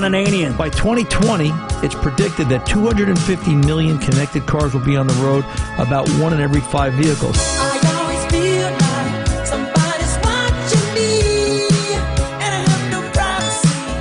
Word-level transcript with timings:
Ananian. 0.00 0.56
By 0.56 0.70
2020, 0.70 1.50
it's 1.84 1.94
predicted 1.94 2.48
that 2.48 2.64
250 2.64 3.54
million 3.56 3.98
connected 3.98 4.46
cars 4.46 4.72
will 4.72 4.84
be 4.84 4.96
on 4.96 5.06
the 5.06 5.14
road, 5.14 5.44
about 5.78 6.08
one 6.20 6.32
in 6.32 6.40
every 6.40 6.60
five 6.60 6.94
vehicles. 6.94 7.36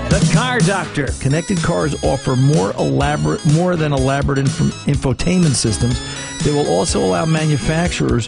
The 0.09 0.31
Car 0.33 0.59
Doctor. 0.59 1.07
Connected 1.19 1.57
cars 1.61 2.01
offer 2.03 2.35
more 2.35 2.71
elaborate, 2.73 3.45
more 3.53 3.75
than 3.75 3.91
elaborate 3.91 4.39
inf- 4.39 4.85
infotainment 4.85 5.55
systems. 5.55 5.99
They 6.43 6.51
will 6.51 6.67
also 6.69 7.03
allow 7.03 7.25
manufacturers 7.25 8.27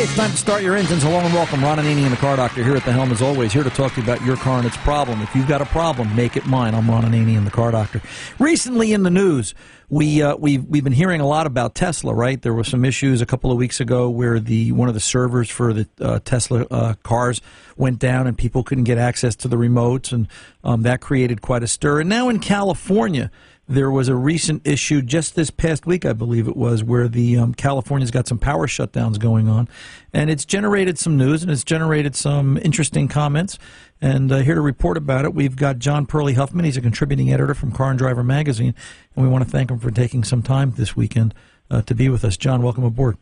Hey, 0.00 0.04
it's 0.04 0.16
time 0.16 0.30
to 0.30 0.36
start 0.38 0.62
your 0.62 0.76
engines. 0.76 1.02
Hello 1.02 1.18
and 1.18 1.34
welcome. 1.34 1.62
Ron 1.62 1.76
Ananian 1.76 2.04
and 2.04 2.12
the 2.12 2.16
Car 2.16 2.34
Doctor 2.34 2.64
here 2.64 2.74
at 2.74 2.86
the 2.86 2.92
helm 2.92 3.12
as 3.12 3.20
always, 3.20 3.52
here 3.52 3.62
to 3.62 3.68
talk 3.68 3.92
to 3.92 4.00
you 4.00 4.02
about 4.02 4.24
your 4.24 4.38
car 4.38 4.56
and 4.56 4.66
its 4.66 4.78
problem. 4.78 5.20
If 5.20 5.36
you've 5.36 5.46
got 5.46 5.60
a 5.60 5.66
problem, 5.66 6.16
make 6.16 6.38
it 6.38 6.46
mine. 6.46 6.74
I'm 6.74 6.88
Ron 6.90 7.02
Anini 7.02 7.34
Ananian, 7.34 7.44
the 7.44 7.50
Car 7.50 7.70
Doctor. 7.70 8.00
Recently 8.38 8.94
in 8.94 9.02
the 9.02 9.10
news, 9.10 9.54
we 9.90 10.22
uh, 10.22 10.36
we've 10.36 10.64
we've 10.64 10.84
been 10.84 10.94
hearing 10.94 11.20
a 11.20 11.26
lot 11.26 11.46
about 11.46 11.74
Tesla, 11.74 12.14
right? 12.14 12.40
There 12.40 12.54
were 12.54 12.64
some 12.64 12.82
issues 12.82 13.20
a 13.20 13.26
couple 13.26 13.52
of 13.52 13.58
weeks 13.58 13.78
ago 13.78 14.08
where 14.08 14.40
the 14.40 14.72
one 14.72 14.88
of 14.88 14.94
the 14.94 15.00
servers 15.00 15.50
for 15.50 15.74
the 15.74 15.86
uh, 16.00 16.20
Tesla 16.24 16.64
uh, 16.70 16.94
cars 17.02 17.42
went 17.76 17.98
down 17.98 18.26
and 18.26 18.38
people 18.38 18.62
couldn't 18.62 18.84
get 18.84 18.96
access 18.96 19.36
to 19.36 19.48
the 19.48 19.56
remotes, 19.56 20.12
and 20.12 20.28
um, 20.64 20.80
that 20.80 21.02
created 21.02 21.42
quite 21.42 21.62
a 21.62 21.68
stir. 21.68 22.00
And 22.00 22.08
now 22.08 22.30
in 22.30 22.38
California, 22.38 23.30
there 23.70 23.90
was 23.90 24.08
a 24.08 24.16
recent 24.16 24.66
issue 24.66 25.00
just 25.00 25.36
this 25.36 25.48
past 25.48 25.86
week, 25.86 26.04
I 26.04 26.12
believe 26.12 26.48
it 26.48 26.56
was, 26.56 26.82
where 26.82 27.06
the 27.06 27.36
um, 27.38 27.54
California's 27.54 28.10
got 28.10 28.26
some 28.26 28.38
power 28.38 28.66
shutdowns 28.66 29.18
going 29.18 29.48
on, 29.48 29.68
and 30.12 30.28
it's 30.28 30.44
generated 30.44 30.98
some 30.98 31.16
news 31.16 31.44
and 31.44 31.52
it's 31.52 31.62
generated 31.62 32.16
some 32.16 32.56
interesting 32.58 33.06
comments. 33.06 33.58
And 34.02 34.32
uh, 34.32 34.38
here 34.38 34.56
to 34.56 34.60
report 34.60 34.96
about 34.96 35.24
it, 35.24 35.34
we've 35.34 35.54
got 35.54 35.78
John 35.78 36.04
Pearley 36.04 36.34
Huffman. 36.34 36.64
He's 36.64 36.76
a 36.76 36.80
contributing 36.80 37.32
editor 37.32 37.54
from 37.54 37.70
Car 37.70 37.90
and 37.90 37.98
Driver 37.98 38.24
magazine, 38.24 38.74
and 39.14 39.24
we 39.24 39.30
want 39.30 39.44
to 39.44 39.50
thank 39.50 39.70
him 39.70 39.78
for 39.78 39.92
taking 39.92 40.24
some 40.24 40.42
time 40.42 40.72
this 40.72 40.96
weekend 40.96 41.32
uh, 41.70 41.82
to 41.82 41.94
be 41.94 42.08
with 42.08 42.24
us. 42.24 42.36
John, 42.36 42.62
welcome 42.62 42.82
aboard. 42.82 43.18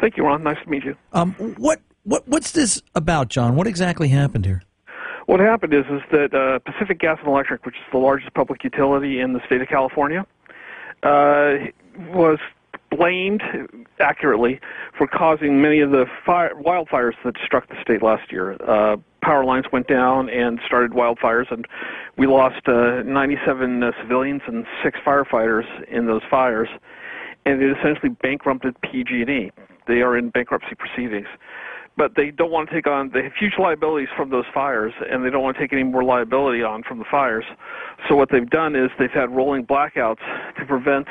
Thank 0.00 0.18
you, 0.18 0.24
Ron. 0.24 0.42
Nice 0.42 0.62
to 0.62 0.68
meet 0.68 0.84
you. 0.84 0.96
Um, 1.14 1.32
what 1.56 1.80
what 2.04 2.28
what's 2.28 2.52
this 2.52 2.82
about, 2.94 3.28
John? 3.28 3.56
What 3.56 3.66
exactly 3.66 4.08
happened 4.08 4.44
here? 4.44 4.62
What 5.28 5.40
happened 5.40 5.74
is 5.74 5.84
is 5.90 6.00
that 6.10 6.32
uh, 6.32 6.58
Pacific 6.60 7.00
Gas 7.00 7.18
and 7.18 7.28
Electric, 7.28 7.66
which 7.66 7.74
is 7.74 7.82
the 7.92 7.98
largest 7.98 8.32
public 8.32 8.64
utility 8.64 9.20
in 9.20 9.34
the 9.34 9.44
state 9.44 9.60
of 9.60 9.68
California, 9.68 10.24
uh, 11.02 11.68
was 12.14 12.38
blamed 12.90 13.42
accurately 14.00 14.58
for 14.96 15.06
causing 15.06 15.60
many 15.60 15.80
of 15.80 15.90
the 15.90 16.06
fire, 16.24 16.54
wildfires 16.54 17.12
that 17.26 17.34
struck 17.44 17.68
the 17.68 17.74
state 17.82 18.02
last 18.02 18.32
year. 18.32 18.56
Uh, 18.66 18.96
power 19.20 19.44
lines 19.44 19.66
went 19.70 19.86
down 19.86 20.30
and 20.30 20.60
started 20.64 20.92
wildfires, 20.92 21.52
and 21.52 21.66
we 22.16 22.26
lost 22.26 22.66
uh, 22.66 23.02
97 23.02 23.82
uh, 23.82 23.92
civilians 24.00 24.40
and 24.46 24.64
six 24.82 24.98
firefighters 25.06 25.66
in 25.88 26.06
those 26.06 26.22
fires, 26.30 26.70
and 27.44 27.60
it 27.60 27.76
essentially 27.76 28.08
bankrupted 28.08 28.80
PG&E. 28.80 29.50
They 29.86 30.00
are 30.00 30.16
in 30.16 30.30
bankruptcy 30.30 30.74
proceedings 30.74 31.28
but 31.98 32.14
they 32.14 32.30
don't 32.30 32.52
want 32.52 32.68
to 32.68 32.74
take 32.74 32.86
on 32.86 33.10
the 33.10 33.28
huge 33.38 33.54
liabilities 33.58 34.08
from 34.16 34.30
those 34.30 34.44
fires, 34.54 34.92
and 35.10 35.24
they 35.24 35.30
don't 35.30 35.42
want 35.42 35.56
to 35.56 35.62
take 35.62 35.72
any 35.72 35.82
more 35.82 36.04
liability 36.04 36.62
on 36.62 36.84
from 36.84 36.98
the 36.98 37.04
fires. 37.10 37.44
So 38.08 38.14
what 38.14 38.30
they've 38.30 38.48
done 38.48 38.76
is 38.76 38.88
they've 38.98 39.10
had 39.10 39.34
rolling 39.34 39.66
blackouts 39.66 40.22
to 40.58 40.64
prevent 40.64 41.08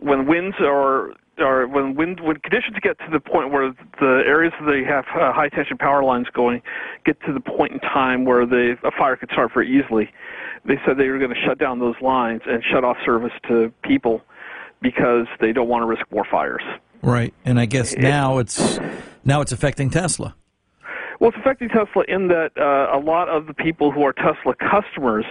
when 0.00 0.26
winds 0.26 0.56
are 0.60 1.12
or 1.38 1.66
when 1.66 1.94
wind 1.94 2.20
when 2.20 2.36
conditions 2.36 2.76
get 2.82 2.98
to 2.98 3.06
the 3.10 3.20
point 3.20 3.50
where 3.50 3.72
the 4.00 4.22
areas 4.26 4.52
that 4.60 4.70
they 4.70 4.84
have 4.84 5.04
uh, 5.14 5.32
high 5.32 5.48
tension 5.48 5.78
power 5.78 6.02
lines 6.02 6.26
going 6.32 6.60
get 7.06 7.20
to 7.22 7.32
the 7.32 7.40
point 7.40 7.72
in 7.72 7.80
time 7.80 8.24
where 8.24 8.44
the 8.44 8.76
a 8.84 8.90
fire 8.90 9.16
could 9.16 9.30
start 9.30 9.52
very 9.54 9.68
easily. 9.68 10.10
They 10.64 10.78
said 10.84 10.98
they 10.98 11.08
were 11.08 11.18
going 11.18 11.34
to 11.34 11.40
shut 11.46 11.58
down 11.58 11.78
those 11.78 11.96
lines 12.00 12.42
and 12.46 12.62
shut 12.72 12.84
off 12.84 12.96
service 13.04 13.32
to 13.48 13.72
people 13.82 14.22
because 14.82 15.26
they 15.40 15.52
don't 15.52 15.68
want 15.68 15.82
to 15.82 15.86
risk 15.86 16.02
more 16.10 16.26
fires. 16.30 16.62
Right, 17.02 17.34
and 17.44 17.60
I 17.60 17.66
guess 17.66 17.96
now 17.96 18.38
it's 18.38 18.78
now 19.24 19.40
it's 19.40 19.52
affecting 19.52 19.90
Tesla. 19.90 20.34
Well, 21.20 21.30
it's 21.30 21.38
affecting 21.38 21.68
Tesla 21.68 22.04
in 22.08 22.28
that 22.28 22.50
uh, 22.56 22.96
a 22.96 23.00
lot 23.00 23.28
of 23.28 23.46
the 23.46 23.54
people 23.54 23.92
who 23.92 24.02
are 24.02 24.12
Tesla 24.12 24.54
customers 24.54 25.24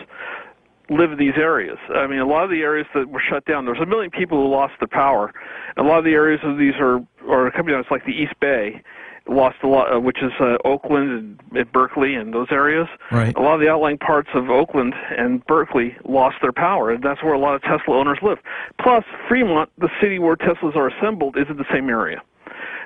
live 0.90 1.12
in 1.12 1.18
these 1.18 1.36
areas. 1.38 1.78
I 1.90 2.08
mean, 2.08 2.20
a 2.20 2.26
lot 2.26 2.44
of 2.44 2.50
the 2.50 2.62
areas 2.62 2.88
that 2.94 3.10
were 3.10 3.22
shut 3.30 3.46
down, 3.46 3.66
there's 3.66 3.80
a 3.80 3.86
million 3.86 4.12
people 4.12 4.38
who 4.42 4.50
lost 4.50 4.74
their 4.80 4.88
power. 4.88 5.34
And 5.76 5.86
a 5.86 5.90
lot 5.90 6.00
of 6.00 6.06
the 6.06 6.14
areas 6.14 6.42
of 6.44 6.58
these 6.58 6.74
are 6.80 7.00
are 7.30 7.52
coming 7.52 7.72
down. 7.72 7.82
It's 7.82 7.92
like 7.92 8.06
the 8.06 8.12
East 8.12 8.34
Bay 8.40 8.82
lost 9.28 9.56
a 9.64 9.68
lot, 9.68 9.94
uh, 9.94 10.00
which 10.00 10.18
is 10.22 10.32
uh, 10.40 10.58
Oakland 10.66 11.12
and, 11.12 11.58
and 11.58 11.72
Berkeley 11.72 12.16
and 12.16 12.34
those 12.34 12.48
areas. 12.52 12.88
Right. 13.12 13.36
A 13.36 13.42
lot 13.42 13.56
of 13.56 13.62
the 13.62 13.70
outlying 13.70 13.98
parts 13.98 14.30
of 14.34 14.50
Oakland 14.50 14.94
and 15.18 15.46
Berkeley 15.46 15.96
lost 16.04 16.38
their 16.42 16.52
power, 16.52 16.92
and 16.92 17.04
that's 17.04 17.24
where 17.24 17.34
a 17.34 17.40
lot 17.40 17.56
of 17.56 17.62
Tesla 17.62 17.96
owners 17.96 18.20
live. 18.22 18.40
Plus, 18.82 19.06
Fremont, 19.28 19.70
the 19.78 19.90
city 20.02 20.20
where 20.20 20.36
Teslas 20.36 20.76
are 20.76 20.90
assembled, 20.90 21.38
is 21.38 21.46
in 21.50 21.58
the 21.58 21.66
same 21.72 21.90
area. 21.90 22.22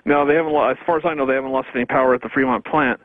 Now, 0.07 0.25
they 0.25 0.35
haven't, 0.35 0.55
as 0.55 0.77
far 0.85 0.97
as 0.97 1.03
I 1.05 1.13
know, 1.13 1.25
they 1.27 1.33
haven't 1.33 1.51
lost 1.51 1.67
any 1.75 1.85
power 1.85 2.15
at 2.15 2.21
the 2.21 2.29
Fremont 2.29 2.65
plant. 2.65 2.99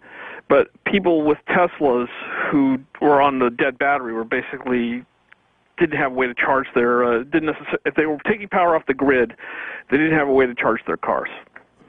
But 0.48 0.68
people 0.84 1.22
with 1.26 1.38
Teslas 1.48 2.06
who 2.50 2.78
were 3.00 3.20
on 3.20 3.40
the 3.40 3.50
dead 3.50 3.76
battery 3.76 4.12
were 4.12 4.24
basically 4.24 5.04
didn't 5.78 5.98
have 5.98 6.12
a 6.12 6.14
way 6.14 6.26
to 6.26 6.34
charge 6.34 6.66
their 6.74 7.02
uh, 7.04 7.24
didn't 7.24 7.46
necessarily 7.46 7.78
if 7.86 7.94
they 7.94 8.06
were 8.06 8.18
taking 8.30 8.48
power 8.48 8.76
off 8.76 8.86
the 8.86 8.94
grid, 8.94 9.34
they 9.90 9.96
didn't 9.96 10.16
have 10.16 10.28
a 10.28 10.32
way 10.32 10.46
to 10.46 10.54
charge 10.54 10.80
their 10.86 10.96
cars. 10.96 11.30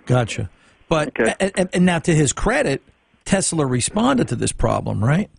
Gotcha. 0.05 0.49
But 0.89 1.09
Okay. 1.19 1.51
and, 1.55 1.69
and 1.73 1.85
now, 1.85 1.99
to 1.99 2.13
his 2.15 2.33
credit, 2.33 2.81
Tesla 3.25 3.65
responded 3.65 4.29
to 4.29 4.35
this 4.35 4.51
problem, 4.51 5.03
right? 5.03 5.29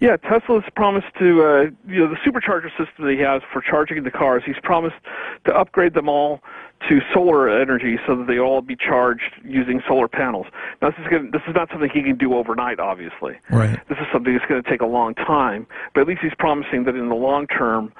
Yeah, 0.00 0.16
Tesla's 0.16 0.64
promised 0.74 1.08
to, 1.18 1.42
uh, 1.42 1.62
you 1.86 2.00
know, 2.00 2.08
the 2.08 2.16
supercharger 2.16 2.70
system 2.70 3.04
that 3.06 3.12
he 3.12 3.18
has 3.18 3.42
for 3.52 3.60
charging 3.60 4.02
the 4.04 4.10
cars. 4.10 4.42
He's 4.44 4.58
promised 4.62 4.96
to 5.44 5.54
upgrade 5.54 5.94
them 5.94 6.08
all 6.08 6.40
to 6.88 7.00
solar 7.12 7.48
energy 7.48 7.98
so 8.06 8.16
that 8.16 8.26
they 8.26 8.38
all 8.38 8.62
be 8.62 8.76
charged 8.76 9.34
using 9.44 9.82
solar 9.86 10.08
panels. 10.08 10.46
Now, 10.80 10.90
this 10.90 10.98
is 10.98 11.06
gonna, 11.10 11.30
this 11.30 11.42
is 11.46 11.54
not 11.54 11.68
something 11.70 11.90
he 11.90 12.02
can 12.02 12.16
do 12.16 12.34
overnight, 12.34 12.80
obviously. 12.80 13.38
Right. 13.50 13.78
This 13.88 13.98
is 13.98 14.06
something 14.12 14.32
that's 14.32 14.46
going 14.46 14.62
to 14.62 14.68
take 14.68 14.80
a 14.80 14.86
long 14.86 15.14
time. 15.14 15.66
But 15.94 16.02
at 16.02 16.06
least 16.08 16.22
he's 16.22 16.34
promising 16.38 16.84
that 16.84 16.94
in 16.94 17.08
the 17.08 17.14
long 17.14 17.46
term, 17.46 17.92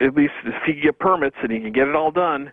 at 0.00 0.14
least 0.14 0.34
if 0.44 0.62
he 0.66 0.74
can 0.74 0.82
get 0.82 0.98
permits 0.98 1.36
and 1.42 1.52
he 1.52 1.60
can 1.60 1.72
get 1.72 1.88
it 1.88 1.94
all 1.94 2.10
done, 2.10 2.52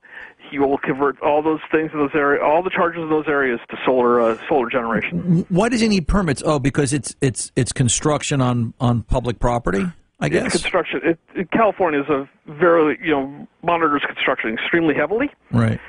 he 0.51 0.59
will 0.59 0.77
convert 0.77 1.19
all 1.21 1.41
those 1.41 1.61
things 1.71 1.89
in 1.93 1.99
those 1.99 2.13
areas, 2.13 2.41
all 2.45 2.61
the 2.61 2.69
charges 2.69 3.01
in 3.01 3.09
those 3.09 3.27
areas 3.27 3.59
to 3.69 3.77
solar 3.85 4.19
uh, 4.21 4.37
solar 4.47 4.69
generation. 4.69 5.45
Why 5.49 5.69
does 5.69 5.81
he 5.81 5.87
need 5.87 6.07
permits? 6.07 6.43
Oh, 6.45 6.59
because 6.59 6.93
it's 6.93 7.15
it's 7.21 7.51
it's 7.55 7.71
construction 7.71 8.41
on 8.41 8.73
on 8.79 9.01
public 9.03 9.39
property. 9.39 9.85
I 10.19 10.25
It's 10.27 10.33
guess. 10.35 10.51
construction. 10.51 11.01
It, 11.03 11.19
it, 11.33 11.51
California 11.51 12.01
is 12.01 12.09
a 12.09 12.29
very 12.45 12.99
you 13.01 13.11
know 13.11 13.47
monitors 13.63 14.03
construction 14.05 14.53
extremely 14.53 14.93
heavily, 14.93 15.31
Right. 15.51 15.79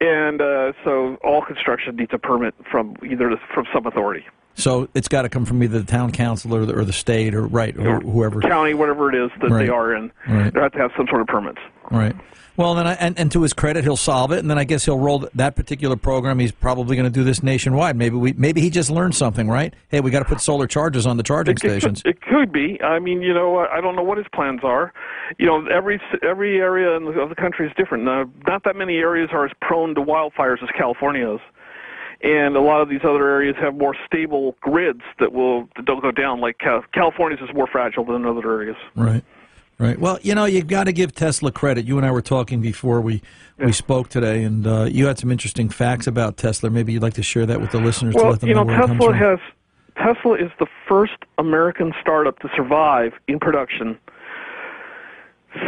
and 0.00 0.40
uh, 0.40 0.72
so 0.82 1.16
all 1.22 1.42
construction 1.42 1.94
needs 1.96 2.10
a 2.12 2.18
permit 2.18 2.54
from 2.70 2.96
either 3.08 3.30
from 3.54 3.66
some 3.72 3.86
authority, 3.86 4.24
So 4.54 4.88
it's 4.94 5.06
got 5.08 5.22
to 5.22 5.28
come 5.28 5.44
from 5.44 5.62
either 5.62 5.78
the 5.78 5.86
town 5.86 6.10
council 6.10 6.52
or 6.54 6.64
the, 6.66 6.74
or 6.74 6.84
the 6.84 6.92
state 6.92 7.32
or 7.34 7.46
right 7.46 7.76
or 7.78 8.00
whoever. 8.00 8.40
county, 8.40 8.74
whatever 8.74 9.08
it 9.14 9.24
is 9.24 9.30
that 9.40 9.50
Right. 9.50 9.66
they 9.66 9.68
are 9.68 9.94
in. 9.94 10.10
Right. 10.28 10.52
They 10.52 10.60
have 10.60 10.72
to 10.72 10.78
have 10.78 10.90
some 10.96 11.06
sort 11.08 11.20
of 11.20 11.28
permits. 11.28 11.58
Right. 11.90 12.16
Well, 12.56 12.74
then, 12.74 12.86
I, 12.86 12.94
and, 12.94 13.18
and 13.18 13.30
to 13.32 13.42
his 13.42 13.52
credit, 13.52 13.84
he'll 13.84 13.96
solve 13.96 14.32
it, 14.32 14.38
and 14.38 14.50
then 14.50 14.58
I 14.58 14.64
guess 14.64 14.84
he'll 14.84 14.98
roll 14.98 15.28
that 15.34 15.56
particular 15.56 15.96
program. 15.96 16.38
He's 16.38 16.52
probably 16.52 16.96
going 16.96 17.04
to 17.10 17.10
do 17.16 17.22
this 17.24 17.42
nationwide. 17.42 17.96
Maybe 17.96 18.16
we, 18.16 18.32
maybe 18.32 18.60
he 18.60 18.70
just 18.70 18.90
learned 18.90 19.14
something, 19.14 19.48
right? 19.48 19.74
Hey, 19.88 20.00
we 20.00 20.10
got 20.10 20.20
to 20.20 20.24
put 20.24 20.40
solar 20.40 20.66
charges 20.66 21.06
on 21.06 21.16
the 21.18 21.22
charging 21.22 21.52
It 21.56 21.60
could- 21.60 21.70
stations. 21.70 22.02
It 22.04 22.20
could 22.22 22.52
be. 22.52 22.80
I 22.82 22.98
mean, 22.98 23.20
you 23.22 23.34
know, 23.34 23.58
I 23.58 23.80
don't 23.80 23.94
know 23.96 24.02
what 24.02 24.18
his 24.18 24.26
plans 24.34 24.60
are. 24.62 24.92
You 25.38 25.46
know, 25.46 25.66
every 25.66 26.00
every 26.22 26.58
area 26.58 26.88
of 26.90 27.28
the 27.28 27.34
country 27.34 27.66
is 27.66 27.72
different. 27.76 28.08
Uh, 28.08 28.26
not 28.46 28.64
that 28.64 28.76
many 28.76 28.96
areas 28.96 29.28
are 29.32 29.44
as 29.44 29.52
prone 29.60 29.94
to 29.96 30.00
wildfires 30.00 30.62
as 30.62 30.68
California 30.78 31.34
is, 31.34 31.40
and 32.22 32.56
a 32.56 32.60
lot 32.60 32.80
of 32.80 32.88
these 32.88 33.00
other 33.02 33.28
areas 33.28 33.56
have 33.60 33.74
more 33.74 33.96
stable 34.06 34.56
grids 34.60 35.02
that 35.18 35.32
will 35.32 35.68
that 35.76 35.84
don't 35.84 36.00
go 36.00 36.10
down. 36.12 36.40
Like 36.40 36.58
Cal- 36.58 36.84
California's 36.94 37.40
is 37.46 37.54
more 37.54 37.66
fragile 37.66 38.04
than 38.04 38.24
other 38.24 38.50
areas. 38.52 38.76
Right. 38.94 39.24
Right. 39.78 39.98
Well, 39.98 40.18
you 40.22 40.34
know, 40.34 40.46
you've 40.46 40.68
got 40.68 40.84
to 40.84 40.92
give 40.92 41.14
Tesla 41.14 41.52
credit. 41.52 41.84
You 41.84 41.98
and 41.98 42.06
I 42.06 42.10
were 42.10 42.22
talking 42.22 42.62
before 42.62 43.02
we 43.02 43.20
we 43.58 43.72
spoke 43.72 44.08
today, 44.08 44.42
and 44.42 44.66
uh, 44.66 44.84
you 44.84 45.06
had 45.06 45.18
some 45.18 45.30
interesting 45.30 45.68
facts 45.68 46.06
about 46.06 46.38
Tesla. 46.38 46.70
Maybe 46.70 46.94
you'd 46.94 47.02
like 47.02 47.14
to 47.14 47.22
share 47.22 47.44
that 47.44 47.60
with 47.60 47.72
the 47.72 47.80
listeners 47.80 48.14
to 48.14 48.22
Well, 48.22 48.30
let 48.30 48.40
them 48.40 48.48
you 48.48 48.54
know, 48.54 48.64
where 48.64 48.74
it 48.74 48.86
comes 48.86 48.92
Tesla 48.98 49.10
from. 49.10 49.18
has 49.18 49.38
Tesla 49.96 50.34
is 50.34 50.50
the 50.58 50.66
first 50.88 51.16
American 51.36 51.92
startup 52.00 52.38
to 52.38 52.48
survive 52.56 53.12
in 53.28 53.38
production 53.38 53.98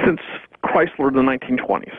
since 0.04 0.20
Chrysler 0.64 1.08
in 1.08 1.14
the 1.14 1.22
1920s. 1.22 1.92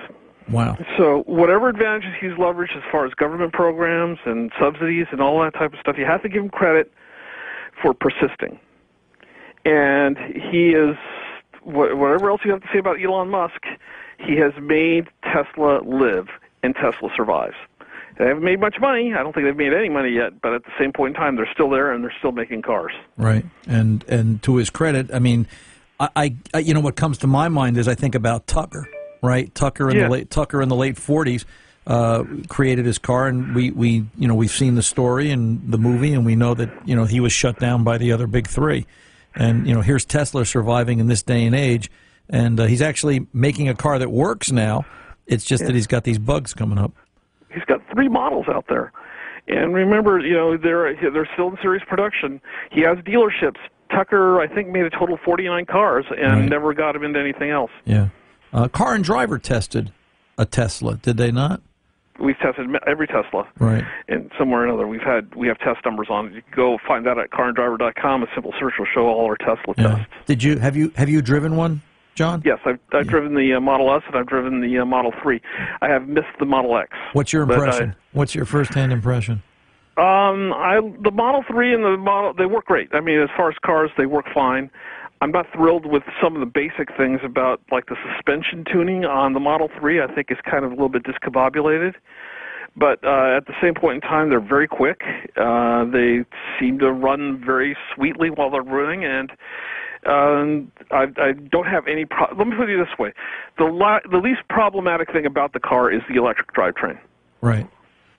Wow. 0.49 0.77
So 0.97 1.23
whatever 1.27 1.69
advantages 1.69 2.11
he's 2.19 2.31
leveraged 2.31 2.75
as 2.75 2.83
far 2.91 3.05
as 3.05 3.13
government 3.13 3.53
programs 3.53 4.17
and 4.25 4.51
subsidies 4.59 5.05
and 5.11 5.21
all 5.21 5.39
that 5.41 5.53
type 5.53 5.73
of 5.73 5.79
stuff, 5.79 5.95
you 5.97 6.05
have 6.05 6.23
to 6.23 6.29
give 6.29 6.43
him 6.43 6.49
credit 6.49 6.91
for 7.81 7.93
persisting. 7.93 8.59
And 9.65 10.17
he 10.17 10.69
is 10.69 10.95
whatever 11.69 12.29
else 12.29 12.41
you 12.43 12.51
have 12.51 12.61
to 12.61 12.67
say 12.73 12.79
about 12.79 13.01
Elon 13.01 13.29
Musk, 13.29 13.65
he 14.17 14.35
has 14.37 14.53
made 14.61 15.07
Tesla 15.23 15.81
live, 15.83 16.27
and 16.63 16.75
Tesla 16.75 17.09
survives. 17.15 17.55
They 18.17 18.25
haven't 18.25 18.43
made 18.43 18.59
much 18.59 18.75
money. 18.81 19.13
I 19.13 19.23
don't 19.23 19.33
think 19.33 19.45
they've 19.45 19.55
made 19.55 19.73
any 19.73 19.87
money 19.87 20.09
yet, 20.09 20.41
but 20.41 20.53
at 20.53 20.65
the 20.65 20.71
same 20.77 20.91
point 20.91 21.15
in 21.15 21.21
time, 21.21 21.37
they're 21.37 21.49
still 21.53 21.69
there 21.69 21.93
and 21.93 22.03
they're 22.03 22.13
still 22.19 22.33
making 22.33 22.63
cars. 22.63 22.91
Right, 23.15 23.45
and 23.65 24.03
and 24.09 24.43
to 24.43 24.57
his 24.57 24.69
credit, 24.69 25.09
I 25.13 25.19
mean, 25.19 25.47
I, 25.99 26.35
I 26.53 26.59
you 26.59 26.73
know 26.73 26.81
what 26.81 26.97
comes 26.97 27.19
to 27.19 27.27
my 27.27 27.47
mind 27.47 27.77
is 27.77 27.87
I 27.87 27.95
think 27.95 28.15
about 28.15 28.45
Tucker, 28.45 28.89
right? 29.23 29.53
Tucker 29.55 29.89
in 29.89 29.95
yeah. 29.95 30.03
the 30.03 30.09
late 30.09 30.29
Tucker 30.29 30.61
in 30.61 30.69
the 30.69 30.75
late 30.75 30.97
forties. 30.97 31.45
Uh, 31.87 32.23
created 32.49 32.85
his 32.85 32.99
car, 32.99 33.25
and 33.25 33.55
we, 33.55 33.71
we 33.71 34.05
you 34.15 34.27
know 34.27 34.35
we've 34.35 34.51
seen 34.51 34.75
the 34.75 34.83
story 34.83 35.31
and 35.31 35.71
the 35.71 35.77
movie, 35.77 36.13
and 36.13 36.23
we 36.23 36.35
know 36.35 36.53
that 36.53 36.69
you 36.85 36.95
know 36.95 37.05
he 37.05 37.19
was 37.19 37.31
shut 37.31 37.57
down 37.57 37.83
by 37.83 37.97
the 37.97 38.11
other 38.11 38.27
big 38.27 38.45
three, 38.45 38.85
and 39.35 39.67
you 39.67 39.73
know 39.73 39.81
here's 39.81 40.05
Tesla 40.05 40.45
surviving 40.45 40.99
in 40.99 41.07
this 41.07 41.23
day 41.23 41.45
and 41.45 41.55
age, 41.55 41.89
and 42.29 42.59
uh, 42.59 42.65
he's 42.65 42.81
actually 42.81 43.27
making 43.33 43.69
a 43.69 43.75
car 43.75 43.99
that 43.99 44.11
works 44.11 44.51
now. 44.51 44.85
It's 45.27 45.45
just 45.45 45.61
yeah. 45.61 45.67
that 45.67 45.75
he's 45.75 45.87
got 45.87 46.03
these 46.03 46.17
bugs 46.17 46.53
coming 46.53 46.77
up 46.77 46.93
he's 47.53 47.63
got 47.65 47.81
three 47.93 48.07
models 48.07 48.45
out 48.47 48.65
there. 48.67 48.91
And 49.47 49.73
remember, 49.73 50.19
you 50.19 50.33
know, 50.33 50.57
they're 50.57 50.95
they're 51.11 51.29
still 51.33 51.49
in 51.49 51.57
series 51.61 51.81
production. 51.87 52.41
He 52.71 52.81
has 52.81 52.97
dealerships. 52.99 53.57
Tucker, 53.89 54.39
I 54.39 54.47
think, 54.47 54.69
made 54.69 54.83
a 54.83 54.91
total 54.91 55.15
of 55.15 55.21
49 55.21 55.65
cars 55.65 56.05
and 56.15 56.41
right. 56.41 56.49
never 56.49 56.75
got 56.75 56.95
him 56.95 57.03
into 57.03 57.19
anything 57.19 57.49
else. 57.49 57.71
Yeah. 57.85 58.09
Uh, 58.53 58.67
car 58.67 58.93
and 58.93 59.03
Driver 59.03 59.39
tested 59.39 59.91
a 60.37 60.45
Tesla, 60.45 60.97
did 60.97 61.17
they 61.17 61.31
not? 61.31 61.61
We've 62.21 62.37
tested 62.39 62.67
every 62.87 63.07
Tesla, 63.07 63.47
right? 63.59 63.83
And 64.07 64.31
somewhere 64.37 64.61
or 64.61 64.65
another, 64.65 64.87
we've 64.87 65.01
had 65.01 65.33
we 65.35 65.47
have 65.47 65.57
test 65.59 65.85
numbers 65.85 66.07
on 66.09 66.27
it. 66.27 66.33
You 66.33 66.41
can 66.41 66.53
go 66.55 66.77
find 66.87 67.05
that 67.05 67.17
at 67.17 67.31
caranddriver.com. 67.31 68.23
A 68.23 68.27
simple 68.33 68.53
search 68.59 68.73
will 68.77 68.87
show 68.93 69.07
all 69.07 69.25
our 69.25 69.37
Tesla 69.37 69.73
yeah. 69.77 69.95
tests. 69.95 70.13
Did 70.25 70.43
you 70.43 70.59
have 70.59 70.75
you 70.75 70.91
have 70.95 71.09
you 71.09 71.21
driven 71.21 71.55
one? 71.55 71.81
John? 72.15 72.41
Yes, 72.43 72.59
I've, 72.65 72.79
I've 72.91 73.05
yeah. 73.05 73.11
driven 73.11 73.33
the 73.33 73.53
uh, 73.53 73.61
Model 73.61 73.95
S 73.95 74.01
and 74.07 74.17
I've 74.17 74.27
driven 74.27 74.59
the 74.59 74.79
uh, 74.79 74.83
Model 74.83 75.13
3. 75.23 75.39
I 75.81 75.87
have 75.87 76.05
missed 76.05 76.27
the 76.37 76.45
Model 76.45 76.77
X. 76.77 76.89
What's 77.13 77.31
your 77.31 77.43
impression? 77.43 77.91
I, 77.91 77.95
What's 78.11 78.35
your 78.35 78.43
first-hand 78.43 78.91
impression? 78.91 79.41
Um, 79.95 80.51
I 80.53 80.79
the 81.01 81.11
Model 81.11 81.43
3 81.49 81.73
and 81.73 81.83
the 81.83 81.97
Model 81.97 82.33
they 82.33 82.45
work 82.45 82.65
great. 82.65 82.89
I 82.93 82.99
mean, 82.99 83.19
as 83.19 83.29
far 83.37 83.49
as 83.49 83.55
cars, 83.65 83.89
they 83.97 84.05
work 84.05 84.25
fine. 84.33 84.69
I'm 85.21 85.31
not 85.31 85.47
thrilled 85.53 85.85
with 85.85 86.03
some 86.21 86.35
of 86.35 86.39
the 86.39 86.45
basic 86.45 86.95
things 86.95 87.19
about 87.23 87.61
like 87.71 87.87
the 87.87 87.97
suspension 88.15 88.63
tuning 88.71 89.05
on 89.05 89.33
the 89.33 89.39
Model 89.39 89.69
3. 89.79 90.01
I 90.01 90.07
think 90.13 90.31
is 90.31 90.37
kind 90.49 90.63
of 90.63 90.71
a 90.71 90.73
little 90.75 90.89
bit 90.89 91.03
discombobulated. 91.03 91.95
But 92.75 93.03
uh, 93.03 93.35
at 93.35 93.45
the 93.45 93.53
same 93.61 93.73
point 93.73 93.95
in 93.95 94.09
time, 94.09 94.29
they're 94.29 94.39
very 94.39 94.67
quick. 94.67 95.01
Uh, 95.35 95.85
they 95.85 96.23
seem 96.59 96.79
to 96.79 96.91
run 96.91 97.43
very 97.43 97.75
sweetly 97.93 98.29
while 98.29 98.49
they're 98.49 98.61
running, 98.61 99.03
and 99.03 99.31
um, 100.05 100.71
I, 100.91 101.07
I 101.17 101.31
don't 101.33 101.65
have 101.65 101.87
any. 101.87 102.05
Pro- 102.05 102.33
Let 102.37 102.47
me 102.47 102.55
put 102.55 102.69
it 102.69 102.77
this 102.77 102.97
way: 102.97 103.11
the 103.57 103.65
la- 103.65 103.99
the 104.09 104.17
least 104.17 104.41
problematic 104.49 105.11
thing 105.11 105.25
about 105.25 105.51
the 105.53 105.59
car 105.59 105.91
is 105.91 106.01
the 106.07 106.15
electric 106.15 106.53
drivetrain. 106.53 106.97
Right. 107.41 107.67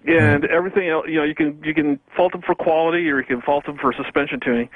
And 0.06 0.46
everything 0.46 0.88
else, 0.88 1.06
you 1.08 1.16
know, 1.16 1.24
you 1.24 1.34
can 1.34 1.62
you 1.62 1.74
can 1.74 2.00
fault 2.16 2.32
them 2.32 2.40
for 2.40 2.54
quality 2.54 3.08
or 3.10 3.20
you 3.20 3.26
can 3.26 3.42
fault 3.42 3.66
them 3.66 3.76
for 3.76 3.92
suspension 3.92 4.40
tuning, 4.40 4.68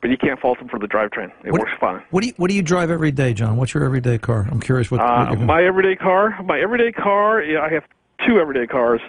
but 0.00 0.10
you 0.10 0.16
can't 0.16 0.40
fault 0.40 0.58
them 0.58 0.68
for 0.68 0.78
the 0.78 0.88
drivetrain. 0.88 1.30
It 1.44 1.52
what, 1.52 1.60
works 1.60 1.72
fine. 1.78 2.02
What 2.10 2.22
do 2.22 2.28
you 2.28 2.34
What 2.36 2.50
do 2.50 2.56
you 2.56 2.62
drive 2.62 2.90
every 2.90 3.12
day, 3.12 3.32
John? 3.32 3.56
What's 3.56 3.74
your 3.74 3.84
everyday 3.84 4.18
car? 4.18 4.48
I'm 4.50 4.60
curious 4.60 4.90
what. 4.90 5.00
Uh, 5.00 5.28
what 5.28 5.40
my 5.40 5.62
everyday 5.62 5.94
car, 5.94 6.42
my 6.42 6.58
everyday 6.58 6.90
car. 6.90 7.42
Yeah, 7.42 7.60
I 7.60 7.70
have 7.70 7.84
two 8.26 8.40
everyday 8.40 8.66
cars. 8.66 9.00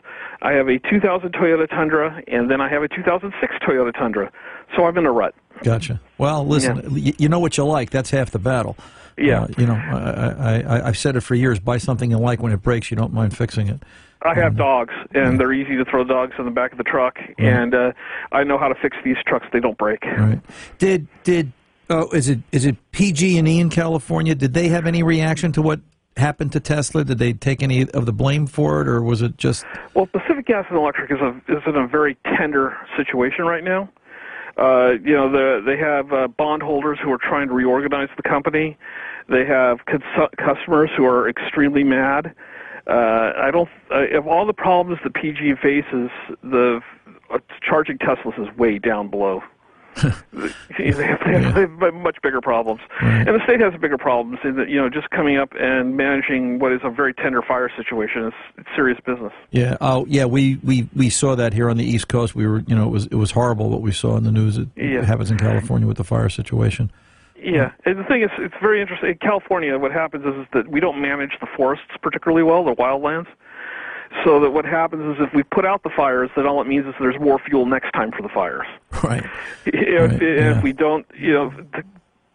I 0.41 0.51
have 0.51 0.67
a 0.67 0.77
2000 0.77 1.33
Toyota 1.33 1.69
Tundra, 1.69 2.21
and 2.27 2.51
then 2.51 2.61
I 2.61 2.69
have 2.69 2.83
a 2.83 2.87
2006 2.87 3.55
Toyota 3.67 3.93
Tundra. 3.93 4.31
So 4.75 4.85
I'm 4.85 4.97
in 4.97 5.05
a 5.05 5.11
rut. 5.11 5.33
Gotcha. 5.61 6.01
Well, 6.17 6.45
listen, 6.45 6.97
yeah. 6.97 7.13
you 7.17 7.29
know 7.29 7.39
what 7.39 7.57
you 7.57 7.65
like. 7.65 7.89
That's 7.89 8.09
half 8.09 8.31
the 8.31 8.39
battle. 8.39 8.75
Yeah. 9.17 9.44
Uh, 9.44 9.47
you 9.57 9.67
know, 9.67 9.75
I, 9.75 10.61
I, 10.61 10.88
I've 10.88 10.97
said 10.97 11.15
it 11.15 11.21
for 11.21 11.35
years. 11.35 11.59
Buy 11.59 11.77
something 11.77 12.09
you 12.09 12.17
like. 12.17 12.41
When 12.41 12.51
it 12.51 12.61
breaks, 12.61 12.89
you 12.89 12.97
don't 12.97 13.13
mind 13.13 13.38
fixing 13.38 13.67
it. 13.67 13.83
I 14.25 14.33
have 14.35 14.55
dogs, 14.55 14.94
and 15.13 15.38
they're 15.39 15.51
easy 15.51 15.75
to 15.75 15.83
throw 15.83 16.03
dogs 16.05 16.33
in 16.39 16.45
the 16.45 16.51
back 16.51 16.71
of 16.71 16.77
the 16.77 16.83
truck, 16.85 17.17
and 17.38 17.75
uh, 17.75 17.91
I 18.31 18.44
know 18.45 18.57
how 18.57 18.69
to 18.69 18.75
fix 18.75 18.95
these 19.03 19.17
trucks. 19.27 19.45
They 19.51 19.59
don't 19.59 19.77
break. 19.77 20.05
Right. 20.05 20.39
Did 20.77 21.07
did 21.23 21.51
oh 21.89 22.09
is 22.11 22.29
it 22.29 22.39
is 22.53 22.65
it 22.65 22.77
PG 22.94 23.38
and 23.38 23.47
E 23.47 23.59
in 23.59 23.69
California? 23.69 24.33
Did 24.33 24.53
they 24.53 24.69
have 24.69 24.88
any 24.88 25.03
reaction 25.03 25.51
to 25.53 25.61
what 25.61 25.81
happened 26.15 26.53
to 26.53 26.59
Tesla? 26.59 27.03
Did 27.03 27.17
they 27.17 27.33
take 27.33 27.61
any 27.61 27.89
of 27.89 28.06
the 28.06 28.13
blame 28.13 28.47
for 28.47 28.81
it, 28.81 28.88
or 28.88 29.01
was 29.01 29.21
it 29.21 29.38
just? 29.38 29.65
Well, 29.94 30.06
Pacific 30.07 30.45
Gas 30.45 30.65
and 30.69 30.77
Electric 30.77 31.11
is 31.11 31.19
a 31.19 31.35
is 31.49 31.63
in 31.65 31.75
a 31.75 31.85
very 31.85 32.17
tender 32.38 32.77
situation 32.95 33.45
right 33.45 33.63
now. 33.63 33.89
Uh, 34.57 34.91
you 35.03 35.13
know, 35.13 35.31
the, 35.31 35.61
they 35.65 35.77
have 35.77 36.11
uh, 36.13 36.27
bondholders 36.27 37.00
who 37.03 37.11
are 37.11 37.17
trying 37.17 37.47
to 37.47 37.53
reorganize 37.53 38.09
the 38.17 38.23
company. 38.23 38.77
They 39.29 39.45
have 39.45 39.79
cons- 39.85 40.29
customers 40.38 40.89
who 40.95 41.05
are 41.05 41.27
extremely 41.27 41.83
mad. 41.83 42.33
Uh, 42.85 43.31
I 43.38 43.50
don't. 43.51 43.69
Uh, 43.89 44.17
of 44.17 44.27
all 44.27 44.45
the 44.45 44.53
problems 44.53 45.00
that 45.03 45.13
PG 45.13 45.55
faces, 45.61 46.09
the 46.44 46.81
uh, 47.33 47.39
charging 47.61 47.97
Teslas 47.97 48.39
is 48.39 48.55
way 48.57 48.77
down 48.77 49.09
below 49.09 49.41
they, 49.95 50.92
have, 50.92 51.19
they 51.56 51.62
have 51.62 51.94
much 51.94 52.18
bigger 52.24 52.42
problems, 52.42 52.81
right. 53.01 53.28
and 53.28 53.40
the 53.40 53.44
state 53.44 53.60
has 53.60 53.74
bigger 53.80 53.98
problems 53.98 54.40
in 54.44 54.56
that 54.56 54.69
you 54.69 54.78
know 54.78 54.90
just 54.90 55.10
coming 55.12 55.38
up 55.38 55.50
and 55.60 55.95
managing 55.95 56.60
what 56.60 56.72
is 56.72 56.81
a 56.84 56.90
very 56.90 57.13
tender 57.13 57.42
fire 57.42 57.69
situation 57.75 58.28
is 58.28 58.34
it's 58.57 58.69
serious 58.75 59.00
business. 59.06 59.34
Yeah. 59.51 59.78
Oh, 59.81 60.06
yeah. 60.07 60.25
We, 60.25 60.60
we 60.63 60.90
we 60.95 61.10
saw 61.10 61.36
that 61.36 61.54
here 61.54 61.69
on 61.69 61.78
the 61.78 61.86
East 61.86 62.07
Coast. 62.07 62.34
We 62.36 62.48
were 62.48 62.60
you 62.68 62.75
know 62.75 62.86
it 62.86 62.92
was 62.92 63.06
it 63.07 63.16
was 63.16 63.31
horrible 63.31 63.69
what 63.69 63.81
we 63.81 63.92
saw 63.92 64.18
in 64.18 64.24
the 64.24 64.31
news. 64.31 64.57
It, 64.57 64.68
yeah. 64.75 65.04
happens 65.04 65.31
in 65.31 65.38
California 65.38 65.88
with 65.88 65.98
the 65.98 66.04
fire 66.04 66.30
situation. 66.30 66.92
Yeah, 67.44 67.72
and 67.86 68.00
the 68.00 68.04
thing 68.06 68.22
is, 68.24 68.30
it's 68.38 68.56
very 68.62 68.81
interesting. 68.81 69.10
In 69.10 69.18
California, 69.18 69.78
what 69.78 69.92
happens 69.92 70.25
is, 70.25 70.34
is 70.34 70.48
that 70.54 70.69
we 70.69 70.80
don't 70.80 71.01
manage 71.01 71.31
the 71.42 71.48
forests 71.57 71.86
particularly 72.01 72.42
well, 72.42 72.63
the 72.63 72.74
wildlands. 72.74 73.28
So 74.24 74.39
that 74.39 74.51
what 74.51 74.65
happens 74.65 75.18
is 75.18 75.25
if 75.25 75.33
we 75.33 75.44
put 75.44 75.65
out 75.65 75.83
the 75.83 75.89
fires, 75.89 76.30
then 76.36 76.45
all 76.45 76.62
it 76.62 76.68
means 76.68 76.86
is 76.86 76.94
there's 77.00 77.19
more 77.19 77.39
fuel 77.39 77.65
next 77.65 77.92
time 77.94 78.12
for 78.12 78.21
the 78.21 78.30
fires. 78.30 78.68
Right. 79.04 79.24
If, 79.65 80.12
right. 80.12 80.21
if 80.21 80.39
yeah. 80.39 80.62
we 80.62 80.74
don't, 80.74 81.06
you 81.15 81.33
know, 81.33 81.50
the, 81.71 81.83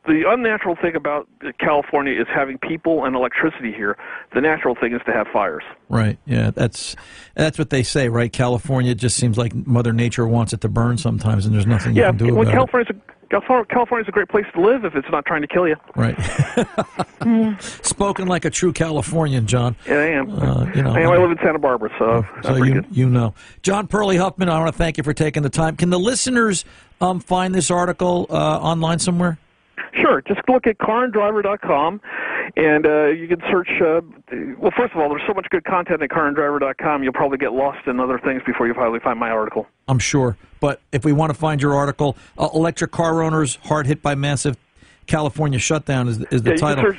the 0.07 0.25
unnatural 0.29 0.77
thing 0.77 0.97
about 0.97 1.29
California 1.61 2.19
is 2.19 2.27
having 2.33 2.57
people 2.59 3.05
and 3.05 3.15
electricity 3.15 3.73
here. 3.73 3.97
The 4.35 4.41
natural 4.41 4.75
thing 4.75 4.95
is 4.95 5.01
to 5.07 5.13
have 5.13 5.27
fires. 5.33 5.63
Right. 5.89 6.19
Yeah. 6.25 6.51
That's 6.51 6.97
that's 7.35 7.59
what 7.59 7.71
they 7.71 7.83
say, 7.83 8.09
right? 8.09 8.33
California 8.33 8.95
just 8.95 9.17
seems 9.17 9.37
like 9.37 9.55
Mother 9.55 9.93
Nature 9.93 10.27
wants 10.27 10.53
it 10.53 10.61
to 10.63 10.69
burn 10.69 10.99
sometimes, 10.99 11.47
and 11.47 11.55
there's 11.55 11.67
nothing 11.67 11.95
yeah, 11.95 12.07
you 12.07 12.19
can 12.19 12.27
do 12.29 12.41
about 12.41 12.53
California's 12.53 12.91
it. 12.91 12.97
A, 13.33 13.65
California's 13.67 14.09
a 14.09 14.13
great 14.13 14.29
place 14.29 14.47
to 14.55 14.61
live 14.61 14.85
if 14.85 14.95
it's 14.95 15.09
not 15.11 15.27
trying 15.27 15.43
to 15.43 15.49
kill 15.49 15.69
you. 15.69 15.77
Right. 15.95 16.17
Spoken 17.61 18.27
like 18.27 18.45
a 18.45 18.51
true 18.51 18.73
Californian, 18.73 19.47
John. 19.47 19.77
Yeah, 19.87 19.95
I 19.95 20.07
am. 20.07 20.31
Uh, 20.31 20.71
you 20.75 20.83
know, 20.83 20.93
I, 20.93 21.01
am, 21.01 21.11
I 21.11 21.17
live 21.17 21.31
in 21.31 21.39
Santa 21.39 21.59
Barbara, 21.59 21.91
so 21.99 22.27
so 22.43 22.57
you 22.57 22.85
you 22.91 23.09
know, 23.09 23.35
John 23.63 23.87
Pearley 23.87 24.17
Huffman. 24.17 24.49
I 24.49 24.59
want 24.59 24.73
to 24.73 24.79
thank 24.79 24.97
you 24.97 25.05
for 25.05 25.15
taking 25.15 25.43
the 25.43 25.51
time. 25.51 25.77
Can 25.77 25.91
the 25.91 25.99
listeners 25.99 26.65
um, 27.01 27.21
find 27.21 27.55
this 27.55 27.71
article 27.71 28.27
uh, 28.31 28.35
online 28.35 28.99
somewhere? 28.99 29.39
Sure. 29.93 30.23
Just 30.23 30.41
look 30.49 30.67
at 30.67 30.79
caranddriver.com 30.79 32.01
and 32.57 32.87
uh, 32.87 33.07
you 33.07 33.29
can 33.29 33.41
search. 33.51 33.69
Uh, 33.81 34.01
well, 34.59 34.73
first 34.77 34.95
of 34.95 35.01
all, 35.01 35.09
there's 35.09 35.23
so 35.27 35.35
much 35.35 35.47
good 35.51 35.65
content 35.65 36.03
at 36.03 36.11
caranddriver.com. 36.11 37.03
You'll 37.03 37.13
probably 37.13 37.39
get 37.39 37.53
lost 37.53 37.87
in 37.87 38.01
other 38.01 38.19
things 38.19 38.43
before 38.47 38.67
you 38.67 38.75
finally 38.75 39.01
find 39.01 39.19
my 39.19 39.31
article. 39.31 39.67
I'm 39.87 39.99
sure. 39.99 40.37
But 40.61 40.81
if 40.93 41.05
we 41.05 41.13
want 41.13 41.33
to 41.33 41.39
find 41.39 41.63
your 41.63 41.75
article, 41.75 42.17
uh, 42.37 42.49
"Electric 42.55 42.91
Car 42.91 43.23
Owners 43.23 43.57
Hard 43.65 43.87
Hit 43.87 44.03
by 44.03 44.15
Massive 44.15 44.57
California 45.07 45.59
Shutdown" 45.59 46.09
is, 46.09 46.19
is 46.31 46.43
the 46.43 46.51
yeah, 46.51 46.57
title. 46.57 46.95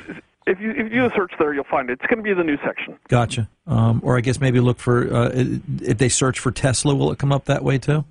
If 0.46 0.60
you 0.60 0.70
if 0.70 0.78
you 0.78 0.88
do 0.88 1.06
a 1.06 1.10
search 1.14 1.32
there, 1.38 1.52
you'll 1.52 1.64
find 1.64 1.90
it. 1.90 1.94
It's 1.94 2.06
going 2.06 2.18
to 2.18 2.22
be 2.22 2.34
the 2.34 2.42
news 2.42 2.58
section. 2.64 2.98
Gotcha. 3.08 3.48
Um, 3.66 4.00
or 4.02 4.16
I 4.16 4.20
guess 4.20 4.40
maybe 4.40 4.58
look 4.60 4.78
for 4.78 5.12
uh, 5.12 5.30
if 5.34 5.98
they 5.98 6.08
search 6.08 6.38
for 6.38 6.50
Tesla, 6.50 6.94
will 6.94 7.12
it 7.12 7.18
come 7.18 7.32
up 7.32 7.44
that 7.44 7.62
way 7.62 7.78
too? 7.78 8.04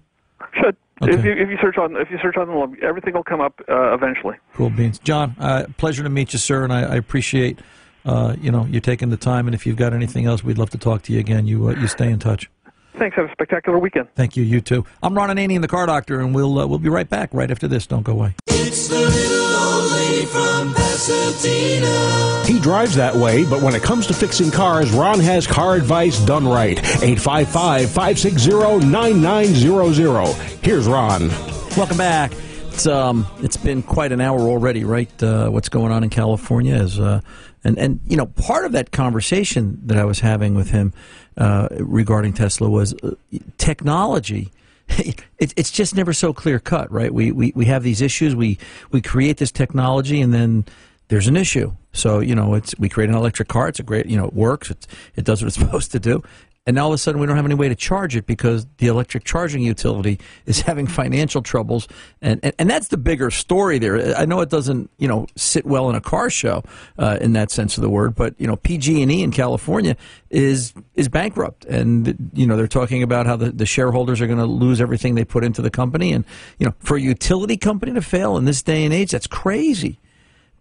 Should. 0.53 0.77
Okay. 1.01 1.13
If 1.13 1.23
you 1.23 1.31
if 1.31 1.49
you 1.49 1.57
search 1.61 1.77
on 1.77 1.95
if 1.95 2.11
you 2.11 2.17
search 2.21 2.35
on 2.35 2.77
everything 2.81 3.13
will 3.13 3.23
come 3.23 3.41
up 3.41 3.59
uh, 3.69 3.93
eventually. 3.93 4.35
Cool 4.53 4.69
beans, 4.69 4.99
John. 4.99 5.35
Uh, 5.39 5.65
pleasure 5.77 6.03
to 6.03 6.09
meet 6.09 6.33
you, 6.33 6.39
sir, 6.39 6.63
and 6.63 6.73
I, 6.73 6.81
I 6.81 6.95
appreciate 6.95 7.59
uh, 8.05 8.35
you 8.41 8.51
know 8.51 8.65
you 8.65 8.79
taking 8.81 9.09
the 9.09 9.17
time. 9.17 9.47
And 9.47 9.55
if 9.55 9.65
you've 9.65 9.77
got 9.77 9.93
anything 9.93 10.25
else, 10.25 10.43
we'd 10.43 10.57
love 10.57 10.71
to 10.71 10.77
talk 10.77 11.03
to 11.03 11.13
you 11.13 11.19
again. 11.19 11.47
You 11.47 11.69
uh, 11.69 11.71
you 11.71 11.87
stay 11.87 12.09
in 12.09 12.19
touch. 12.19 12.49
Thanks. 12.97 13.15
Have 13.15 13.25
a 13.29 13.31
spectacular 13.31 13.79
weekend. 13.79 14.07
Thank 14.15 14.35
you. 14.35 14.43
You 14.43 14.61
too. 14.61 14.85
I'm 15.01 15.15
Ron 15.15 15.29
Ananian, 15.29 15.61
the 15.61 15.67
car 15.67 15.85
doctor, 15.85 16.19
and 16.19 16.33
we'll 16.35 16.59
uh, 16.59 16.67
we'll 16.67 16.79
be 16.79 16.89
right 16.89 17.09
back 17.09 17.33
right 17.33 17.49
after 17.49 17.67
this. 17.67 17.87
Don't 17.87 18.03
go 18.03 18.13
away. 18.13 18.35
It's 18.47 18.87
the 18.87 18.99
little 18.99 19.55
old 19.55 19.91
lady 19.91 20.25
from 20.25 20.73
Pasadena. 20.73 22.43
He 22.45 22.59
drives 22.59 22.95
that 22.95 23.15
way, 23.15 23.45
but 23.45 23.61
when 23.61 23.75
it 23.75 23.83
comes 23.83 24.07
to 24.07 24.13
fixing 24.13 24.51
cars, 24.51 24.91
Ron 24.91 25.19
has 25.19 25.47
car 25.47 25.75
advice 25.75 26.19
done 26.25 26.47
right. 26.47 26.77
855 26.79 27.89
560 27.89 28.85
9900. 28.87 30.33
Here's 30.63 30.87
Ron. 30.87 31.29
Welcome 31.77 31.97
back. 31.97 32.31
It's 32.79 32.87
um, 32.87 33.27
it's 33.41 33.57
been 33.57 33.83
quite 33.83 34.13
an 34.13 34.21
hour 34.21 34.39
already, 34.39 34.85
right? 34.85 35.11
Uh, 35.21 35.49
what's 35.49 35.67
going 35.67 35.91
on 35.91 36.01
in 36.01 36.09
California 36.09 36.75
is, 36.75 36.97
uh, 36.97 37.19
and 37.61 37.77
and 37.77 37.99
you 38.07 38.15
know, 38.15 38.27
part 38.27 38.63
of 38.63 38.71
that 38.71 38.91
conversation 38.91 39.81
that 39.83 39.97
I 39.97 40.05
was 40.05 40.21
having 40.21 40.55
with 40.55 40.69
him 40.71 40.93
uh, 41.35 41.67
regarding 41.71 42.31
Tesla 42.31 42.69
was 42.69 42.93
uh, 43.03 43.15
technology. 43.57 44.53
It, 45.39 45.53
it's 45.55 45.71
just 45.71 45.95
never 45.95 46.11
so 46.11 46.33
clear 46.33 46.59
cut, 46.59 46.91
right? 46.91 47.13
We, 47.13 47.31
we 47.31 47.53
we 47.55 47.65
have 47.65 47.83
these 47.83 48.01
issues. 48.01 48.33
We 48.33 48.57
we 48.91 49.01
create 49.01 49.37
this 49.37 49.51
technology, 49.51 50.21
and 50.21 50.33
then 50.33 50.65
there's 51.09 51.27
an 51.27 51.35
issue. 51.35 51.73
So 51.91 52.19
you 52.21 52.33
know, 52.33 52.53
it's 52.53 52.77
we 52.79 52.87
create 52.87 53.09
an 53.09 53.15
electric 53.15 53.49
car. 53.49 53.67
It's 53.67 53.79
a 53.79 53.83
great, 53.83 54.05
you 54.05 54.17
know, 54.17 54.25
it 54.25 54.33
works. 54.33 54.71
It 54.71 54.87
it 55.17 55.25
does 55.25 55.41
what 55.41 55.47
it's 55.47 55.57
supposed 55.59 55.91
to 55.91 55.99
do 55.99 56.23
and 56.69 56.75
now 56.75 56.83
all 56.83 56.89
of 56.89 56.93
a 56.93 56.97
sudden 56.99 57.19
we 57.19 57.25
don't 57.25 57.35
have 57.35 57.45
any 57.45 57.55
way 57.55 57.67
to 57.67 57.73
charge 57.73 58.15
it 58.15 58.27
because 58.27 58.67
the 58.77 58.85
electric 58.85 59.23
charging 59.23 59.63
utility 59.63 60.19
is 60.45 60.61
having 60.69 60.85
financial 60.85 61.41
troubles. 61.41 61.87
And, 62.21 62.39
and, 62.43 62.53
and 62.59 62.69
that's 62.69 62.89
the 62.89 62.97
bigger 62.97 63.31
story 63.31 63.79
there. 63.79 64.15
I 64.15 64.25
know 64.25 64.39
it 64.41 64.49
doesn't 64.51 64.91
you 64.99 65.07
know 65.07 65.25
sit 65.35 65.65
well 65.65 65.89
in 65.89 65.95
a 65.95 66.01
car 66.01 66.29
show 66.29 66.63
uh, 66.99 67.17
in 67.19 67.33
that 67.33 67.49
sense 67.49 67.75
of 67.75 67.81
the 67.81 67.89
word 67.89 68.13
but 68.13 68.35
you 68.37 68.45
know 68.45 68.55
pg&e 68.55 69.23
in 69.23 69.31
california 69.31 69.97
is 70.29 70.75
is 70.93 71.09
bankrupt. 71.09 71.65
And 71.65 72.29
you 72.35 72.45
know 72.45 72.55
they're 72.55 72.67
talking 72.67 73.01
about 73.01 73.25
how 73.25 73.35
the, 73.35 73.49
the 73.49 73.65
shareholders 73.65 74.21
are 74.21 74.27
going 74.27 74.37
to 74.37 74.45
lose 74.45 74.79
everything 74.79 75.15
they 75.15 75.25
put 75.25 75.43
into 75.43 75.63
the 75.63 75.71
company. 75.71 76.13
And 76.13 76.23
you 76.59 76.67
know 76.67 76.75
for 76.77 76.97
a 76.97 77.01
utility 77.01 77.57
company 77.57 77.93
to 77.93 78.01
fail 78.03 78.37
in 78.37 78.45
this 78.45 78.61
day 78.61 78.85
and 78.85 78.93
age 78.93 79.09
that's 79.09 79.25
crazy. 79.25 79.99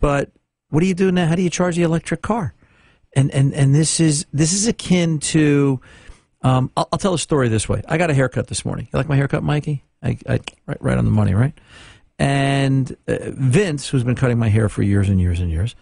But 0.00 0.30
what 0.70 0.80
do 0.80 0.86
you 0.86 0.94
do 0.94 1.12
now? 1.12 1.26
How 1.26 1.34
do 1.34 1.42
you 1.42 1.50
charge 1.50 1.76
the 1.76 1.82
electric 1.82 2.22
car 2.22 2.54
and 3.18 3.34
and 3.34 3.52
and 3.52 3.74
this 3.74 4.00
is 4.00 4.26
this 4.32 4.52
is 4.52 4.66
akin 4.66 5.18
to. 5.18 5.80
Um, 6.40 6.70
I'll, 6.76 6.88
I'll, 6.92 7.00
tell 7.00 7.14
a 7.14 7.18
story 7.18 7.48
this 7.48 7.68
way. 7.68 7.82
I 7.88 7.98
got 7.98 8.10
a 8.10 8.14
haircut 8.14 8.46
this 8.46 8.64
morning. 8.64 8.86
You 8.92 8.96
like 8.96 9.08
my 9.08 9.16
haircut, 9.16 9.42
Mikey? 9.42 9.82
I, 10.00 10.16
I 10.28 10.38
right, 10.66 10.80
right 10.80 10.96
on 10.96 11.04
the 11.04 11.10
money, 11.10 11.34
right? 11.34 11.52
And 12.16 12.96
uh, 13.08 13.16
Vince, 13.32 13.88
who's 13.88 14.04
been 14.04 14.14
cutting 14.14 14.38
my 14.38 14.48
hair 14.48 14.68
for 14.68 14.84
years 14.84 15.08
and 15.08 15.20
years 15.20 15.40
and 15.40 15.50
years, 15.50 15.74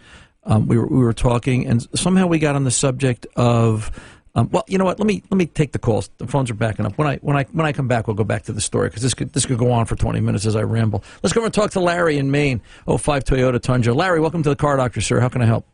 um, 0.44 0.66
we 0.66 0.78
were 0.78 0.86
we 0.86 0.96
were 0.96 1.12
talking, 1.12 1.66
and 1.66 1.86
somehow 1.94 2.26
we 2.26 2.38
got 2.38 2.56
on 2.56 2.64
the 2.64 2.70
subject 2.70 3.26
of. 3.36 3.90
Um, 4.34 4.50
well, 4.50 4.64
you 4.66 4.76
know 4.76 4.84
what? 4.84 4.98
Let 4.98 5.06
me 5.06 5.22
let 5.30 5.36
me 5.36 5.46
take 5.46 5.72
the 5.72 5.78
calls. 5.78 6.10
The 6.18 6.26
phones 6.26 6.50
are 6.50 6.54
backing 6.54 6.86
up. 6.86 6.96
When 6.96 7.06
I 7.06 7.16
when 7.16 7.36
I 7.36 7.44
when 7.52 7.66
I 7.66 7.72
come 7.72 7.88
back, 7.88 8.06
we'll 8.06 8.16
go 8.16 8.24
back 8.24 8.44
to 8.44 8.52
the 8.52 8.60
story 8.60 8.88
because 8.88 9.02
this 9.02 9.12
could 9.12 9.34
this 9.34 9.44
could 9.44 9.58
go 9.58 9.72
on 9.72 9.84
for 9.84 9.96
twenty 9.96 10.20
minutes 10.20 10.46
as 10.46 10.56
I 10.56 10.62
ramble. 10.62 11.04
Let's 11.22 11.34
go 11.34 11.44
and 11.44 11.52
talk 11.52 11.70
to 11.72 11.80
Larry 11.80 12.16
in 12.16 12.30
Maine. 12.30 12.60
05 12.86 13.24
Toyota 13.24 13.60
Tundra. 13.60 13.94
Larry, 13.94 14.20
welcome 14.20 14.42
to 14.42 14.48
the 14.50 14.56
Car 14.56 14.76
Doctor, 14.76 15.00
sir. 15.00 15.20
How 15.20 15.28
can 15.28 15.42
I 15.42 15.46
help? 15.46 15.66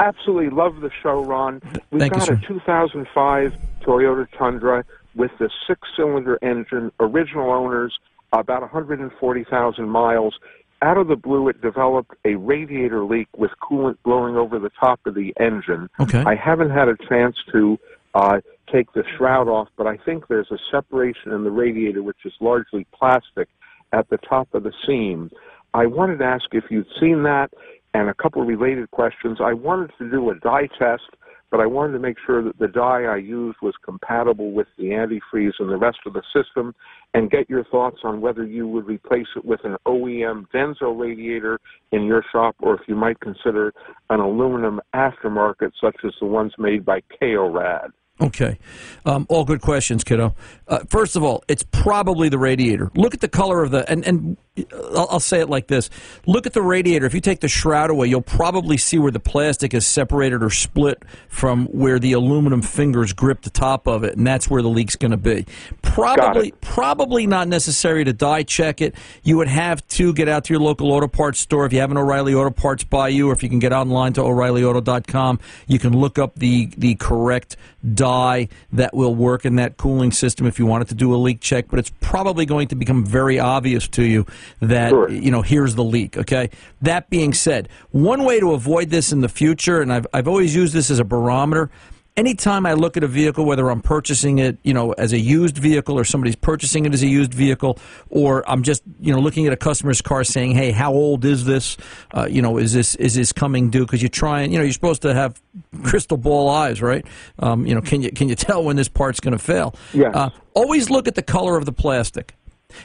Absolutely 0.00 0.50
love 0.50 0.80
the 0.80 0.90
show, 1.02 1.24
Ron. 1.24 1.60
We've 1.90 2.00
Thank 2.00 2.14
got 2.14 2.28
you, 2.28 2.34
a 2.34 2.46
2005 2.46 3.54
Toyota 3.82 4.26
Tundra 4.36 4.84
with 5.14 5.30
the 5.38 5.50
six-cylinder 5.66 6.38
engine, 6.42 6.92
original 7.00 7.50
owners, 7.50 7.98
about 8.32 8.60
140,000 8.60 9.88
miles. 9.88 10.38
Out 10.82 10.98
of 10.98 11.08
the 11.08 11.16
blue, 11.16 11.48
it 11.48 11.60
developed 11.62 12.14
a 12.24 12.34
radiator 12.34 13.02
leak 13.04 13.28
with 13.36 13.50
coolant 13.62 13.96
blowing 14.04 14.36
over 14.36 14.58
the 14.58 14.70
top 14.78 15.00
of 15.06 15.14
the 15.14 15.32
engine. 15.40 15.88
Okay. 15.98 16.22
I 16.26 16.34
haven't 16.34 16.70
had 16.70 16.88
a 16.88 16.96
chance 17.08 17.36
to 17.52 17.78
uh, 18.14 18.40
take 18.70 18.92
the 18.92 19.04
shroud 19.16 19.48
off, 19.48 19.68
but 19.76 19.86
I 19.86 19.96
think 19.96 20.28
there's 20.28 20.50
a 20.50 20.58
separation 20.70 21.32
in 21.32 21.44
the 21.44 21.50
radiator, 21.50 22.02
which 22.02 22.18
is 22.24 22.32
largely 22.40 22.86
plastic, 22.92 23.48
at 23.92 24.08
the 24.10 24.18
top 24.18 24.52
of 24.52 24.64
the 24.64 24.72
seam. 24.86 25.30
I 25.72 25.86
wanted 25.86 26.18
to 26.18 26.24
ask 26.24 26.46
if 26.52 26.64
you'd 26.70 26.88
seen 27.00 27.22
that 27.22 27.50
and 27.96 28.10
a 28.10 28.14
couple 28.14 28.42
of 28.42 28.48
related 28.48 28.90
questions. 28.90 29.38
I 29.42 29.54
wanted 29.54 29.90
to 29.98 30.10
do 30.10 30.28
a 30.28 30.34
dye 30.34 30.68
test, 30.78 31.08
but 31.50 31.60
I 31.60 31.66
wanted 31.66 31.94
to 31.94 31.98
make 31.98 32.16
sure 32.26 32.42
that 32.44 32.58
the 32.58 32.68
dye 32.68 33.04
I 33.04 33.16
used 33.16 33.56
was 33.62 33.72
compatible 33.82 34.52
with 34.52 34.66
the 34.76 34.84
antifreeze 34.84 35.52
and 35.58 35.70
the 35.70 35.78
rest 35.78 35.98
of 36.04 36.12
the 36.12 36.22
system, 36.34 36.74
and 37.14 37.30
get 37.30 37.48
your 37.48 37.64
thoughts 37.64 37.98
on 38.04 38.20
whether 38.20 38.44
you 38.44 38.68
would 38.68 38.86
replace 38.86 39.28
it 39.34 39.46
with 39.46 39.60
an 39.64 39.76
OEM 39.86 40.44
Denso 40.54 40.98
radiator 40.98 41.58
in 41.92 42.04
your 42.04 42.22
shop, 42.30 42.54
or 42.60 42.74
if 42.74 42.82
you 42.86 42.96
might 42.96 43.18
consider 43.20 43.72
an 44.10 44.20
aluminum 44.20 44.78
aftermarket 44.94 45.70
such 45.80 45.96
as 46.04 46.12
the 46.20 46.26
ones 46.26 46.52
made 46.58 46.84
by 46.84 47.00
Koyorad. 47.18 47.88
Okay. 48.20 48.58
Um, 49.04 49.26
all 49.30 49.44
good 49.44 49.60
questions, 49.60 50.02
kiddo. 50.04 50.34
Uh, 50.68 50.80
first 50.88 51.16
of 51.16 51.22
all, 51.22 51.44
it's 51.48 51.62
probably 51.70 52.28
the 52.28 52.38
radiator. 52.38 52.90
Look 52.94 53.14
at 53.14 53.20
the 53.20 53.28
color 53.28 53.62
of 53.62 53.70
the, 53.70 53.90
and, 53.90 54.06
and 54.06 54.36
I'll, 54.72 55.06
I'll, 55.10 55.20
say 55.20 55.40
it 55.40 55.50
like 55.50 55.66
this. 55.66 55.90
Look 56.24 56.46
at 56.46 56.54
the 56.54 56.62
radiator. 56.62 57.04
If 57.04 57.14
you 57.14 57.20
take 57.20 57.40
the 57.40 57.48
shroud 57.48 57.90
away, 57.90 58.06
you'll 58.06 58.22
probably 58.22 58.76
see 58.78 58.98
where 58.98 59.12
the 59.12 59.20
plastic 59.20 59.74
is 59.74 59.86
separated 59.86 60.42
or 60.42 60.50
split 60.50 61.02
from 61.28 61.66
where 61.66 61.98
the 61.98 62.12
aluminum 62.12 62.62
fingers 62.62 63.12
grip 63.12 63.42
the 63.42 63.50
top 63.50 63.86
of 63.86 64.02
it, 64.02 64.16
and 64.16 64.26
that's 64.26 64.48
where 64.48 64.62
the 64.62 64.68
leak's 64.68 64.96
going 64.96 65.10
to 65.10 65.16
be. 65.16 65.44
Probably, 65.82 66.52
probably 66.60 67.26
not 67.26 67.48
necessary 67.48 68.04
to 68.04 68.12
dye 68.12 68.44
check 68.44 68.80
it. 68.80 68.94
You 69.22 69.36
would 69.36 69.48
have 69.48 69.86
to 69.88 70.14
get 70.14 70.28
out 70.28 70.44
to 70.44 70.54
your 70.54 70.60
local 70.60 70.90
auto 70.92 71.08
parts 71.08 71.38
store 71.40 71.66
if 71.66 71.72
you 71.72 71.80
have 71.80 71.90
an 71.90 71.98
O'Reilly 71.98 72.34
Auto 72.34 72.50
Parts 72.50 72.84
by 72.84 73.08
you, 73.08 73.28
or 73.28 73.32
if 73.32 73.42
you 73.42 73.48
can 73.48 73.58
get 73.58 73.72
online 73.72 74.14
to 74.14 74.22
O'ReillyAuto.com, 74.22 75.38
you 75.66 75.78
can 75.78 75.96
look 75.96 76.18
up 76.18 76.36
the, 76.36 76.70
the 76.78 76.94
correct 76.94 77.56
dye 77.94 78.48
that 78.72 78.94
will 78.94 79.14
work 79.14 79.44
in 79.44 79.56
that 79.56 79.76
cooling 79.76 80.12
system 80.12 80.46
if 80.46 80.58
you 80.58 80.66
wanted 80.66 80.88
to 80.88 80.94
do 80.94 81.14
a 81.14 81.16
leak 81.16 81.40
check, 81.40 81.66
but 81.68 81.78
it's 81.78 81.92
probably 82.00 82.46
going 82.46 82.68
to 82.68 82.74
become 82.74 83.04
very 83.04 83.38
obvious 83.38 83.86
to 83.88 84.02
you 84.02 84.26
that, 84.60 84.90
sure. 84.90 85.10
you 85.10 85.30
know, 85.30 85.42
here's 85.42 85.74
the 85.74 85.84
leak, 85.84 86.16
okay? 86.16 86.50
That 86.82 87.10
being 87.10 87.32
said, 87.32 87.68
one 87.90 88.24
way 88.24 88.40
to 88.40 88.52
avoid 88.52 88.90
this 88.90 89.12
in 89.12 89.20
the 89.20 89.28
future, 89.28 89.80
and 89.80 89.92
I've, 89.92 90.06
I've 90.12 90.28
always 90.28 90.54
used 90.54 90.74
this 90.74 90.90
as 90.90 90.98
a 90.98 91.04
barometer, 91.04 91.70
anytime 92.16 92.64
I 92.64 92.72
look 92.72 92.96
at 92.96 93.04
a 93.04 93.08
vehicle, 93.08 93.44
whether 93.44 93.70
I'm 93.70 93.82
purchasing 93.82 94.38
it, 94.38 94.58
you 94.62 94.72
know, 94.72 94.92
as 94.92 95.12
a 95.12 95.18
used 95.18 95.58
vehicle 95.58 95.98
or 95.98 96.04
somebody's 96.04 96.36
purchasing 96.36 96.86
it 96.86 96.94
as 96.94 97.02
a 97.02 97.06
used 97.06 97.34
vehicle, 97.34 97.78
or 98.08 98.48
I'm 98.48 98.62
just, 98.62 98.82
you 99.00 99.12
know, 99.12 99.20
looking 99.20 99.46
at 99.46 99.52
a 99.52 99.56
customer's 99.56 100.00
car 100.00 100.24
saying, 100.24 100.52
hey, 100.52 100.70
how 100.70 100.92
old 100.92 101.24
is 101.24 101.44
this? 101.44 101.76
Uh, 102.12 102.26
you 102.28 102.42
know, 102.42 102.58
is 102.58 102.72
this 102.72 102.94
is 102.96 103.14
this 103.14 103.32
coming 103.32 103.70
due? 103.70 103.84
Because 103.84 104.02
you 104.02 104.08
try 104.08 104.42
and, 104.42 104.52
you 104.52 104.58
know, 104.58 104.64
you're 104.64 104.72
supposed 104.72 105.02
to 105.02 105.14
have 105.14 105.40
crystal 105.82 106.16
ball 106.16 106.48
eyes, 106.48 106.80
right? 106.80 107.04
Um, 107.38 107.66
you 107.66 107.74
know, 107.74 107.82
can 107.82 108.02
you 108.02 108.10
can 108.10 108.28
you 108.28 108.34
tell 108.34 108.64
when 108.64 108.76
this 108.76 108.88
part's 108.88 109.20
going 109.20 109.36
to 109.36 109.42
fail? 109.42 109.74
Yes. 109.92 110.14
Uh, 110.14 110.30
always 110.54 110.90
look 110.90 111.06
at 111.08 111.14
the 111.14 111.22
color 111.22 111.56
of 111.56 111.66
the 111.66 111.72
plastic. 111.72 112.34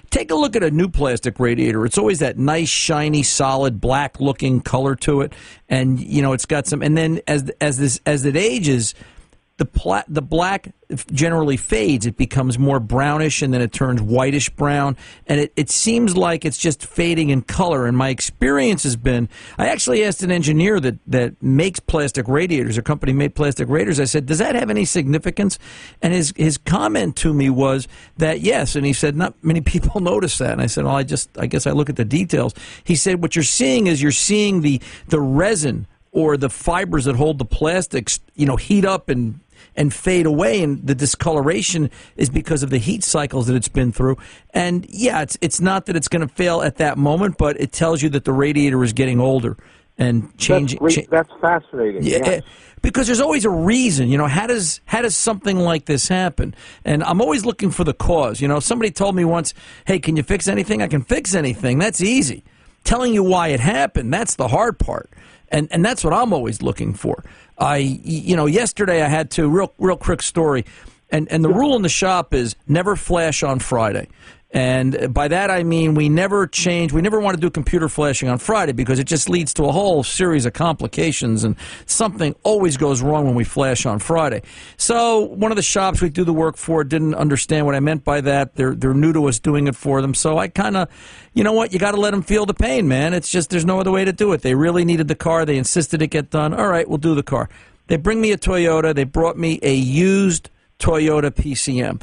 Take 0.10 0.32
a 0.32 0.36
look 0.36 0.56
at 0.56 0.64
a 0.64 0.72
new 0.72 0.88
plastic 0.88 1.40
radiator. 1.40 1.86
It's 1.86 1.98
always 1.98 2.20
that 2.20 2.38
nice, 2.38 2.70
shiny, 2.70 3.24
solid, 3.24 3.82
black-looking 3.82 4.62
color 4.62 4.96
to 4.98 5.22
it, 5.22 5.34
and 5.70 6.00
you 6.00 6.22
know 6.22 6.34
it's 6.34 6.46
got 6.46 6.68
some. 6.68 6.82
And 6.82 6.98
then 6.98 7.22
as 7.28 7.50
as 7.62 7.78
this 7.78 8.00
as 8.06 8.26
it 8.26 8.36
ages, 8.36 8.94
the 9.62 9.66
pla- 9.68 10.02
the 10.08 10.24
black 10.24 10.74
generally 11.12 11.56
fades. 11.56 12.08
It 12.08 12.18
becomes 12.18 12.58
more 12.58 12.80
brownish 12.80 13.44
and 13.44 13.54
then 13.54 13.62
it 13.62 13.72
turns 13.72 14.02
whitish 14.02 14.50
brown. 14.50 14.98
And 15.28 15.40
it, 15.40 15.54
it 15.56 15.70
seems 15.70 16.18
like 16.18 16.46
it's 16.46 16.58
just 16.58 16.84
fading 16.84 17.30
in 17.30 17.44
color. 17.44 17.86
And 17.86 17.96
my 17.96 18.10
experience 18.10 18.82
has 18.82 18.96
been 18.96 19.30
I 19.60 19.68
actually 19.68 20.04
asked 20.04 20.24
an 20.24 20.32
engineer 20.32 20.80
that, 20.80 20.98
that 21.06 21.44
makes 21.44 21.80
plastic 21.80 22.28
radiators, 22.28 22.76
a 22.80 22.82
company 22.82 23.14
made 23.14 23.36
plastic 23.36 23.70
radiators. 23.70 24.00
I 24.00 24.06
said, 24.06 24.26
Does 24.26 24.40
that 24.40 24.56
have 24.56 24.72
any 24.72 24.84
significance? 24.84 25.60
And 26.02 26.12
his, 26.12 26.34
his 26.36 26.58
comment 26.58 27.16
to 27.18 27.32
me 27.32 27.52
was 27.52 27.88
that 28.18 28.42
yes. 28.42 28.76
And 28.76 28.84
he 28.84 28.94
said, 28.94 29.16
Not 29.16 29.36
many 29.44 29.62
people 29.74 30.02
notice 30.02 30.40
that. 30.40 30.54
And 30.54 30.62
I 30.62 30.66
said, 30.66 30.86
Well, 30.86 30.96
I 30.96 31.04
just, 31.04 31.30
I 31.38 31.46
guess 31.46 31.68
I 31.68 31.72
look 31.72 31.88
at 31.92 31.98
the 31.98 32.06
details. 32.06 32.56
He 32.84 32.96
said, 32.96 33.22
What 33.22 33.36
you're 33.36 33.44
seeing 33.44 33.86
is 33.86 34.02
you're 34.02 34.12
seeing 34.12 34.62
the, 34.62 34.82
the 35.10 35.22
resin 35.22 35.86
or 36.12 36.36
the 36.36 36.50
fibers 36.50 37.06
that 37.06 37.16
hold 37.16 37.38
the 37.38 37.46
plastics, 37.46 38.20
you 38.36 38.48
know, 38.48 38.56
heat 38.56 38.86
up 38.86 39.08
and 39.08 39.40
and 39.76 39.94
fade 39.94 40.26
away, 40.26 40.62
and 40.62 40.86
the 40.86 40.96
discoloration 40.96 41.90
is 42.18 42.30
because 42.30 42.64
of 42.64 42.70
the 42.70 42.78
heat 42.78 43.04
cycles 43.04 43.48
that 43.48 43.56
it's 43.56 43.70
been 43.70 43.92
through. 43.92 44.18
And 44.54 44.86
yeah, 44.90 45.22
it's 45.22 45.38
it's 45.42 45.62
not 45.62 45.86
that 45.86 45.96
it's 45.96 46.08
going 46.08 46.28
to 46.28 46.34
fail 46.34 46.62
at 46.62 46.78
that 46.78 46.98
moment, 46.98 47.38
but 47.38 47.60
it 47.60 47.72
tells 47.72 48.02
you 48.02 48.10
that 48.10 48.26
the 48.26 48.34
radiator 48.34 48.84
is 48.84 48.94
getting 48.94 49.20
older 49.20 49.58
and 49.98 50.36
changing. 50.38 50.80
That's, 50.82 50.96
cha- 50.96 51.02
that's 51.10 51.30
fascinating. 51.40 52.04
Yeah. 52.04 52.20
Yes. 52.24 52.44
Because 52.82 53.06
there's 53.06 53.22
always 53.22 53.46
a 53.46 53.50
reason, 53.50 54.10
you 54.10 54.18
know. 54.18 54.26
How 54.26 54.48
does 54.48 54.82
how 54.86 55.04
does 55.04 55.16
something 55.16 55.60
like 55.60 55.86
this 55.86 56.08
happen? 56.08 56.56
And 56.84 57.04
I'm 57.04 57.22
always 57.22 57.46
looking 57.46 57.70
for 57.70 57.84
the 57.84 57.94
cause. 57.94 58.42
You 58.42 58.48
know, 58.48 58.60
somebody 58.60 58.90
told 58.90 59.16
me 59.16 59.24
once, 59.24 59.54
"Hey, 59.86 60.00
can 60.00 60.18
you 60.18 60.24
fix 60.24 60.48
anything?" 60.48 60.82
I 60.82 60.88
can 60.88 61.04
fix 61.04 61.36
anything. 61.36 61.78
That's 61.78 62.02
easy. 62.02 62.44
Telling 62.84 63.14
you 63.14 63.24
why 63.24 63.50
it 63.50 63.60
happened, 63.60 64.12
that's 64.12 64.36
the 64.36 64.48
hard 64.48 64.80
part. 64.80 65.12
And 65.50 65.68
and 65.70 65.86
that's 65.86 66.04
what 66.04 66.14
I'm 66.14 66.34
always 66.34 66.64
looking 66.64 66.96
for. 66.96 67.24
I, 67.62 67.78
you 67.78 68.36
know, 68.36 68.48
yesterday 68.48 69.04
I 69.04 69.08
had 69.08 69.30
to 69.32 69.48
real, 69.48 69.72
real 69.78 69.96
quick 69.96 70.24
story, 70.24 70.66
and 71.12 71.32
and 71.32 71.44
the 71.44 71.50
rule 71.50 71.76
in 71.76 71.84
the 71.84 71.90
shop 71.90 72.34
is 72.34 72.56
never 72.68 72.96
flash 72.96 73.44
on 73.44 73.60
Friday. 73.60 74.08
And 74.54 75.14
by 75.14 75.30
that 75.30 75.50
I 75.50 75.64
mean 75.64 75.96
we 75.96 76.10
never 76.10 76.46
change, 76.46 76.92
we 76.92 77.02
never 77.02 77.22
want 77.22 77.36
to 77.36 77.42
do 77.42 77.50
computer 77.50 77.88
flashing 77.88 78.28
on 78.28 78.38
Friday 78.38 78.74
because 78.74 79.00
it 79.00 79.06
just 79.06 79.30
leads 79.30 79.54
to 79.56 79.64
a 79.64 79.72
whole 79.72 80.04
series 80.04 80.46
of 80.46 80.52
complications 80.52 81.46
and 81.46 81.56
something 81.86 82.36
always 82.44 82.76
goes 82.76 83.02
wrong 83.02 83.26
when 83.26 83.36
we 83.36 83.46
flash 83.46 83.86
on 83.86 84.00
Friday. 84.00 84.42
So 84.76 85.22
one 85.22 85.54
of 85.54 85.56
the 85.56 85.62
shops 85.62 86.02
we 86.02 86.10
do 86.10 86.26
the 86.26 86.34
work 86.34 86.58
for 86.58 86.84
didn't 86.84 87.16
understand 87.16 87.66
what 87.66 87.76
I 87.76 87.80
meant 87.80 88.04
by 88.04 88.20
that. 88.22 88.56
They're 88.56 88.76
they're 88.76 88.94
new 88.94 89.14
to 89.14 89.30
us 89.30 89.40
doing 89.40 89.68
it 89.68 89.76
for 89.76 90.02
them. 90.02 90.14
So 90.14 90.38
I 90.38 90.50
kind 90.50 90.76
of, 90.76 90.90
you 91.34 91.46
know 91.46 91.54
what, 91.54 91.72
you 91.72 91.80
got 91.80 91.92
to 91.92 92.00
let 92.00 92.12
them 92.12 92.22
feel 92.22 92.46
the 92.46 92.54
pain, 92.54 92.90
man. 92.90 93.14
It's 93.14 93.30
just 93.30 93.52
there's 93.52 93.66
no 93.66 93.80
other 93.80 93.92
way 93.92 94.04
to 94.04 94.12
do 94.12 94.34
it. 94.34 94.42
They 94.42 94.56
really 94.56 94.84
needed 94.84 95.08
the 95.08 95.16
car. 95.16 95.46
They 95.46 95.58
insisted 95.58 96.02
it 96.02 96.08
get 96.08 96.30
done. 96.30 96.54
All 96.54 96.68
right, 96.68 96.88
we'll 96.90 96.98
do 96.98 97.16
the 97.16 97.24
car. 97.24 97.50
They 97.88 97.96
bring 97.96 98.20
me 98.20 98.34
a 98.34 98.38
Toyota. 98.38 98.94
They 98.94 99.06
brought 99.06 99.38
me 99.38 99.60
a 99.64 99.74
used 99.74 100.50
Toyota 100.78 101.32
PCM 101.32 102.02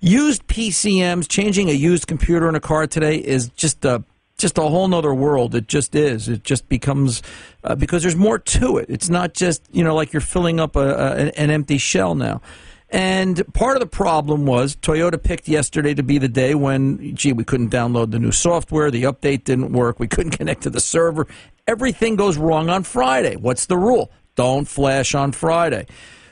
used 0.00 0.46
PCMs, 0.46 1.28
changing 1.28 1.68
a 1.68 1.72
used 1.72 2.06
computer 2.06 2.48
in 2.48 2.54
a 2.54 2.60
car 2.60 2.86
today 2.86 3.16
is 3.16 3.48
just 3.50 3.84
a 3.84 4.04
just 4.38 4.58
a 4.58 4.62
whole 4.62 4.86
nother 4.86 5.14
world. 5.14 5.54
It 5.54 5.66
just 5.66 5.94
is. 5.94 6.28
It 6.28 6.44
just 6.44 6.68
becomes 6.68 7.22
uh, 7.64 7.74
because 7.74 8.02
there's 8.02 8.16
more 8.16 8.38
to 8.38 8.76
it. 8.76 8.86
It's 8.90 9.08
not 9.08 9.34
just 9.34 9.62
you 9.72 9.82
know 9.82 9.94
like 9.94 10.12
you're 10.12 10.20
filling 10.20 10.60
up 10.60 10.76
a, 10.76 10.88
a, 10.88 11.14
an 11.38 11.50
empty 11.50 11.78
shell 11.78 12.14
now. 12.14 12.40
And 12.88 13.42
part 13.52 13.76
of 13.76 13.80
the 13.80 13.86
problem 13.86 14.46
was 14.46 14.76
Toyota 14.76 15.20
picked 15.20 15.48
yesterday 15.48 15.92
to 15.94 16.04
be 16.04 16.18
the 16.18 16.28
day 16.28 16.54
when, 16.54 17.16
gee, 17.16 17.32
we 17.32 17.42
couldn't 17.42 17.70
download 17.70 18.12
the 18.12 18.20
new 18.20 18.30
software, 18.30 18.92
the 18.92 19.02
update 19.04 19.42
didn't 19.42 19.72
work, 19.72 19.98
we 19.98 20.06
couldn't 20.08 20.32
connect 20.32 20.62
to 20.62 20.70
the 20.70 20.80
server. 20.80 21.26
Everything 21.66 22.14
goes 22.14 22.38
wrong 22.38 22.70
on 22.70 22.84
Friday. 22.84 23.34
What's 23.34 23.66
the 23.66 23.76
rule? 23.76 24.12
Don't 24.36 24.68
flash 24.68 25.14
on 25.16 25.32
Friday. 25.32 25.86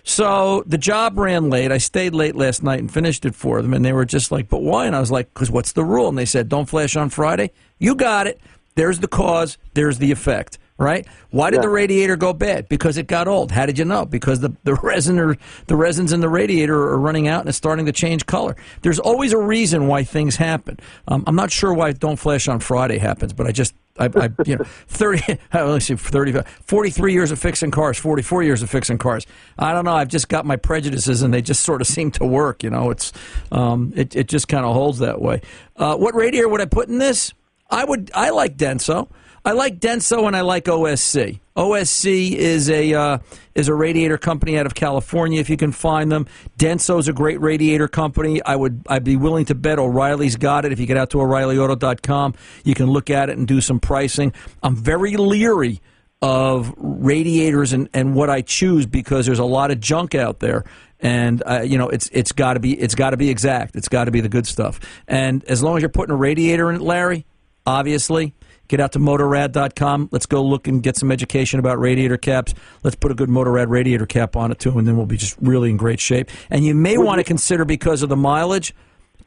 So 0.05 0.63
the 0.67 0.79
job 0.79 1.19
ran 1.19 1.49
late. 1.49 1.73
I 1.73 1.79
stayed 1.79 2.15
late 2.15 2.37
last 2.37 2.63
night 2.63 2.79
and 2.79 2.93
finished 2.93 3.25
it 3.25 3.35
for 3.35 3.63
them, 3.63 3.73
and 3.73 3.85
they 3.85 3.93
were 3.93 4.05
just 4.05 4.31
like, 4.31 4.49
"But 4.49 4.63
why?" 4.63 4.87
And 4.87 4.95
I 4.95 5.01
was 5.01 5.11
like, 5.11 5.33
"Because 5.33 5.51
what's 5.51 5.73
the 5.73 5.85
rule?" 5.85 6.09
And 6.09 6.19
they 6.19 6.27
said, 6.27 6.49
"Don't 6.49 6.69
flash 6.69 6.95
on 6.95 7.09
Friday." 7.09 7.51
You 7.79 7.95
got 7.95 8.27
it. 8.27 8.39
There's 8.75 9.01
the 9.01 9.09
cause. 9.09 9.57
There's 9.73 9.99
the 9.99 10.13
effect. 10.13 10.59
Right? 10.77 11.07
Why 11.31 11.51
did 11.51 11.59
yeah. 11.59 11.63
the 11.63 11.69
radiator 11.69 12.17
go 12.17 12.33
bad? 12.33 12.69
Because 12.69 12.99
it 12.99 13.07
got 13.07 13.29
old. 13.29 13.53
How 13.53 13.65
did 13.65 13.79
you 13.79 13.85
know? 13.85 14.05
Because 14.05 14.41
the, 14.41 14.57
the 14.65 14.75
resin 14.83 15.21
or 15.21 15.37
the 15.69 15.77
resins 15.77 16.13
in 16.13 16.19
the 16.19 16.29
radiator 16.29 16.77
are 16.77 16.99
running 16.99 17.29
out 17.29 17.41
and 17.41 17.49
it's 17.49 17.57
starting 17.57 17.87
to 17.87 17.93
change 17.93 18.27
color. 18.27 18.57
There's 18.83 18.99
always 18.99 19.33
a 19.33 19.39
reason 19.39 19.87
why 19.87 20.03
things 20.03 20.35
happen. 20.35 20.81
Um, 21.07 21.23
I'm 21.29 21.37
not 21.37 21.53
sure 21.53 21.73
why 21.73 21.93
Don't 21.93 22.17
Flash 22.17 22.49
on 22.49 22.59
Friday 22.59 22.99
happens, 22.99 23.33
but 23.33 23.47
I 23.47 23.53
just 23.53 23.73
I, 23.99 24.07
I, 24.07 24.29
you 24.45 24.57
know, 24.57 24.65
30, 24.89 25.39
let's 25.55 25.87
see, 25.87 25.95
30, 25.97 26.41
43 26.63 27.13
years 27.13 27.31
of 27.31 27.39
fixing 27.39 27.71
cars, 27.71 27.97
44 27.99 28.43
years 28.43 28.63
of 28.63 28.71
fixing 28.71 28.99
cars. 28.99 29.27
I 29.59 29.73
don't 29.73 29.85
know. 29.85 29.95
I've 29.95 30.09
just 30.09 30.29
got 30.29 30.45
my 30.45 30.57
prejudices 30.57 31.23
and 31.23 31.33
they 31.33 31.43
just 31.43 31.63
sort 31.63 31.81
of 31.81 31.87
seem 31.87 32.11
to 32.13 32.25
work. 32.25 32.63
You 32.65 32.71
know, 32.71 32.91
it's, 32.91 33.13
um, 33.53 33.93
it, 33.95 34.17
it 34.17 34.29
just 34.29 34.49
kind 34.49 34.65
of 34.65 34.75
holds 34.75 34.99
that 34.99 35.21
way. 35.21 35.43
Uh, 35.77 35.97
what 35.97 36.15
radiator 36.15 36.49
would 36.49 36.61
I 36.61 36.67
put 36.67 36.89
in 36.89 36.99
this? 36.99 37.33
I 37.71 37.85
would, 37.85 38.11
I 38.15 38.31
like 38.31 38.57
Denso. 38.57 39.09
I 39.47 39.53
like 39.53 39.79
Denso 39.79 40.27
and 40.27 40.35
I 40.35 40.41
like 40.41 40.65
OSC. 40.65 41.39
OSC 41.55 42.33
is 42.33 42.71
a 42.71 42.95
uh, 42.95 43.19
is 43.55 43.69
a 43.69 43.75
radiator 43.75 44.17
company 44.17 44.57
out 44.57 44.65
of 44.65 44.75
California. 44.75 45.39
If 45.39 45.51
you 45.51 45.59
can 45.59 45.71
find 45.71 46.11
them, 46.11 46.27
Denso 46.59 46.99
is 46.99 47.09
a 47.09 47.13
great 47.13 47.41
radiator 47.43 47.87
company. 47.87 48.43
I 48.43 48.57
would 48.57 48.87
I'd 48.89 49.05
be 49.05 49.17
willing 49.17 49.45
to 49.47 49.55
bet 49.55 49.79
O'Reilly's 49.79 50.37
got 50.37 50.65
it. 50.65 50.73
If 50.73 50.81
you 50.81 50.87
get 50.87 50.97
out 50.97 51.11
to 51.11 51.21
O'ReillyAuto.com, 51.21 52.35
you 52.65 52.75
can 52.75 52.87
look 52.87 53.11
at 53.11 53.29
it 53.29 53.37
and 53.37 53.47
do 53.47 53.61
some 53.61 53.81
pricing. 53.81 54.33
I'm 54.63 54.75
very 54.75 55.17
leery 55.17 55.83
of 56.23 56.73
radiators 56.79 57.75
and, 57.75 57.91
and 57.93 58.15
what 58.15 58.31
I 58.31 58.41
choose 58.41 58.87
because 58.87 59.27
there's 59.27 59.39
a 59.39 59.45
lot 59.45 59.71
of 59.71 59.79
junk 59.79 60.15
out 60.15 60.41
there 60.41 60.65
and 61.01 61.43
uh, 61.45 61.61
you 61.61 61.77
know 61.77 61.91
it's 61.91 62.09
it's 62.13 62.33
got 62.33 62.55
to 62.55 62.61
be 62.61 62.81
it's 62.81 62.95
got 62.95 63.11
to 63.11 63.19
be 63.19 63.29
exact. 63.29 63.77
It's 63.77 63.89
got 63.89 64.07
to 64.07 64.11
be 64.11 64.23
the 64.23 64.31
good 64.31 64.47
stuff. 64.47 64.81
And 65.07 65.45
as 65.45 65.63
long 65.63 65.77
as 65.77 65.83
you're 65.83 65.91
putting 65.91 66.15
a 66.15 66.17
radiator 66.17 66.71
in 66.71 66.77
it, 66.77 66.83
Larry, 66.83 67.27
obviously 67.67 68.35
Get 68.69 68.81
out 68.81 68.93
to 68.93 68.99
motorad.com. 68.99 70.09
Let's 70.11 70.27
go 70.27 70.43
look 70.43 70.67
and 70.69 70.83
get 70.83 70.97
some 70.97 71.13
education 71.13 71.61
about 71.61 71.79
radiator 71.79 72.17
caps. 72.17 72.55
Let's 72.83 72.97
put 72.97 73.11
a 73.11 73.15
good 73.15 73.29
Motorad 73.29 73.69
radiator 73.69 74.07
cap 74.07 74.37
on 74.37 74.51
it 74.51 74.59
too, 74.59 74.79
and 74.79 74.87
then 74.87 74.97
we'll 74.97 75.07
be 75.07 75.17
just 75.17 75.37
really 75.41 75.71
in 75.71 75.77
great 75.77 76.01
shape. 76.01 76.31
And 76.51 76.65
you 76.65 76.75
may 76.75 76.97
want 76.97 77.19
to 77.19 77.25
consider 77.25 77.65
because 77.65 78.03
of 78.03 78.09
the 78.09 78.17
mileage 78.17 78.75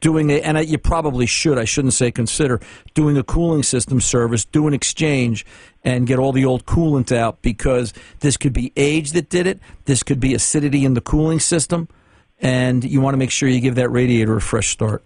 doing 0.00 0.30
a, 0.30 0.40
and 0.40 0.68
you 0.68 0.78
probably 0.78 1.26
should, 1.26 1.58
I 1.58 1.64
shouldn't 1.64 1.94
say 1.94 2.10
consider, 2.10 2.60
doing 2.94 3.16
a 3.16 3.22
cooling 3.22 3.62
system 3.62 4.00
service, 4.00 4.44
do 4.44 4.66
an 4.66 4.74
exchange, 4.74 5.44
and 5.84 6.06
get 6.06 6.18
all 6.18 6.32
the 6.32 6.44
old 6.44 6.66
coolant 6.66 7.14
out 7.16 7.42
because 7.42 7.92
this 8.20 8.36
could 8.36 8.52
be 8.52 8.72
age 8.76 9.12
that 9.12 9.28
did 9.28 9.46
it, 9.46 9.60
this 9.84 10.02
could 10.02 10.20
be 10.20 10.34
acidity 10.34 10.84
in 10.84 10.94
the 10.94 11.00
cooling 11.00 11.40
system, 11.40 11.88
and 12.40 12.84
you 12.84 13.00
want 13.00 13.14
to 13.14 13.18
make 13.18 13.30
sure 13.30 13.48
you 13.48 13.60
give 13.60 13.74
that 13.76 13.88
radiator 13.88 14.36
a 14.36 14.40
fresh 14.40 14.68
start. 14.68 15.02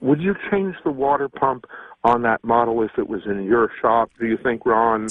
Would 0.00 0.20
you 0.20 0.34
change 0.50 0.76
the 0.84 0.90
water 0.90 1.28
pump 1.28 1.66
on 2.04 2.22
that 2.22 2.42
model 2.44 2.82
if 2.82 2.98
it 2.98 3.08
was 3.08 3.26
in 3.26 3.44
your 3.44 3.70
shop, 3.80 4.10
do 4.18 4.26
you 4.26 4.36
think, 4.36 4.64
Ron? 4.64 5.08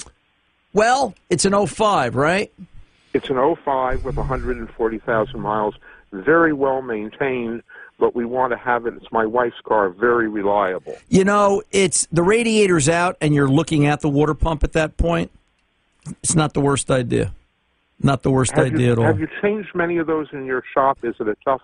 Well, 0.73 1.15
it's 1.29 1.45
an 1.45 1.67
05, 1.67 2.15
right? 2.15 2.51
It's 3.13 3.29
an 3.29 3.55
05 3.55 4.05
with 4.05 4.17
140,000 4.17 5.39
miles, 5.39 5.75
very 6.11 6.53
well 6.53 6.81
maintained, 6.81 7.63
but 7.99 8.15
we 8.15 8.25
want 8.25 8.51
to 8.51 8.57
have 8.57 8.85
it. 8.85 8.93
It's 8.95 9.11
my 9.11 9.25
wife's 9.25 9.59
car, 9.63 9.89
very 9.89 10.27
reliable. 10.27 10.95
You 11.09 11.23
know, 11.23 11.63
it's 11.71 12.07
the 12.11 12.23
radiator's 12.23 12.87
out 12.87 13.17
and 13.19 13.33
you're 13.33 13.49
looking 13.49 13.85
at 13.87 14.01
the 14.01 14.09
water 14.09 14.33
pump 14.33 14.63
at 14.63 14.73
that 14.73 14.97
point. 14.97 15.31
It's 16.23 16.35
not 16.35 16.53
the 16.53 16.61
worst 16.61 16.89
idea. 16.89 17.33
Not 18.01 18.23
the 18.23 18.31
worst 18.31 18.51
have 18.51 18.67
idea 18.67 18.87
you, 18.87 18.91
at 18.93 18.97
all. 18.97 19.05
Have 19.05 19.19
you 19.19 19.27
changed 19.41 19.75
many 19.75 19.97
of 19.97 20.07
those 20.07 20.27
in 20.31 20.45
your 20.45 20.63
shop? 20.73 20.99
Is 21.03 21.15
it 21.19 21.27
a 21.27 21.35
tough 21.43 21.61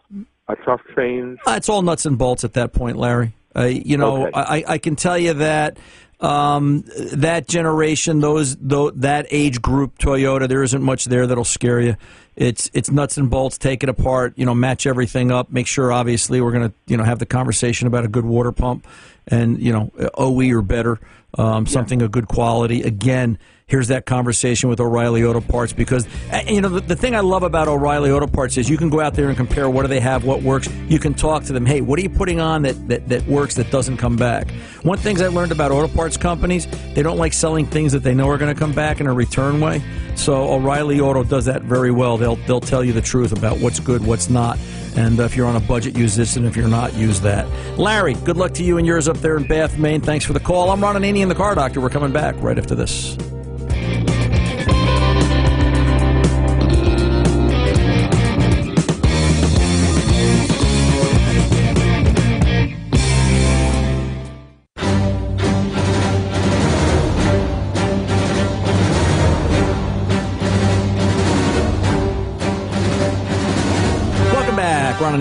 a 0.48 0.56
tough 0.58 0.82
change? 0.96 1.40
Uh, 1.48 1.54
it's 1.56 1.70
all 1.70 1.82
nuts 1.82 2.06
and 2.06 2.18
bolts 2.18 2.44
at 2.44 2.54
that 2.54 2.74
point, 2.74 2.98
Larry. 2.98 3.34
Uh, 3.56 3.66
you 3.66 3.98
know, 3.98 4.28
okay. 4.28 4.32
I, 4.34 4.64
I 4.74 4.78
can 4.78 4.96
tell 4.96 5.18
you 5.18 5.34
that 5.36 5.78
um, 6.20 6.84
that 7.14 7.48
generation, 7.48 8.20
those, 8.20 8.56
that 8.58 9.28
age 9.32 9.62
group 9.62 9.98
Toyota, 9.98 10.48
there 10.48 10.64
isn't 10.64 10.82
much 10.82 11.06
there 11.06 11.28
that'll 11.28 11.44
scare 11.44 11.80
you. 11.80 11.96
It's 12.36 12.70
it's 12.74 12.92
nuts 12.92 13.18
and 13.18 13.30
bolts. 13.30 13.58
Take 13.58 13.82
it 13.82 13.88
apart. 13.88 14.34
You 14.36 14.46
know, 14.46 14.54
match 14.54 14.86
everything 14.86 15.32
up. 15.32 15.52
Make 15.52 15.68
sure, 15.68 15.94
obviously, 15.94 16.42
we're 16.42 16.52
going 16.52 16.70
to 16.70 16.76
you 16.86 16.98
know 16.98 17.06
have 17.06 17.20
the 17.20 17.26
conversation 17.26 17.88
about 17.88 18.04
a 18.04 18.10
good 18.10 18.26
water 18.26 18.52
pump, 18.52 18.86
and 19.28 19.60
you 19.60 19.72
know, 19.72 19.92
OE 20.16 20.52
or 20.52 20.62
better, 20.62 21.00
um, 21.38 21.66
something 21.66 22.00
yeah. 22.00 22.06
of 22.06 22.12
good 22.12 22.28
quality. 22.28 22.84
Again, 22.84 23.38
here's 23.68 23.88
that 23.88 24.06
conversation 24.06 24.70
with 24.70 24.80
O'Reilly 24.80 25.24
Auto 25.24 25.42
Parts 25.42 25.74
because 25.74 26.08
uh, 26.32 26.42
you 26.48 26.62
know 26.62 26.70
the, 26.70 26.82
the, 26.82 26.96
thing 26.96 27.16
I 27.16 27.22
love 27.22 27.44
about 27.44 27.68
O'Reilly 27.68 28.12
Auto 28.12 28.28
Parts 28.28 28.58
is 28.58 28.70
you 28.70 28.78
can 28.78 28.90
go 28.90 29.00
out 29.00 29.16
there 29.16 29.28
and 29.28 29.36
compare 29.36 29.70
what 29.70 29.82
do 29.82 29.88
they 29.88 30.00
have, 30.00 30.24
what 30.24 30.44
works. 30.44 30.70
You 30.88 31.00
can 31.00 31.14
talk 31.14 31.44
to 31.46 31.54
them. 31.54 31.66
Hey, 31.66 31.82
what 31.82 31.98
are 32.00 32.04
you 32.04 32.10
putting 32.10 32.40
on 32.40 32.62
that 32.64 32.88
that, 32.88 33.10
that 33.10 33.26
works 33.28 33.56
that 33.56 33.72
doesn't 33.72 33.98
come 33.98 34.16
back? 34.16 34.52
One 34.84 34.98
things 34.98 35.22
I 35.22 35.28
learned 35.28 35.52
about 35.52 35.72
auto 35.72 35.88
parts 35.94 36.18
companies, 36.18 36.68
they 36.94 37.02
don't 37.02 37.18
like 37.18 37.34
selling 37.34 37.66
things 37.66 37.92
that 37.94 38.04
they 38.04 38.14
know 38.14 38.30
are 38.30 38.38
going 38.38 38.54
to 38.54 38.60
come 38.60 38.74
back 38.74 39.00
in 39.00 39.08
a 39.08 39.14
return 39.14 39.60
way. 39.60 39.82
So 40.16 40.54
O'Reilly 40.54 41.00
Auto 41.00 41.24
does 41.24 41.46
that 41.46 41.64
very 41.64 41.92
well. 41.92 42.18
They'll 42.18 42.38
they'll 42.48 42.62
tell 42.62 42.84
you 42.84 42.94
the 42.94 43.02
truth 43.02 43.32
about 43.32 43.60
what's 43.60 43.80
good, 43.80 44.06
what's 44.06 44.30
not. 44.30 44.60
And 44.96 45.20
if 45.20 45.36
you're 45.36 45.48
on 45.48 45.56
a 45.56 45.60
budget, 45.60 45.98
use 45.98 46.16
this, 46.16 46.38
and 46.38 46.46
if 46.46 46.56
you're 46.56 46.68
not, 46.68 46.94
use 46.94 47.20
that. 47.22 47.48
Larry, 47.78 48.14
good 48.14 48.38
luck 48.38 48.54
to 48.54 48.64
you 48.64 48.78
and 48.78 48.88
yours 48.88 49.08
up 49.08 49.18
there 49.18 49.36
in 49.38 49.44
Bath, 49.44 49.78
Maine. 49.78 50.02
Thanks 50.02 50.26
for 50.26 50.34
the 50.34 50.40
call. 50.40 50.72
I'm 50.72 50.82
Ron 50.82 50.96
Ananian, 50.96 51.28
the 51.28 51.36
Car 51.36 51.54
Doctor. 51.54 51.82
We're 51.82 51.90
coming 51.90 52.14
back 52.14 52.36
right 52.40 52.58
after 52.58 52.76
this. 52.76 53.18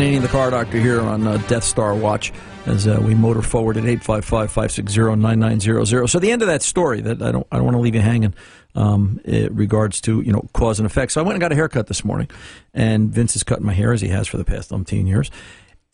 Ron 0.05 0.21
the 0.21 0.29
car 0.29 0.51
doctor, 0.51 0.79
here 0.79 1.01
on 1.01 1.27
uh, 1.27 1.39
Death 1.49 1.65
Star 1.65 1.95
Watch 1.95 2.31
as 2.67 2.87
uh, 2.87 3.01
we 3.03 3.15
motor 3.15 3.41
forward 3.41 3.79
at 3.79 3.85
855-560-9900. 3.85 6.11
So 6.11 6.19
the 6.19 6.31
end 6.31 6.43
of 6.43 6.49
that 6.49 6.61
story 6.61 7.01
that 7.01 7.23
I 7.23 7.33
don't 7.33 7.47
I 7.51 7.57
don't 7.57 7.65
want 7.65 7.77
to 7.77 7.81
leave 7.81 7.95
you 7.95 8.03
hanging 8.03 8.35
um, 8.75 9.19
in 9.25 9.57
regards 9.57 10.03
to 10.03 10.21
you 10.21 10.31
know 10.31 10.47
cause 10.53 10.79
and 10.79 10.85
effect. 10.85 11.13
So 11.13 11.23
I 11.23 11.25
went 11.25 11.37
and 11.37 11.41
got 11.41 11.53
a 11.53 11.55
haircut 11.55 11.87
this 11.87 12.05
morning, 12.05 12.29
and 12.75 13.11
Vince 13.11 13.35
is 13.35 13.43
cutting 13.43 13.65
my 13.65 13.73
hair 13.73 13.95
as 13.95 14.03
he 14.03 14.09
has 14.09 14.29
for 14.29 14.37
the 14.37 14.45
past 14.45 14.71
umpteen 14.71 15.07
years. 15.07 15.31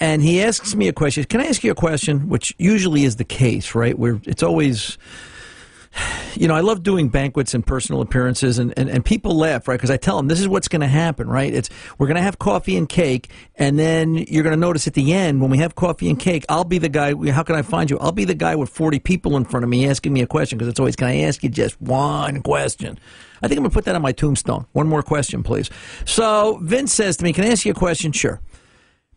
And 0.00 0.22
he 0.22 0.42
asks 0.42 0.74
me 0.74 0.88
a 0.88 0.92
question. 0.92 1.22
Can 1.24 1.40
I 1.40 1.46
ask 1.46 1.62
you 1.62 1.70
a 1.70 1.76
question? 1.76 2.28
Which 2.28 2.52
usually 2.58 3.04
is 3.04 3.14
the 3.14 3.24
case, 3.24 3.76
right? 3.76 3.96
Where 3.96 4.20
it's 4.24 4.42
always 4.42 4.98
you 6.34 6.48
know, 6.48 6.54
I 6.54 6.60
love 6.60 6.82
doing 6.82 7.08
banquets 7.08 7.54
and 7.54 7.66
personal 7.66 8.00
appearances, 8.00 8.58
and, 8.58 8.72
and, 8.76 8.88
and 8.88 9.04
people 9.04 9.36
laugh, 9.36 9.66
right? 9.66 9.74
Because 9.74 9.90
I 9.90 9.96
tell 9.96 10.16
them 10.16 10.28
this 10.28 10.40
is 10.40 10.48
what's 10.48 10.68
going 10.68 10.80
to 10.80 10.86
happen, 10.86 11.28
right? 11.28 11.52
It's 11.52 11.68
we're 11.98 12.06
going 12.06 12.16
to 12.16 12.22
have 12.22 12.38
coffee 12.38 12.76
and 12.76 12.88
cake, 12.88 13.30
and 13.56 13.78
then 13.78 14.14
you're 14.14 14.42
going 14.42 14.54
to 14.54 14.60
notice 14.60 14.86
at 14.86 14.94
the 14.94 15.12
end 15.12 15.40
when 15.40 15.50
we 15.50 15.58
have 15.58 15.74
coffee 15.74 16.08
and 16.08 16.18
cake, 16.18 16.44
I'll 16.48 16.64
be 16.64 16.78
the 16.78 16.88
guy. 16.88 17.14
How 17.30 17.42
can 17.42 17.56
I 17.56 17.62
find 17.62 17.90
you? 17.90 17.98
I'll 17.98 18.12
be 18.12 18.24
the 18.24 18.34
guy 18.34 18.54
with 18.54 18.70
40 18.70 18.98
people 19.00 19.36
in 19.36 19.44
front 19.44 19.64
of 19.64 19.70
me 19.70 19.88
asking 19.88 20.12
me 20.12 20.22
a 20.22 20.26
question 20.26 20.58
because 20.58 20.68
it's 20.68 20.80
always, 20.80 20.96
can 20.96 21.08
I 21.08 21.20
ask 21.22 21.42
you 21.42 21.48
just 21.48 21.80
one 21.80 22.42
question? 22.42 22.98
I 23.42 23.48
think 23.48 23.58
I'm 23.58 23.62
going 23.62 23.70
to 23.70 23.74
put 23.74 23.86
that 23.86 23.94
on 23.94 24.02
my 24.02 24.12
tombstone. 24.12 24.66
One 24.72 24.86
more 24.86 25.02
question, 25.02 25.42
please. 25.42 25.70
So 26.04 26.58
Vince 26.62 26.92
says 26.92 27.16
to 27.18 27.24
me, 27.24 27.32
"Can 27.32 27.44
I 27.44 27.48
ask 27.48 27.64
you 27.64 27.72
a 27.72 27.74
question?" 27.74 28.12
Sure. 28.12 28.40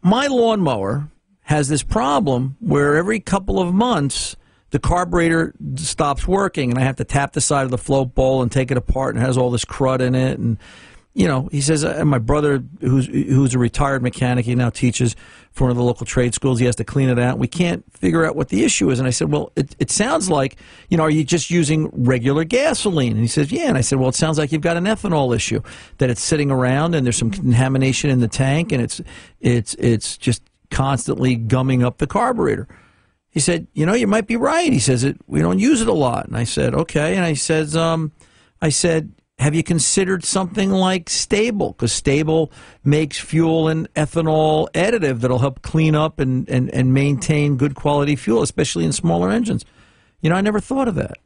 My 0.01 0.27
lawnmower 0.27 1.09
has 1.43 1.67
this 1.67 1.83
problem 1.83 2.55
where 2.59 2.95
every 2.95 3.19
couple 3.19 3.59
of 3.59 3.73
months 3.73 4.35
the 4.73 4.79
carburetor 4.79 5.53
stops 5.75 6.27
working 6.27 6.71
and 6.71 6.79
I 6.79 6.81
have 6.81 6.95
to 6.95 7.03
tap 7.03 7.33
the 7.33 7.41
side 7.41 7.65
of 7.65 7.69
the 7.69 7.77
float 7.77 8.15
bowl 8.15 8.41
and 8.41 8.51
take 8.51 8.71
it 8.71 8.77
apart 8.77 9.13
and 9.13 9.23
it 9.23 9.27
has 9.27 9.37
all 9.37 9.51
this 9.51 9.65
crud 9.65 9.99
in 9.99 10.15
it. 10.15 10.39
And 10.39 10.57
you 11.13 11.27
know 11.27 11.47
he 11.51 11.61
says 11.61 11.83
and 11.83 12.09
my 12.09 12.17
brother 12.17 12.63
who's 12.81 13.05
who's 13.05 13.53
a 13.53 13.59
retired 13.59 14.01
mechanic 14.01 14.45
he 14.45 14.55
now 14.55 14.71
teaches 14.71 15.15
for 15.51 15.65
one 15.65 15.69
of 15.69 15.77
the 15.77 15.83
local 15.83 16.07
trade 16.07 16.33
schools 16.33 16.57
he 16.57 16.65
has 16.65 16.75
to 16.77 16.83
clean 16.83 17.09
it 17.09 17.19
out. 17.19 17.37
We 17.37 17.47
can't 17.47 17.85
figure 17.93 18.25
out 18.25 18.35
what 18.35 18.49
the 18.49 18.63
issue 18.63 18.89
is. 18.89 18.97
And 18.97 19.07
I 19.07 19.11
said 19.11 19.31
well 19.31 19.51
it, 19.55 19.75
it 19.77 19.91
sounds 19.91 20.27
like 20.27 20.57
you 20.89 20.97
know 20.97 21.03
are 21.03 21.11
you 21.11 21.23
just 21.23 21.51
using 21.51 21.91
regular 21.93 22.43
gasoline? 22.43 23.11
And 23.11 23.21
he 23.21 23.27
says 23.27 23.51
yeah. 23.51 23.67
And 23.67 23.77
I 23.77 23.81
said 23.81 23.99
well 23.99 24.09
it 24.09 24.15
sounds 24.15 24.39
like 24.39 24.51
you've 24.51 24.61
got 24.61 24.75
an 24.75 24.85
ethanol 24.85 25.35
issue 25.35 25.61
that 25.99 26.09
it's 26.09 26.23
sitting 26.23 26.49
around 26.49 26.95
and 26.95 27.05
there's 27.05 27.17
some 27.17 27.29
contamination 27.29 28.09
in 28.09 28.21
the 28.21 28.27
tank 28.27 28.71
and 28.71 28.81
it's 28.81 28.99
it's 29.39 29.75
it's 29.75 30.17
just 30.17 30.41
constantly 30.71 31.35
gumming 31.35 31.83
up 31.83 31.99
the 31.99 32.07
carburetor 32.07 32.67
he 33.33 33.39
said, 33.39 33.65
you 33.73 33.87
know, 33.87 33.93
you 33.93 34.05
might 34.05 34.27
be 34.27 34.37
right. 34.37 34.71
He 34.71 34.77
says 34.77 35.03
it. 35.03 35.17
We 35.25 35.41
don't 35.41 35.57
use 35.57 35.81
it 35.81 35.87
a 35.87 35.93
lot. 35.93 36.27
And 36.27 36.37
I 36.37 36.43
said, 36.43 36.75
okay. 36.75 37.15
And 37.15 37.25
I 37.25 37.33
says, 37.33 37.75
um, 37.75 38.11
I 38.61 38.69
said, 38.69 39.11
have 39.39 39.55
you 39.55 39.63
considered 39.63 40.23
something 40.23 40.69
like 40.69 41.09
Sta-Bil? 41.09 41.71
Because 41.71 41.91
Sta-Bil 41.91 42.51
makes 42.83 43.19
fuel 43.19 43.67
and 43.67 43.91
ethanol 43.95 44.67
additive 44.73 45.21
that'll 45.21 45.39
help 45.39 45.63
clean 45.63 45.95
up 45.95 46.19
and, 46.19 46.47
and, 46.47 46.69
and 46.75 46.93
maintain 46.93 47.57
good 47.57 47.73
quality 47.73 48.15
fuel, 48.15 48.43
especially 48.43 48.85
in 48.85 48.91
smaller 48.91 49.31
engines. 49.31 49.65
You 50.21 50.29
know, 50.29 50.35
I 50.35 50.41
never 50.41 50.59
thought 50.59 50.87
of 50.87 50.93
that. 50.95 51.17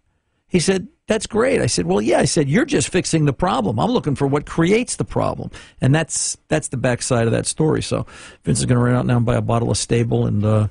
He 0.47 0.61
said, 0.61 0.87
That's 1.07 1.27
great. 1.27 1.59
I 1.59 1.65
said, 1.65 1.87
Well, 1.87 2.01
yeah. 2.01 2.19
I 2.19 2.25
said, 2.25 2.47
You're 2.47 2.63
just 2.63 2.87
fixing 2.87 3.25
the 3.25 3.33
problem. 3.33 3.81
I'm 3.81 3.91
looking 3.91 4.15
for 4.15 4.27
what 4.27 4.45
creates 4.45 4.95
the 4.95 5.03
problem. 5.03 5.51
And 5.81 5.93
that's 5.93 6.37
that's 6.47 6.69
the 6.69 6.77
backside 6.77 7.25
of 7.27 7.33
that 7.33 7.45
story. 7.45 7.81
So 7.81 8.05
Vince 8.45 8.59
is 8.59 8.65
going 8.65 8.77
to 8.77 8.83
run 8.83 8.95
out 8.95 9.05
now 9.05 9.17
and 9.17 9.25
buy 9.25 9.35
a 9.35 9.41
bottle 9.41 9.69
of 9.69 9.77
Sta-Bil 9.77 10.25
and 10.25 10.45
uh, 10.45 10.67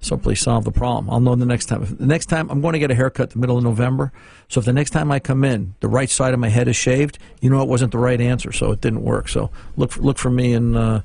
simply 0.00 0.34
solve 0.34 0.64
the 0.64 0.70
problem. 0.72 1.10
I'll 1.10 1.20
know 1.20 1.34
the 1.34 1.46
next 1.46 1.66
time. 1.66 1.82
If 1.82 1.98
the 1.98 2.06
next 2.06 2.26
time 2.26 2.50
I'm 2.50 2.60
going 2.60 2.74
to 2.74 2.78
get 2.78 2.90
a 2.90 2.94
haircut 2.94 3.30
the 3.30 3.38
middle 3.38 3.58
of 3.58 3.64
November. 3.64 4.12
So 4.48 4.60
if 4.60 4.64
the 4.66 4.72
next 4.72 4.90
time 4.90 5.10
I 5.10 5.18
come 5.18 5.42
in, 5.44 5.74
the 5.80 5.88
right 5.88 6.08
side 6.10 6.32
of 6.34 6.38
my 6.40 6.48
head 6.48 6.68
is 6.68 6.76
shaved, 6.76 7.18
you 7.40 7.50
know 7.50 7.60
it 7.62 7.68
wasn't 7.68 7.92
the 7.92 7.98
right 7.98 8.20
answer, 8.20 8.52
so 8.52 8.70
it 8.72 8.80
didn't 8.80 9.02
work. 9.02 9.28
So 9.28 9.50
look 9.76 9.92
for, 9.92 10.00
look 10.02 10.18
for 10.18 10.30
me 10.30 10.52
in. 10.52 10.76
Uh, 10.76 11.02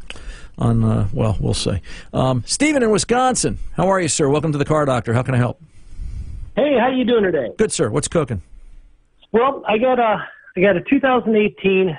on 0.58 0.84
uh, 0.84 1.08
well, 1.13 1.38
we'll 1.39 1.54
see. 1.56 1.82
Um, 2.13 2.43
Stephen 2.45 2.84
in 2.84 2.91
Wisconsin, 2.91 3.58
how 3.77 3.88
are 3.88 3.99
you, 3.99 4.08
sir? 4.10 4.30
Welcome 4.30 4.51
to 4.51 4.58
the 4.60 4.65
Car 4.65 4.86
Doctor. 4.86 5.13
How 5.13 5.23
can 5.23 5.34
I 5.34 5.38
help? 5.38 5.60
Hey, 6.56 6.77
how 6.77 6.89
you 6.89 7.04
doing 7.06 7.23
today? 7.23 7.49
Good, 7.58 7.71
sir. 7.71 7.89
What's 7.89 8.08
cooking? 8.10 8.41
Well, 9.32 9.63
I 9.67 9.77
got 9.80 9.97
a 9.99 10.27
I 10.56 10.62
got 10.62 10.75
a 10.75 10.82
2018 10.82 11.97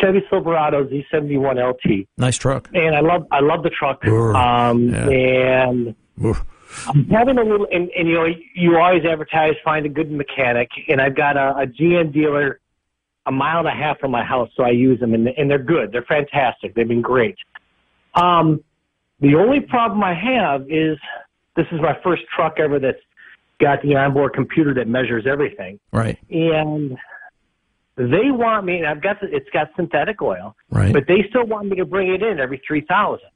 Chevy 0.00 0.22
Silverado 0.30 0.84
Z71 0.84 1.68
LT, 1.72 2.06
Nice 2.16 2.36
truck. 2.38 2.70
and 2.72 2.94
I 2.94 3.00
love 3.00 3.26
I 3.32 3.40
love 3.40 3.64
the 3.64 3.70
truck. 3.70 4.06
Ooh, 4.06 4.32
Um, 4.34 4.88
yeah. 4.88 5.08
and 5.08 5.94
Oof. 6.24 6.44
I'm 6.86 7.04
having 7.06 7.38
a 7.38 7.42
little, 7.42 7.66
and, 7.72 7.90
and 7.90 8.08
you 8.08 8.14
know, 8.14 8.26
you 8.54 8.76
always 8.78 9.04
advertise 9.04 9.54
find 9.64 9.86
a 9.86 9.88
good 9.88 10.10
mechanic, 10.10 10.68
and 10.88 11.00
I've 11.00 11.16
got 11.16 11.36
a, 11.36 11.50
a 11.62 11.66
GM 11.66 12.12
dealer 12.12 12.60
a 13.26 13.32
mile 13.32 13.58
and 13.58 13.68
a 13.68 13.72
half 13.72 13.98
from 13.98 14.10
my 14.10 14.24
house, 14.24 14.48
so 14.56 14.62
I 14.64 14.70
use 14.70 14.98
them, 14.98 15.12
and, 15.14 15.28
and 15.28 15.50
they're 15.50 15.58
good. 15.62 15.92
They're 15.92 16.02
fantastic. 16.08 16.74
They've 16.74 16.88
been 16.88 17.02
great. 17.02 17.36
Um, 18.14 18.64
the 19.20 19.34
only 19.34 19.60
problem 19.60 20.02
I 20.02 20.14
have 20.14 20.62
is 20.70 20.96
this 21.54 21.66
is 21.70 21.80
my 21.80 21.96
first 22.02 22.22
truck 22.34 22.58
ever 22.58 22.78
that's 22.78 22.98
got 23.60 23.82
the 23.82 23.94
onboard 23.94 24.32
computer 24.32 24.72
that 24.74 24.88
measures 24.88 25.26
everything 25.30 25.78
Right. 25.92 26.18
and 26.30 26.96
they 27.96 28.30
want 28.30 28.64
me. 28.64 28.78
And 28.78 28.86
I've 28.86 29.02
got 29.02 29.20
the, 29.20 29.28
it's 29.30 29.50
got 29.50 29.68
synthetic 29.76 30.22
oil, 30.22 30.56
Right. 30.70 30.92
but 30.92 31.04
they 31.06 31.26
still 31.28 31.44
want 31.44 31.68
me 31.68 31.76
to 31.76 31.84
bring 31.84 32.12
it 32.12 32.22
in 32.22 32.40
every 32.40 32.60
three 32.66 32.80
thousand. 32.80 33.28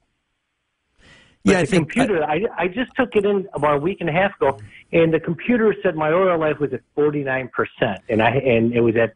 Yeah, 1.45 1.59
I 1.59 1.61
the 1.61 1.67
think 1.67 1.91
computer. 1.91 2.23
I, 2.23 2.41
I 2.57 2.67
just 2.67 2.91
took 2.95 3.15
it 3.15 3.25
in 3.25 3.47
about 3.53 3.75
a 3.75 3.79
week 3.79 3.97
and 4.01 4.09
a 4.09 4.13
half 4.13 4.35
ago, 4.35 4.59
and 4.91 5.13
the 5.13 5.19
computer 5.19 5.75
said 5.83 5.95
my 5.95 6.11
oil 6.11 6.39
life 6.39 6.59
was 6.59 6.73
at 6.73 6.81
forty 6.95 7.23
nine 7.23 7.49
percent, 7.49 8.01
and 8.09 8.21
I 8.21 8.31
and 8.31 8.73
it 8.73 8.81
was 8.81 8.95
at 8.95 9.13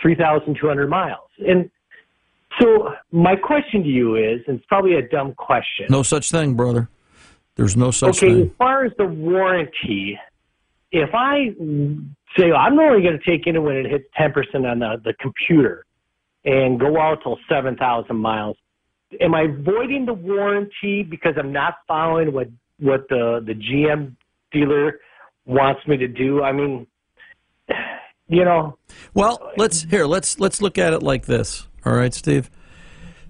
three 0.00 0.14
thousand 0.14 0.56
two 0.60 0.68
hundred 0.68 0.88
miles. 0.88 1.28
And 1.46 1.70
so 2.60 2.94
my 3.12 3.36
question 3.36 3.82
to 3.82 3.88
you 3.88 4.16
is, 4.16 4.40
and 4.46 4.58
it's 4.58 4.66
probably 4.66 4.94
a 4.94 5.06
dumb 5.08 5.34
question. 5.34 5.86
no 5.90 6.02
such 6.02 6.30
thing, 6.30 6.54
brother. 6.54 6.88
There's 7.56 7.76
no 7.76 7.90
such 7.90 8.20
thing. 8.20 8.32
okay, 8.32 8.42
as 8.42 8.48
far 8.58 8.84
as 8.84 8.92
the 8.98 9.06
warranty, 9.06 10.18
if 10.92 11.10
I 11.14 11.54
say 12.36 12.52
I'm 12.52 12.78
only 12.78 13.02
going 13.02 13.18
to 13.18 13.24
take 13.30 13.46
it 13.46 13.58
when 13.58 13.76
it 13.76 13.86
hits 13.86 14.04
10% 14.18 14.70
on 14.70 14.78
the, 14.78 15.00
the 15.04 15.14
computer 15.20 15.84
and 16.44 16.78
go 16.78 17.00
out 17.00 17.22
till 17.22 17.38
7,000 17.48 18.14
miles, 18.16 18.56
am 19.20 19.34
I 19.34 19.46
voiding 19.46 20.06
the 20.06 20.14
warranty 20.14 21.02
because 21.02 21.34
I'm 21.38 21.52
not 21.52 21.74
following 21.86 22.32
what, 22.32 22.48
what 22.78 23.08
the, 23.08 23.42
the 23.44 23.54
GM 23.54 24.14
dealer 24.52 25.00
wants 25.44 25.86
me 25.86 25.96
to 25.96 26.08
do? 26.08 26.42
I 26.42 26.52
mean, 26.52 26.86
you 28.28 28.44
know, 28.44 28.76
Well, 29.14 29.52
let's 29.56 29.82
here. 29.82 30.06
Let's 30.06 30.40
let's 30.40 30.60
look 30.60 30.78
at 30.78 30.92
it 30.92 31.02
like 31.02 31.26
this. 31.26 31.66
All 31.84 31.92
right, 31.94 32.12
Steve. 32.12 32.50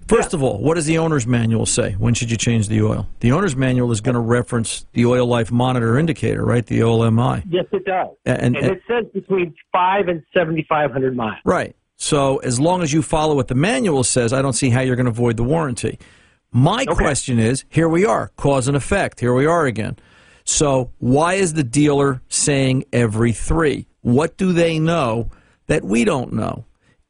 First 0.07 0.33
of 0.33 0.41
all, 0.41 0.59
what 0.61 0.75
does 0.75 0.85
the 0.85 0.97
owner's 0.99 1.27
manual 1.27 1.65
say? 1.65 1.91
When 1.99 2.13
should 2.13 2.31
you 2.31 2.37
change 2.37 2.69
the 2.69 2.81
oil? 2.81 3.09
The 3.19 3.33
owner's 3.33 3.57
manual 3.57 3.91
is 3.91 3.99
going 3.99 4.15
to 4.15 4.21
reference 4.21 4.85
the 4.93 5.05
oil 5.05 5.27
life 5.27 5.51
monitor 5.51 5.99
indicator, 5.99 6.45
right? 6.45 6.65
The 6.65 6.79
OLMI. 6.79 7.43
yes, 7.49 7.65
it 7.73 7.83
does. 7.83 8.07
And- 8.25 8.55
and 8.55 8.65
it 8.67 8.81
says 8.87 9.03
between 9.13 9.53
5 9.73 10.07
and 10.07 10.23
7,500 10.33 11.13
miles. 11.13 11.39
Right. 11.43 11.75
So 11.97 12.37
as 12.37 12.59
long 12.59 12.83
as 12.83 12.93
you 12.93 13.01
follow 13.01 13.35
what 13.35 13.47
the 13.47 13.55
manual 13.55 14.03
says, 14.03 14.31
I 14.31 14.41
don't 14.41 14.53
see 14.53 14.69
how 14.69 14.81
you're 14.81 14.95
going 14.95 15.07
to 15.07 15.11
void 15.11 15.35
the 15.35 15.43
warranty. 15.43 15.99
My 16.51 16.85
question 16.85 17.39
is, 17.39 17.65
here 17.69 17.89
we 17.89 18.05
are, 18.05 18.31
cause 18.37 18.67
and 18.67 18.77
effect. 18.77 19.19
Here 19.19 19.33
we 19.33 19.45
are 19.45 19.65
again. 19.65 19.97
So 20.45 20.91
why 20.99 21.33
is 21.33 21.53
the 21.53 21.63
dealer 21.63 22.21
saying 22.29 22.85
every 22.93 23.33
three? 23.33 23.87
What 24.01 24.37
do 24.37 24.53
they 24.53 24.79
know 24.79 25.29
that 25.65 25.83
we 25.83 26.05
don't 26.05 26.31
know? 26.31 26.65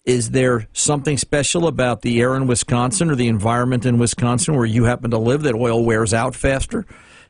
Is 0.05 0.31
there 0.31 0.67
something 0.71 1.17
special 1.17 1.67
about 1.67 2.01
the 2.01 2.21
air 2.21 2.33
in 2.35 2.47
Wisconsin 2.47 3.11
or 3.11 3.15
the 3.15 3.27
environment 3.27 3.85
in 3.85 3.97
Wisconsin 3.97 4.55
where 4.55 4.65
you 4.65 4.85
happen 4.85 5.11
to 5.11 5.17
live 5.17 5.43
that 5.43 5.53
oil 5.53 5.83
wears 5.83 6.13
out 6.13 6.33
faster? 6.33 6.85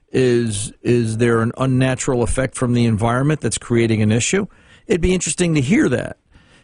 Is 0.09 0.71
is 0.81 1.17
there 1.17 1.41
an 1.41 1.51
unnatural 1.57 2.23
effect 2.23 2.55
from 2.55 2.73
the 2.73 2.85
environment 2.85 3.41
that's 3.41 3.57
creating 3.57 4.01
an 4.01 4.11
issue? 4.11 4.45
It'd 4.85 5.01
be 5.01 5.13
interesting 5.13 5.55
to 5.55 5.61
hear 5.61 5.89
that. 5.89 6.17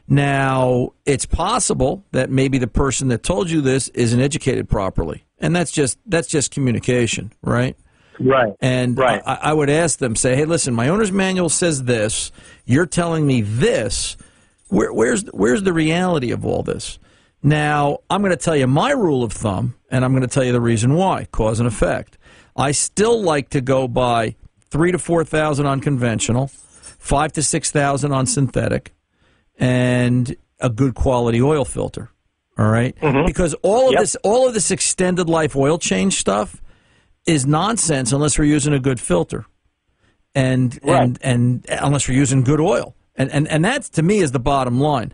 Now, 0.07 0.93
it's 1.05 1.25
possible 1.25 2.03
that 2.11 2.29
maybe 2.29 2.57
the 2.57 2.67
person 2.67 3.07
that 3.07 3.23
told 3.23 3.49
you 3.49 3.61
this 3.61 3.87
isn't 3.89 4.19
educated 4.19 4.67
properly, 4.69 5.25
and 5.39 5.55
that's 5.55 5.71
just 5.71 5.97
that's 6.05 6.27
just 6.27 6.51
communication, 6.51 7.31
right? 7.41 7.77
Right. 8.19 8.53
And 8.61 8.97
Right. 8.97 9.21
I, 9.25 9.39
I 9.41 9.53
would 9.53 9.69
ask 9.69 9.99
them, 9.99 10.15
say, 10.15 10.35
"Hey, 10.35 10.45
listen, 10.45 10.73
my 10.73 10.89
owner's 10.89 11.11
manual 11.11 11.49
says 11.49 11.83
this. 11.83 12.31
You're 12.65 12.85
telling 12.85 13.25
me 13.25 13.41
this. 13.41 14.17
Where, 14.67 14.91
where's 14.91 15.23
where's 15.31 15.63
the 15.63 15.73
reality 15.73 16.31
of 16.31 16.45
all 16.45 16.63
this?" 16.63 16.99
Now, 17.41 17.99
I'm 18.09 18.21
going 18.21 18.31
to 18.31 18.37
tell 18.37 18.55
you 18.55 18.67
my 18.67 18.91
rule 18.91 19.23
of 19.23 19.33
thumb, 19.33 19.75
and 19.89 20.05
I'm 20.05 20.11
going 20.11 20.21
to 20.21 20.27
tell 20.27 20.43
you 20.43 20.51
the 20.51 20.61
reason 20.61 20.93
why: 20.95 21.27
cause 21.31 21.59
and 21.59 21.67
effect. 21.67 22.17
I 22.55 22.71
still 22.71 23.21
like 23.21 23.49
to 23.49 23.61
go 23.61 23.87
by 23.87 24.35
three 24.69 24.91
to 24.91 24.99
four 24.99 25.23
thousand 25.23 25.65
on 25.65 25.79
conventional, 25.79 26.47
five 26.47 27.31
to 27.33 27.41
six 27.43 27.71
thousand 27.71 28.11
on 28.11 28.25
synthetic, 28.25 28.93
and 29.59 30.35
a 30.59 30.69
good 30.69 30.95
quality 30.95 31.41
oil 31.41 31.65
filter. 31.65 32.09
All 32.57 32.67
right? 32.69 32.95
Mm-hmm. 32.97 33.25
because 33.25 33.55
all 33.63 33.87
of 33.87 33.93
Yep. 33.93 34.01
this, 34.01 34.15
all 34.23 34.47
of 34.47 34.53
this 34.53 34.69
extended 34.69 35.27
life 35.27 35.55
oil 35.55 35.79
change 35.79 36.19
stuff 36.19 36.61
is 37.25 37.47
nonsense 37.47 38.11
unless 38.11 38.37
we're 38.37 38.45
using 38.45 38.73
a 38.73 38.79
good 38.79 38.99
filter, 38.99 39.45
and 40.35 40.77
and 40.83 41.17
and 41.23 41.65
unless 41.69 42.07
we're 42.07 42.13
using 42.15 42.43
good 42.43 42.59
oil, 42.59 42.95
and 43.15 43.31
and 43.31 43.47
and 43.47 43.65
that 43.65 43.83
to 43.83 44.03
me 44.03 44.19
is 44.19 44.31
the 44.33 44.39
bottom 44.39 44.79
line. 44.79 45.11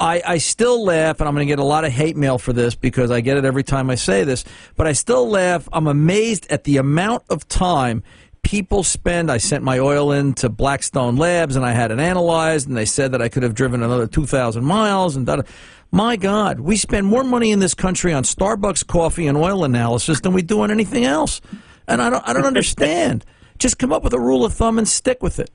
I, 0.00 0.22
I 0.24 0.38
still 0.38 0.84
laugh, 0.84 1.18
and 1.20 1.28
I'm 1.28 1.34
going 1.34 1.44
to 1.46 1.50
get 1.50 1.58
a 1.58 1.64
lot 1.64 1.84
of 1.84 1.90
hate 1.90 2.16
mail 2.16 2.38
for 2.38 2.52
this 2.52 2.76
because 2.76 3.10
I 3.10 3.20
get 3.20 3.36
it 3.36 3.44
every 3.44 3.64
time 3.64 3.90
I 3.90 3.96
say 3.96 4.22
this. 4.22 4.44
But 4.76 4.86
I 4.86 4.92
still 4.92 5.28
laugh. 5.28 5.68
I'm 5.72 5.88
amazed 5.88 6.46
at 6.50 6.62
the 6.62 6.76
amount 6.76 7.24
of 7.28 7.48
time 7.48 8.04
people 8.42 8.82
spend. 8.82 9.30
I 9.30 9.38
sent 9.38 9.64
my 9.64 9.78
oil 9.78 10.12
in 10.12 10.34
to 10.34 10.48
Blackstone 10.48 11.16
Labs, 11.16 11.56
and 11.56 11.64
I 11.64 11.72
had 11.72 11.90
it 11.90 11.98
analyzed, 11.98 12.68
and 12.68 12.76
they 12.76 12.84
said 12.84 13.12
that 13.12 13.22
I 13.22 13.28
could 13.28 13.42
have 13.42 13.54
driven 13.54 13.82
another 13.82 14.06
2,000 14.06 14.64
miles. 14.64 15.16
And 15.16 15.26
da-da. 15.26 15.42
my 15.90 16.16
God, 16.16 16.60
we 16.60 16.76
spend 16.76 17.06
more 17.06 17.24
money 17.24 17.50
in 17.50 17.58
this 17.58 17.74
country 17.74 18.12
on 18.12 18.22
Starbucks 18.22 18.86
coffee 18.86 19.26
and 19.26 19.36
oil 19.36 19.64
analysis 19.64 20.20
than 20.20 20.32
we 20.32 20.42
do 20.42 20.60
on 20.60 20.70
anything 20.70 21.04
else. 21.04 21.40
And 21.86 22.02
I 22.02 22.10
don't, 22.10 22.26
I 22.28 22.32
don't 22.32 22.46
understand. 22.54 23.24
Just 23.58 23.78
come 23.78 23.92
up 23.92 24.04
with 24.04 24.12
a 24.12 24.20
rule 24.20 24.44
of 24.44 24.54
thumb 24.54 24.78
and 24.78 24.88
stick 24.88 25.22
with 25.22 25.38
it. 25.38 25.50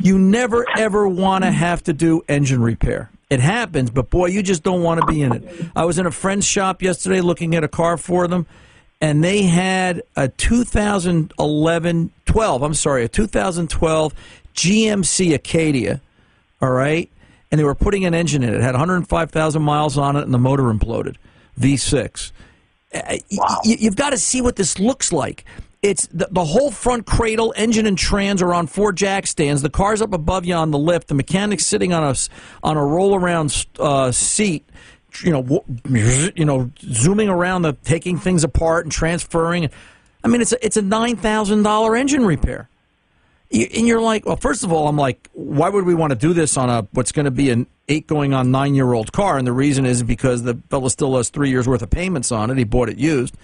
You 0.00 0.18
never 0.18 0.64
ever 0.76 1.08
want 1.08 1.44
to 1.44 1.50
have 1.50 1.82
to 1.84 1.92
do 1.92 2.22
engine 2.28 2.62
repair. 2.62 3.10
It 3.30 3.40
happens, 3.40 3.90
but 3.90 4.08
boy, 4.08 4.26
you 4.26 4.42
just 4.42 4.62
don't 4.62 4.82
want 4.82 5.00
to 5.00 5.06
be 5.06 5.20
in 5.20 5.32
it. 5.32 5.66
I 5.76 5.84
was 5.84 5.98
in 5.98 6.06
a 6.06 6.10
friend's 6.10 6.46
shop 6.46 6.80
yesterday 6.82 7.20
looking 7.20 7.54
at 7.54 7.64
a 7.64 7.68
car 7.68 7.96
for 7.98 8.26
them, 8.26 8.46
and 9.00 9.22
they 9.22 9.42
had 9.42 10.02
a 10.16 10.28
2011, 10.28 12.12
12, 12.24 12.62
I'm 12.62 12.74
sorry, 12.74 13.04
a 13.04 13.08
2012 13.08 14.14
GMC 14.54 15.34
Acadia, 15.34 16.00
all 16.60 16.70
right? 16.70 17.10
And 17.50 17.58
they 17.58 17.64
were 17.64 17.74
putting 17.74 18.04
an 18.04 18.14
engine 18.14 18.42
in 18.42 18.50
it. 18.50 18.56
It 18.56 18.62
had 18.62 18.72
105,000 18.74 19.62
miles 19.62 19.96
on 19.96 20.16
it, 20.16 20.22
and 20.24 20.34
the 20.34 20.38
motor 20.38 20.64
imploded. 20.64 21.16
V6. 21.58 22.32
Uh, 22.92 23.00
y- 23.08 23.18
you've 23.64 23.96
got 23.96 24.10
to 24.10 24.18
see 24.18 24.40
what 24.40 24.56
this 24.56 24.78
looks 24.78 25.12
like. 25.12 25.44
It's 25.80 26.08
the, 26.08 26.28
the 26.30 26.44
whole 26.44 26.72
front 26.72 27.06
cradle, 27.06 27.54
engine 27.56 27.86
and 27.86 27.96
trans 27.96 28.42
are 28.42 28.52
on 28.52 28.66
four 28.66 28.92
jack 28.92 29.28
stands. 29.28 29.62
The 29.62 29.70
car's 29.70 30.02
up 30.02 30.12
above 30.12 30.44
you 30.44 30.54
on 30.54 30.72
the 30.72 30.78
lift. 30.78 31.06
The 31.08 31.14
mechanic's 31.14 31.66
sitting 31.66 31.92
on 31.92 32.02
a 32.02 32.14
on 32.64 32.76
a 32.76 32.84
roll 32.84 33.14
around 33.14 33.66
uh, 33.78 34.10
seat. 34.10 34.68
You 35.22 35.32
know, 35.32 35.64
you 36.36 36.44
know, 36.44 36.70
zooming 36.80 37.28
around 37.28 37.62
the 37.62 37.72
taking 37.72 38.18
things 38.18 38.44
apart 38.44 38.84
and 38.84 38.92
transferring. 38.92 39.70
I 40.22 40.28
mean, 40.28 40.40
it's 40.40 40.52
a, 40.52 40.64
it's 40.64 40.76
a 40.76 40.82
nine 40.82 41.16
thousand 41.16 41.62
dollar 41.62 41.96
engine 41.96 42.24
repair. 42.26 42.68
You- 43.50 43.68
And 43.74 43.86
you're 43.88 44.00
like, 44.02 44.26
well, 44.26 44.36
first 44.36 44.62
of 44.64 44.72
all, 44.72 44.86
I'm 44.88 44.96
like, 44.96 45.28
why 45.32 45.70
would 45.70 45.86
we 45.86 45.94
want 45.94 46.10
to 46.10 46.16
do 46.18 46.34
this 46.34 46.56
on 46.56 46.68
a 46.68 46.86
what's 46.92 47.12
going 47.12 47.24
to 47.24 47.30
be 47.30 47.50
an 47.50 47.66
eight 47.88 48.06
going 48.06 48.34
on 48.34 48.50
nine 48.50 48.74
year 48.74 48.92
old 48.92 49.12
car? 49.12 49.38
And 49.38 49.46
the 49.46 49.52
reason 49.52 49.86
is 49.86 50.02
because 50.02 50.42
the 50.42 50.54
fellow 50.68 50.88
still 50.88 51.16
has 51.16 51.30
three 51.30 51.48
years 51.50 51.66
worth 51.66 51.80
of 51.82 51.88
payments 51.90 52.30
on 52.30 52.50
it. 52.50 52.58
He 52.58 52.64
bought 52.64 52.90
it 52.90 52.98
used, 52.98 53.34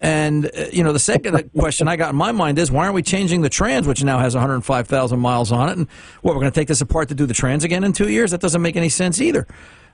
And 0.00 0.46
uh, 0.46 0.64
you 0.72 0.82
know, 0.82 0.92
the 0.92 0.98
second 0.98 1.50
question 1.58 1.86
I 1.86 1.94
got 1.96 2.10
in 2.10 2.16
my 2.16 2.32
mind 2.32 2.58
is, 2.58 2.72
why 2.72 2.82
aren't 2.82 2.96
we 2.96 3.02
changing 3.02 3.42
the 3.42 3.48
trans, 3.48 3.86
which 3.86 4.02
now 4.02 4.18
has 4.18 4.34
105,000 4.34 5.20
miles 5.20 5.52
on 5.52 5.68
it? 5.68 5.78
And 5.78 5.88
what 6.22 6.34
we're 6.34 6.40
going 6.40 6.52
to 6.52 6.60
take 6.60 6.68
this 6.68 6.80
apart 6.80 7.08
to 7.10 7.14
do 7.14 7.24
the 7.24 7.34
trans 7.34 7.62
again 7.62 7.84
in 7.84 7.92
two 7.92 8.08
years? 8.08 8.32
That 8.32 8.40
doesn't 8.40 8.60
make 8.62 8.74
any 8.76 8.88
sense 8.88 9.20
either. 9.20 9.46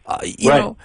Uh, 0.07 0.19
you 0.25 0.49
Right. 0.51 0.61
know, 0.61 0.77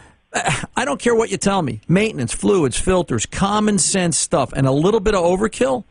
I 0.76 0.84
don't 0.86 1.00
care 1.00 1.16
what 1.16 1.30
you 1.30 1.38
tell 1.38 1.62
me. 1.62 1.82
Maintenance, 1.88 2.34
fluids, 2.34 2.78
filters, 2.78 3.26
common 3.26 3.78
sense 3.80 4.18
stuff, 4.18 4.52
and 4.54 4.68
a 4.68 4.72
little 4.72 5.00
bit 5.00 5.16
of 5.16 5.24
overkill 5.24 5.86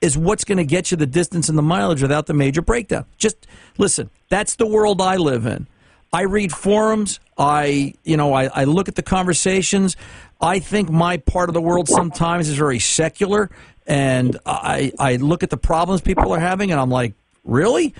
is 0.00 0.16
what's 0.18 0.44
going 0.44 0.58
to 0.58 0.64
get 0.64 0.90
you 0.90 0.96
the 0.96 1.06
distance 1.06 1.48
and 1.48 1.56
the 1.56 1.62
mileage 1.62 2.02
without 2.02 2.26
the 2.26 2.34
major 2.34 2.62
breakdown. 2.62 3.04
Just 3.18 3.46
listen, 3.78 4.10
that's 4.28 4.56
the 4.56 4.66
world 4.66 5.00
I 5.00 5.16
live 5.16 5.46
in. 5.46 5.66
I 6.12 6.22
read 6.22 6.52
forums. 6.52 7.20
I, 7.36 7.94
you 8.04 8.16
know, 8.16 8.32
I, 8.34 8.44
I 8.46 8.64
look 8.64 8.88
at 8.88 8.94
the 8.94 9.02
conversations. 9.02 9.96
I 10.40 10.60
think 10.60 10.90
my 10.90 11.16
part 11.16 11.48
of 11.48 11.54
the 11.54 11.60
world 11.60 11.88
sometimes 11.88 12.48
is 12.48 12.56
very 12.56 12.78
secular, 12.78 13.50
and 13.86 14.38
I, 14.46 14.92
I 14.98 15.16
look 15.16 15.42
at 15.42 15.50
the 15.50 15.56
problems 15.56 16.00
people 16.00 16.32
are 16.32 16.40
having, 16.40 16.70
and 16.70 16.80
I'm 16.80 16.90
like, 16.90 17.14
really? 17.44 17.94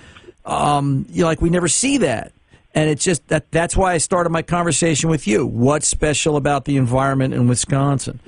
Um, 0.45 1.05
you 1.09 1.21
know, 1.21 1.27
like 1.27 1.41
we 1.41 1.49
never 1.49 1.67
see 1.67 1.97
that. 1.99 2.31
And 2.75 2.89
it's 2.89 3.05
just 3.05 3.25
that 3.29 3.49
that's 3.51 3.75
why 3.77 3.93
I 3.93 3.97
started 3.97 4.29
my 4.31 4.41
conversation 4.41 5.09
with 5.09 5.27
you. 5.27 5.45
What's 5.45 5.87
special 5.87 6.35
about 6.35 6.65
the 6.65 6.75
environment 6.75 7.33
in 7.33 7.47
Wisconsin? 7.47 8.19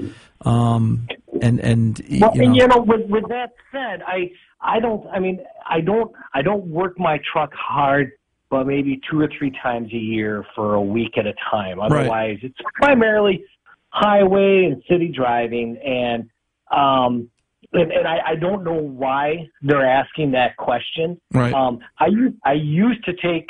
Um, 0.42 1.08
and 1.42 1.60
and 1.60 2.00
Well, 2.00 2.32
you 2.34 2.44
and 2.44 2.54
know, 2.54 2.62
you 2.62 2.68
know, 2.68 2.78
with 2.80 3.10
with 3.10 3.28
that 3.28 3.52
said, 3.74 4.02
I 4.08 4.32
I 4.62 4.80
don't. 4.80 5.06
I 5.10 5.20
mean, 5.20 5.46
I 5.70 5.82
don't. 5.82 6.12
I 6.34 6.42
don't 6.42 6.66
work 6.68 6.98
my 6.98 7.20
truck 7.32 7.54
hard, 7.54 8.14
but 8.50 8.66
maybe 8.66 9.02
two 9.12 9.20
or 9.20 9.30
three 9.38 9.52
times 9.62 9.92
a 9.92 9.98
year 9.98 10.46
for 10.56 10.76
a 10.76 10.82
week 10.82 11.18
at 11.18 11.28
a 11.28 11.34
time. 11.52 11.82
Otherwise, 11.82 12.38
it's 12.42 12.58
primarily 12.76 13.44
highway 13.90 14.64
and 14.64 14.82
city 14.90 15.12
driving, 15.14 15.78
and 15.78 16.30
um, 16.72 17.30
and, 17.74 17.92
and 17.92 18.08
I, 18.08 18.20
I 18.28 18.36
don't 18.36 18.64
know 18.64 18.80
why 18.80 19.50
they're 19.62 19.86
asking 19.86 20.32
that 20.32 20.56
question. 20.56 21.20
Right. 21.34 21.54
Um, 21.54 21.80
I 22.00 22.08
used 22.08 22.36
I 22.46 22.54
used 22.54 23.04
to 23.06 23.14
take 23.14 23.50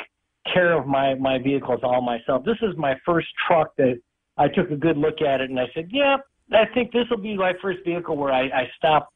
care 0.52 0.72
of 0.78 0.86
my 0.86 1.14
my 1.14 1.38
vehicles 1.38 1.80
all 1.82 2.00
myself. 2.00 2.44
This 2.44 2.58
is 2.62 2.76
my 2.76 2.96
first 3.04 3.28
truck 3.46 3.76
that 3.76 4.00
I 4.36 4.48
took 4.48 4.70
a 4.70 4.76
good 4.76 4.96
look 4.96 5.20
at 5.20 5.40
it 5.40 5.50
and 5.50 5.58
I 5.58 5.66
said, 5.74 5.88
yeah, 5.90 6.16
I 6.52 6.64
think 6.72 6.92
this 6.92 7.04
will 7.10 7.18
be 7.18 7.36
my 7.36 7.54
first 7.60 7.80
vehicle 7.84 8.16
where 8.16 8.32
I, 8.32 8.42
I 8.44 8.70
stop 8.76 9.12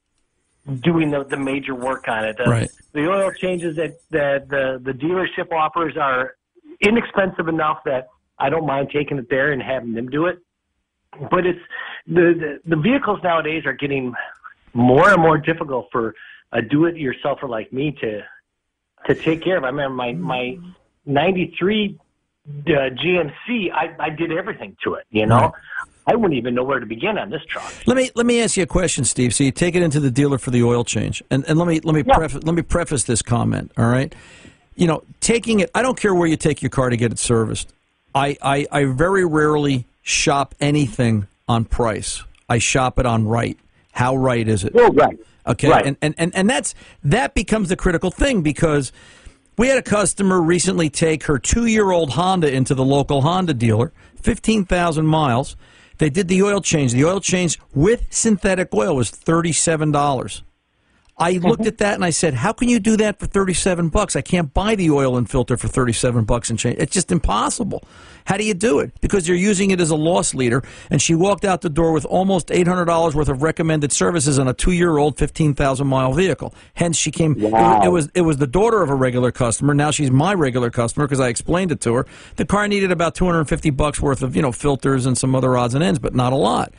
doing 0.81 1.11
the, 1.11 1.25
the 1.25 1.37
major 1.37 1.75
work 1.75 2.09
on 2.09 2.25
it. 2.25 2.37
The, 2.37 2.51
Right. 2.51 2.71
the 2.93 3.09
oil 3.09 3.31
changes 3.33 3.77
that, 3.77 3.99
that 4.11 4.49
the, 4.49 4.81
the 4.83 4.93
dealership 4.93 5.53
offers 5.53 5.97
are 5.97 6.35
inexpensive 6.81 7.49
enough 7.49 7.79
that 7.85 8.09
I 8.39 8.51
don't 8.51 8.67
mind 8.67 8.91
taking 8.93 9.19
it 9.19 9.29
there 9.31 9.53
and 9.53 9.63
having 9.63 9.95
them 9.95 10.09
do 10.09 10.27
it. 10.27 10.39
But 11.31 11.47
it's 11.47 11.61
the, 12.07 12.59
the, 12.65 12.77
the 12.77 12.77
vehicles 12.77 13.21
nowadays 13.23 13.65
are 13.67 13.75
getting 13.75 14.15
more 14.75 15.11
and 15.11 15.21
more 15.21 15.39
difficult 15.39 15.89
for 15.93 16.15
a 16.53 16.63
do-it-yourselfer 16.63 17.49
like 17.49 17.73
me 17.73 17.93
to 18.01 18.23
to 19.07 19.15
take 19.17 19.43
care 19.43 19.57
of. 19.57 19.65
I 19.65 19.69
remember 19.69 19.95
my 19.95 20.13
my 20.13 20.39
mm. 20.39 20.75
'93 21.07 21.99
uh, 22.49 22.71
GMC. 22.71 23.73
I 23.73 23.95
I 23.99 24.11
did 24.11 24.33
everything 24.33 24.77
to 24.85 24.95
it. 24.95 25.05
You 25.11 25.27
know, 25.27 25.37
Right. 25.37 25.53
I 26.07 26.17
wouldn't 26.17 26.35
even 26.37 26.55
know 26.57 26.65
where 26.65 26.81
to 26.81 26.87
begin 26.87 27.17
on 27.17 27.31
this 27.31 27.43
truck. 27.49 27.73
Let 27.87 27.97
me 27.97 28.11
let 28.17 28.27
me 28.27 28.41
ask 28.43 28.57
you 28.57 28.65
a 28.65 28.67
question, 28.67 29.05
Steve. 29.05 29.35
So 29.35 29.45
you 29.45 29.53
take 29.53 29.75
it 29.77 29.83
into 29.83 30.01
the 30.01 30.11
dealer 30.11 30.39
for 30.39 30.51
the 30.51 30.63
oil 30.65 30.85
change, 30.85 31.23
and 31.31 31.45
and 31.47 31.59
let 31.59 31.69
me 31.69 31.81
let 31.81 31.95
me 31.95 32.03
Yeah. 32.07 32.15
preface 32.15 32.43
let 32.43 32.55
me 32.55 32.63
preface 32.63 33.05
this 33.05 33.23
comment. 33.23 33.71
All 33.77 33.87
right, 33.89 34.13
you 34.75 34.87
know, 34.89 35.03
taking 35.21 35.61
it. 35.61 35.71
I 35.75 35.83
don't 35.83 35.99
care 35.99 36.15
where 36.15 36.27
you 36.27 36.37
take 36.37 36.61
your 36.63 36.71
car 36.71 36.91
to 36.91 36.97
get 36.97 37.13
it 37.13 37.19
serviced. 37.21 37.73
I 38.15 38.37
I, 38.43 38.67
I 38.73 38.85
very 38.87 39.25
rarely 39.25 39.87
shop 40.03 40.55
anything 40.61 41.29
on 41.49 41.65
price. 41.65 42.23
I 42.49 42.59
shop 42.59 42.99
it 42.99 43.07
on 43.07 43.27
right. 43.29 43.57
How 43.93 44.17
right 44.17 44.49
is 44.49 44.65
it? 44.65 44.73
Oh, 44.75 44.89
right. 44.93 45.17
Okay, 45.47 45.69
Right. 45.69 45.87
and, 45.87 45.97
and 46.03 46.15
and 46.19 46.35
and 46.35 46.51
that's 46.51 46.75
that 47.05 47.35
becomes 47.35 47.69
the 47.69 47.77
critical 47.77 48.11
thing 48.11 48.43
because 48.43 48.91
we 49.63 49.69
had 49.69 49.79
a 49.79 49.83
customer 49.83 50.43
recently 50.43 50.91
take 50.91 51.23
her 51.23 51.39
two-year-old 51.39 52.11
Honda 52.11 52.53
into 52.53 52.75
the 52.75 52.85
local 52.85 53.23
Honda 53.23 53.55
dealer, 53.55 53.93
fifteen 54.21 54.65
thousand 54.65 55.07
miles. 55.07 55.55
They 55.99 56.11
did 56.11 56.27
the 56.27 56.43
oil 56.43 56.61
change. 56.61 56.93
The 56.93 57.05
oil 57.05 57.21
change 57.21 57.61
with 57.73 58.09
synthetic 58.11 58.75
oil 58.75 58.97
was 58.97 59.11
thirty-seven 59.11 59.93
dollars. 59.93 60.43
I 61.19 61.33
looked 61.33 61.67
at 61.67 61.79
that 61.79 61.95
and 61.95 62.05
I 62.05 62.11
said, 62.11 62.35
"How 62.35 62.53
can 62.53 62.69
you 62.69 62.81
do 62.81 62.97
that 62.97 63.19
for 63.21 63.27
thirty-seven 63.27 63.91
bucks? 63.91 64.17
I 64.17 64.23
can't 64.23 64.53
buy 64.53 64.75
the 64.75 64.91
oil 64.91 65.17
and 65.17 65.29
filter 65.31 65.57
for 65.57 65.69
thirty-seven 65.69 66.25
bucks 66.25 66.51
and 66.51 66.59
change. 66.59 66.77
It's 66.79 66.93
just 66.93 67.13
impossible. 67.13 67.85
How 68.25 68.37
do 68.37 68.45
you 68.45 68.55
do 68.55 68.79
it? 68.81 68.93
Because 69.01 69.29
you're 69.29 69.37
using 69.37 69.71
it 69.73 69.81
as 69.81 69.91
a 69.91 69.95
loss 69.97 70.35
leader." 70.35 70.63
And 70.91 71.01
she 71.03 71.15
walked 71.15 71.45
out 71.45 71.61
the 71.61 71.69
door 71.69 71.93
with 71.93 72.05
almost 72.07 72.51
eight 72.51 72.67
hundred 72.67 72.87
dollars 72.87 73.15
worth 73.15 73.29
of 73.29 73.43
recommended 73.43 73.93
services 73.93 74.39
on 74.39 74.49
a 74.49 74.55
two-year-old, 74.55 75.19
fifteen 75.19 75.55
thousand 75.55 75.87
mile 75.87 76.13
vehicle. 76.15 76.55
Hence, 76.75 76.97
she 76.97 77.11
came. 77.11 77.37
it 77.39 77.53
was- 77.53 77.85
it 77.85 77.89
was 77.91 78.09
it 78.15 78.21
was 78.23 78.37
the 78.39 78.47
daughter 78.47 78.83
of 78.83 78.89
a 78.91 78.95
regular 78.95 79.31
customer. 79.31 79.75
Now 79.75 79.91
she's 79.91 80.11
my 80.11 80.33
regular 80.35 80.71
customer 80.71 81.07
because 81.07 81.21
I 81.21 81.29
explained 81.29 81.71
it 81.73 81.81
to 81.83 81.95
her. 81.95 82.07
The 82.37 82.47
car 82.47 82.67
needed 82.67 82.91
about 82.91 83.15
two 83.15 83.27
hundred 83.27 83.41
and 83.41 83.49
fifty 83.51 83.71
bucks 83.71 84.01
worth 84.01 84.23
of 84.23 84.35
you 84.35 84.43
know 84.43 84.51
filters 84.51 85.05
and 85.07 85.17
some 85.17 85.35
other 85.35 85.57
odds 85.59 85.75
and 85.75 85.85
ends, 85.85 85.99
but 85.99 86.15
not 86.15 86.33
a 86.33 86.37
lot. 86.37 86.73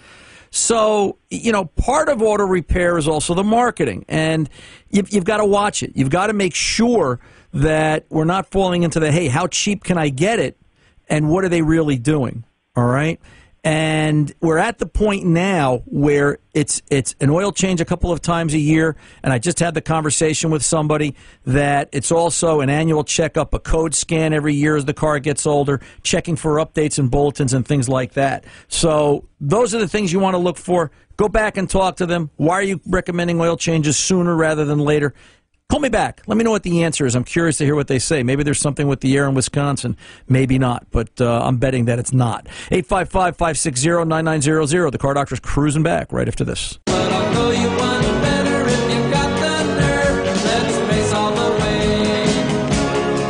So, 0.56 1.18
you 1.32 1.52
know, 1.52 1.66
part 1.66 2.10
of 2.10 2.22
auto 2.22 2.46
repair 2.46 3.00
is 3.00 3.08
also 3.08 3.34
the 3.34 3.44
marketing, 3.44 4.06
and 4.08 4.48
you've, 4.92 5.12
you've 5.12 5.24
got 5.24 5.38
to 5.38 5.46
watch 5.46 5.82
it. 5.82 5.94
You've 5.96 6.12
got 6.12 6.28
to 6.28 6.34
make 6.34 6.54
sure 6.54 7.20
that 7.56 8.06
we're 8.10 8.26
not 8.26 8.46
falling 8.52 8.84
into 8.84 9.00
the 9.00 9.12
hey, 9.12 9.30
how 9.30 9.48
cheap 9.48 9.84
can 9.84 9.98
I 9.98 10.10
get 10.10 10.38
it, 10.38 10.56
and 11.10 11.28
what 11.28 11.44
are 11.44 11.50
they 11.50 11.64
really 11.64 11.98
doing? 11.98 12.46
All 12.76 12.86
right. 12.86 13.20
And 13.64 14.34
we're 14.42 14.58
at 14.58 14.80
the 14.80 14.86
point 14.86 15.26
now 15.26 15.84
where 15.86 16.40
it's 16.54 16.82
it's 16.92 17.16
an 17.22 17.30
oil 17.30 17.54
change 17.54 17.80
a 17.80 17.86
couple 17.86 18.12
of 18.12 18.22
times 18.22 18.54
a 18.54 18.60
year, 18.60 18.98
and 19.24 19.32
I 19.32 19.40
just 19.40 19.60
had 19.60 19.74
the 19.74 19.82
conversation 19.82 20.52
with 20.52 20.66
somebody 20.66 21.16
that 21.46 21.88
it's 21.94 22.12
also 22.12 22.60
an 22.60 22.70
annual 22.70 23.06
checkup, 23.06 23.54
a 23.54 23.60
code 23.60 23.96
scan 23.96 24.34
every 24.34 24.54
year 24.54 24.76
as 24.76 24.84
the 24.84 24.94
car 24.94 25.18
gets 25.20 25.48
older, 25.48 25.80
checking 26.04 26.36
for 26.36 26.56
updates 26.58 27.00
and 27.00 27.10
bulletins 27.10 27.54
and 27.54 27.66
things 27.66 27.88
like 27.88 28.14
that. 28.14 28.44
So 28.68 29.30
those 29.40 29.74
are 29.74 29.80
the 29.80 29.88
things 29.88 30.12
you 30.12 30.20
want 30.20 30.34
to 30.34 30.40
look 30.40 30.58
for. 30.58 30.92
Go 31.16 31.30
back 31.30 31.56
and 31.56 31.70
talk 31.70 31.98
to 31.98 32.06
them. 32.06 32.32
Why 32.36 32.56
are 32.56 32.64
you 32.64 32.82
recommending 32.86 33.40
oil 33.40 33.56
changes 33.56 33.98
sooner 33.98 34.36
rather 34.36 34.66
than 34.66 34.80
later? 34.80 35.14
Call 35.74 35.80
me 35.80 35.90
back. 35.90 36.22
Let 36.28 36.38
me 36.38 36.44
know 36.44 36.52
what 36.52 36.62
the 36.62 36.84
answer 36.84 37.04
is. 37.04 37.16
I'm 37.16 37.24
curious 37.24 37.58
to 37.58 37.66
hear 37.66 37.74
what 37.74 37.88
they 37.88 37.98
say. 37.98 38.22
Maybe 38.22 38.44
there's 38.44 38.60
something 38.60 38.88
with 38.88 39.00
the 39.00 39.18
air 39.18 39.28
in 39.28 39.34
Wisconsin. 39.34 39.98
Maybe 40.30 40.60
not, 40.60 40.86
but 40.92 41.20
uh, 41.20 41.42
I'm 41.44 41.58
betting 41.58 41.86
that 41.86 41.98
it's 41.98 42.14
not. 42.14 42.46
855 42.70 43.36
560 43.36 44.06
9900. 44.06 44.92
The 44.92 44.98
car 45.00 45.16
doctor's 45.16 45.40
cruising 45.40 45.82
back 45.82 46.14
right 46.14 46.28
after 46.28 46.44
this. 46.44 46.78
But 46.86 47.12
I'll 47.12 47.34
know 47.34 47.50
you 47.50 47.68
one 47.70 48.04
better 48.22 48.68
if 48.68 48.82
you 48.94 49.12
got 49.12 49.30
the 49.40 49.64
nerve. 49.80 50.26
Let's 50.46 50.78
face 50.94 51.12
all 51.12 51.32
the 51.32 51.52
way 51.64 52.26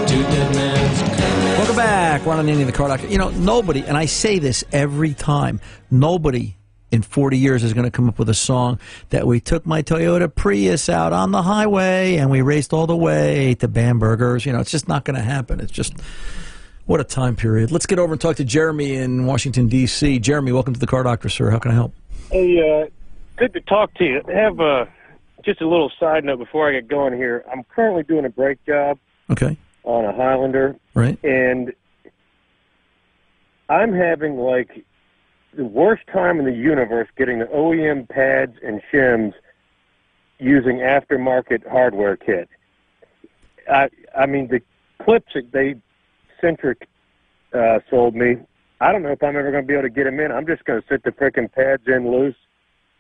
to 0.05 0.23
Dead 0.23 0.53
Man's 0.53 0.99
Curve. 0.99 1.57
Welcome 1.59 1.75
back. 1.77 2.25
Ron 2.25 2.45
Ananian, 2.45 2.65
the 2.65 2.73
car 2.73 2.89
doctor. 2.89 3.07
You 3.07 3.19
know, 3.19 3.29
nobody, 3.29 3.85
and 3.85 3.95
I 3.95 4.03
say 4.03 4.39
this 4.39 4.65
every 4.73 5.13
time, 5.13 5.61
nobody 5.89 6.57
in 6.93 7.01
40 7.01 7.39
years 7.39 7.63
is 7.63 7.73
going 7.73 7.85
to 7.85 7.91
come 7.91 8.07
up 8.07 8.19
with 8.19 8.29
a 8.29 8.35
song 8.35 8.79
that 9.09 9.25
we 9.25 9.39
took 9.39 9.65
my 9.65 9.81
Toyota 9.81 10.33
Prius 10.33 10.87
out 10.89 11.11
on 11.11 11.31
the 11.31 11.41
highway 11.41 12.17
and 12.17 12.29
we 12.29 12.41
raced 12.41 12.71
all 12.71 12.85
the 12.85 12.95
way 12.95 13.55
to 13.55 13.67
Bambergers. 13.67 14.45
You 14.45 14.53
know, 14.53 14.59
it's 14.59 14.69
just 14.69 14.87
not 14.87 15.03
going 15.03 15.15
to 15.15 15.23
happen. 15.23 15.59
It's 15.59 15.71
just, 15.71 15.95
what 16.85 16.99
a 16.99 17.03
time 17.03 17.35
period. 17.35 17.71
Let's 17.71 17.87
get 17.87 17.97
over 17.97 18.13
and 18.13 18.21
talk 18.21 18.35
to 18.35 18.43
Jeremy 18.45 18.93
in 18.95 19.25
Washington, 19.25 19.67
D.C. 19.69 20.19
Jeremy, 20.19 20.51
welcome 20.51 20.75
to 20.75 20.79
the 20.79 20.85
car 20.85 21.01
doctor, 21.01 21.29
sir. 21.29 21.49
How 21.49 21.57
can 21.57 21.71
I 21.71 21.73
help? 21.73 21.95
Hey, 22.31 22.59
uh, 22.83 22.87
good 23.37 23.53
to 23.53 23.61
talk 23.61 23.91
to 23.95 24.03
you. 24.03 24.21
I 24.27 24.31
have 24.33 24.59
uh, 24.59 24.85
just 25.43 25.61
a 25.61 25.67
little 25.67 25.91
side 25.99 26.23
note 26.23 26.37
before 26.37 26.69
I 26.69 26.73
get 26.73 26.87
going 26.87 27.13
here. 27.15 27.43
I'm 27.51 27.63
currently 27.63 28.03
doing 28.03 28.25
a 28.25 28.29
brake 28.29 28.63
job 28.67 28.99
Okay. 29.31 29.57
on 29.83 30.05
a 30.05 30.13
Highlander, 30.13 30.75
Right. 30.93 31.17
and 31.23 31.73
I'm 33.67 33.93
having 33.93 34.37
like 34.37 34.85
the 35.55 35.65
worst 35.65 36.03
time 36.11 36.39
in 36.39 36.45
the 36.45 36.53
universe 36.53 37.07
getting 37.17 37.39
the 37.39 37.45
OEM 37.45 38.09
pads 38.09 38.57
and 38.63 38.81
shims 38.91 39.33
using 40.39 40.77
aftermarket 40.77 41.67
hardware 41.69 42.17
kit. 42.17 42.49
I 43.71 43.89
I 44.17 44.25
mean 44.25 44.47
the 44.47 44.61
clips 45.03 45.33
that 45.35 45.51
they 45.51 45.75
centric 46.41 46.87
uh, 47.53 47.79
sold 47.89 48.15
me. 48.15 48.37
I 48.81 48.91
don't 48.91 49.03
know 49.03 49.11
if 49.11 49.23
I'm 49.23 49.35
ever 49.37 49.51
going 49.51 49.63
to 49.63 49.67
be 49.67 49.73
able 49.73 49.83
to 49.83 49.89
get 49.89 50.03
them 50.03 50.19
in. 50.19 50.31
I'm 50.31 50.45
just 50.45 50.65
going 50.65 50.81
to 50.81 50.87
sit 50.89 51.03
the 51.03 51.11
frickin' 51.11 51.51
pads 51.51 51.83
in 51.87 52.11
loose 52.11 52.35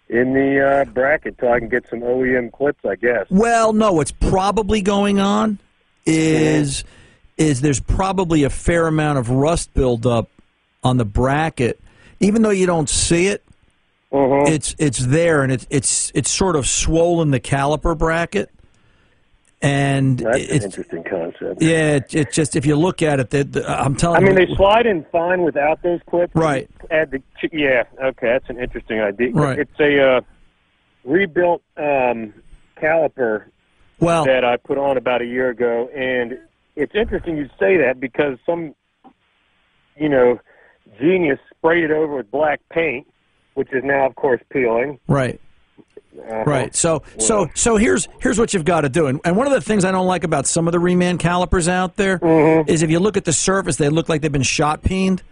in 0.07 0.33
the 0.33 0.65
uh, 0.65 0.85
bracket 0.85 1.37
till 1.37 1.51
I 1.51 1.59
can 1.59 1.69
get 1.69 1.89
some 1.89 2.01
OEM 2.01 2.51
clips, 2.51 2.85
I 2.85 2.95
guess. 2.95 3.25
Well, 3.29 3.73
no, 3.73 3.93
what's 3.93 4.11
probably 4.11 4.81
going 4.81 5.19
on 5.19 5.59
is 6.05 6.83
is 7.37 7.61
there's 7.61 7.79
probably 7.79 8.43
a 8.43 8.49
fair 8.49 8.87
amount 8.87 9.17
of 9.17 9.29
rust 9.29 9.73
buildup 9.73 10.29
on 10.83 10.97
the 10.97 11.05
bracket, 11.05 11.81
even 12.23 12.41
though 12.41 12.49
you 12.49 12.65
don't 12.65 12.89
see 12.89 13.27
it. 13.27 13.43
Uh-huh. 14.11 14.43
It's 14.45 14.75
it's 14.77 14.99
there, 15.07 15.41
and 15.41 15.51
it's 15.51 15.65
it's 15.71 16.11
it's 16.13 16.29
sort 16.29 16.55
of 16.55 16.67
swollen 16.67 17.31
the 17.31 17.39
caliper 17.39 17.97
bracket, 17.97 18.51
and 19.59 20.19
That's 20.19 20.37
an 20.37 20.55
it's 20.55 20.65
interesting 20.65 21.03
concept. 21.03 21.61
yeah, 21.63 21.95
it's 21.95 22.13
it 22.13 22.31
just 22.31 22.55
if 22.55 22.63
you 22.63 22.75
look 22.75 23.01
at 23.01 23.19
it, 23.19 23.31
the, 23.31 23.65
I'm 23.67 23.95
telling 23.95 24.17
I 24.17 24.19
mean, 24.27 24.37
you, 24.37 24.45
they 24.45 24.55
slide 24.55 24.85
in 24.85 25.03
fine 25.11 25.41
without 25.41 25.81
those 25.81 25.99
clips. 26.07 26.35
Right. 26.35 26.69
Add 26.91 27.09
the 27.09 27.23
yeah. 27.51 27.85
Okay, 28.03 28.27
that's 28.27 28.49
an 28.49 28.59
interesting 28.59 28.99
idea. 28.99 29.31
Right. 29.31 29.57
It's 29.57 29.79
a 29.79 30.17
uh, 30.17 30.21
rebuilt 31.03 31.63
um, 31.77 32.33
caliper 32.77 33.45
Well, 33.99 34.25
that 34.25 34.43
I 34.45 34.57
put 34.57 34.77
on 34.77 34.97
about 34.97 35.23
a 35.23 35.25
year 35.25 35.49
ago, 35.49 35.89
and 35.95 36.37
it's 36.75 36.93
interesting 36.93 37.37
you 37.37 37.47
say 37.59 37.77
that 37.77 37.99
because 37.99 38.37
some, 38.45 38.75
you 39.95 40.09
know, 40.09 40.39
genius 40.99 41.39
sprayed 41.63 41.85
it 41.85 41.91
over 41.91 42.17
with 42.17 42.29
black 42.29 42.59
paint, 42.71 43.07
which 43.53 43.69
is 43.71 43.83
now, 43.85 44.05
of 44.05 44.15
course, 44.15 44.41
peeling. 44.51 44.99
right. 45.07 45.39
Uh-huh. 46.15 46.43
Right. 46.45 46.75
So 46.75 47.01
so 47.17 47.49
so 47.55 47.75
here's 47.75 48.07
here's 48.19 48.37
what 48.37 48.53
you've 48.53 48.65
got 48.65 48.81
to 48.81 48.89
do. 48.89 49.07
And, 49.07 49.19
and 49.25 49.35
one 49.35 49.47
of 49.47 49.53
the 49.53 49.61
things 49.61 49.83
I 49.83 49.91
don't 49.91 50.05
like 50.05 50.23
about 50.23 50.45
some 50.45 50.67
of 50.67 50.71
the 50.71 50.77
reman 50.77 51.17
calipers 51.19 51.67
out 51.67 51.95
there 51.95 52.17
is 52.17 52.21
Mm-hmm. 52.21 52.83
if 52.83 52.91
you 52.91 52.99
look 52.99 53.17
at 53.17 53.25
the 53.25 53.33
surface, 53.33 53.77
they 53.77 53.89
look 53.89 54.09
like 54.09 54.21
they've 54.21 54.31
been 54.31 54.43
shot 54.43 54.83
peened. 54.83 55.23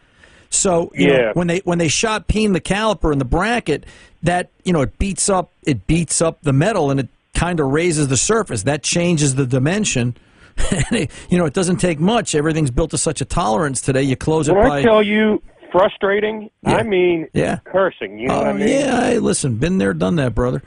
So 0.50 0.91
you 0.96 1.08
know, 1.10 1.13
Yeah. 1.13 1.32
when 1.36 1.46
they 1.46 1.60
when 1.60 1.78
they 1.78 1.88
shot 1.88 2.28
peen 2.28 2.54
the 2.54 2.60
caliper 2.62 3.12
and 3.12 3.22
the 3.22 3.26
bracket, 3.26 3.86
that 4.24 4.50
you 4.63 4.74
know 4.74 4.82
it 4.82 4.98
beats 4.98 5.30
up 5.30 5.52
it 5.63 5.86
beats 5.86 6.20
up 6.20 6.41
the 6.41 6.52
metal 6.54 6.89
and 6.89 7.00
it 7.00 7.10
kind 7.36 7.60
of 7.60 7.67
raises 7.67 8.08
the 8.08 8.17
surface. 8.17 8.63
That 8.63 8.82
changes 8.82 9.36
the 9.36 9.46
dimension. 9.46 10.15
It- 10.91 11.12
you 11.30 11.38
know, 11.38 11.46
it 11.46 11.54
doesn't 11.54 11.78
take 11.78 12.00
much. 12.00 12.34
Everything's 12.34 12.72
built 12.72 12.89
to 12.89 12.98
such 12.98 13.22
a 13.22 13.26
tolerance 13.26 13.82
today. 13.82 14.02
You 14.02 14.15
close 14.15 14.50
it 14.50 14.56
When 14.56 14.67
by 14.67 14.80
I 14.80 14.82
tell 14.82 15.04
you 15.04 15.44
frustrating, 15.71 16.49
Yeah. 16.63 16.75
I 16.75 16.84
mean 16.84 17.27
Yeah. 17.34 17.57
cursing. 17.65 18.19
You 18.19 18.27
know 18.27 18.36
Oh 18.36 18.38
what 18.39 18.47
I 18.47 18.53
mean? 18.53 18.67
yeah, 18.67 18.99
I, 19.01 19.17
listen, 19.17 19.55
been 19.55 19.77
there, 19.77 19.93
done 19.93 20.15
that, 20.17 20.36
brother. 20.36 20.62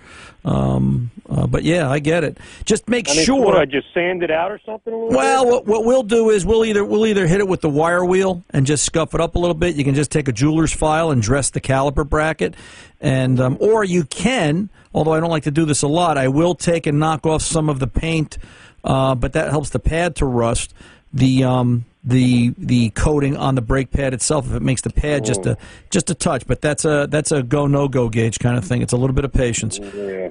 Um, 0.44 1.10
uh, 1.28 1.46
but 1.46 1.62
yeah, 1.62 1.88
I 1.90 2.00
get 2.00 2.22
it. 2.22 2.36
Just 2.66 2.88
make 2.88 3.08
I 3.08 3.14
mean, 3.14 3.24
sure. 3.24 3.44
what, 3.46 3.56
I 3.56 3.64
just 3.64 3.86
sand 3.94 4.22
it 4.22 4.30
out 4.30 4.50
or 4.50 4.60
something. 4.66 4.92
A 4.92 4.96
little 4.96 5.16
well, 5.16 5.46
what, 5.46 5.66
what 5.66 5.84
we'll 5.86 6.02
do 6.02 6.28
is 6.30 6.44
we'll 6.44 6.64
either 6.66 6.84
we'll 6.84 7.06
either 7.06 7.26
hit 7.26 7.40
it 7.40 7.48
with 7.48 7.62
the 7.62 7.70
wire 7.70 8.04
wheel 8.04 8.42
and 8.50 8.66
just 8.66 8.84
scuff 8.84 9.14
it 9.14 9.20
up 9.22 9.34
a 9.36 9.38
little 9.38 9.54
bit. 9.54 9.74
You 9.74 9.84
can 9.84 9.94
just 9.94 10.10
take 10.10 10.28
a 10.28 10.32
jeweler's 10.32 10.72
file 10.72 11.10
and 11.10 11.22
dress 11.22 11.48
the 11.50 11.62
caliper 11.62 12.06
bracket, 12.06 12.54
and 13.00 13.40
um, 13.40 13.56
or 13.60 13.84
you 13.84 14.04
can. 14.04 14.68
Although 14.94 15.12
I 15.14 15.20
don't 15.20 15.30
like 15.30 15.44
to 15.44 15.50
do 15.50 15.64
this 15.64 15.82
a 15.82 15.88
lot, 15.88 16.18
I 16.18 16.28
will 16.28 16.54
take 16.54 16.86
and 16.86 17.00
knock 17.00 17.26
off 17.26 17.40
some 17.42 17.68
of 17.70 17.78
the 17.80 17.86
paint, 17.88 18.36
uh, 18.84 19.14
but 19.14 19.32
that 19.32 19.50
helps 19.50 19.70
the 19.70 19.78
pad 19.80 20.14
to 20.16 20.26
rust. 20.26 20.74
The 21.12 21.42
um, 21.44 21.84
the 22.04 22.52
the 22.58 22.90
coating 22.90 23.36
on 23.36 23.54
the 23.54 23.62
brake 23.62 23.90
pad 23.90 24.12
itself 24.12 24.46
if 24.46 24.54
it 24.54 24.62
makes 24.62 24.82
the 24.82 24.90
pad 24.90 25.24
just 25.24 25.46
a 25.46 25.56
just 25.90 26.10
a 26.10 26.14
touch, 26.14 26.46
but 26.46 26.60
that's 26.60 26.84
a 26.84 27.06
that's 27.10 27.32
a 27.32 27.42
go 27.42 27.66
no 27.66 27.88
go 27.88 28.08
gauge 28.08 28.38
kind 28.38 28.58
of 28.58 28.64
thing. 28.64 28.82
It's 28.82 28.92
a 28.92 28.96
little 28.96 29.14
bit 29.14 29.24
of 29.24 29.32
patience, 29.32 29.78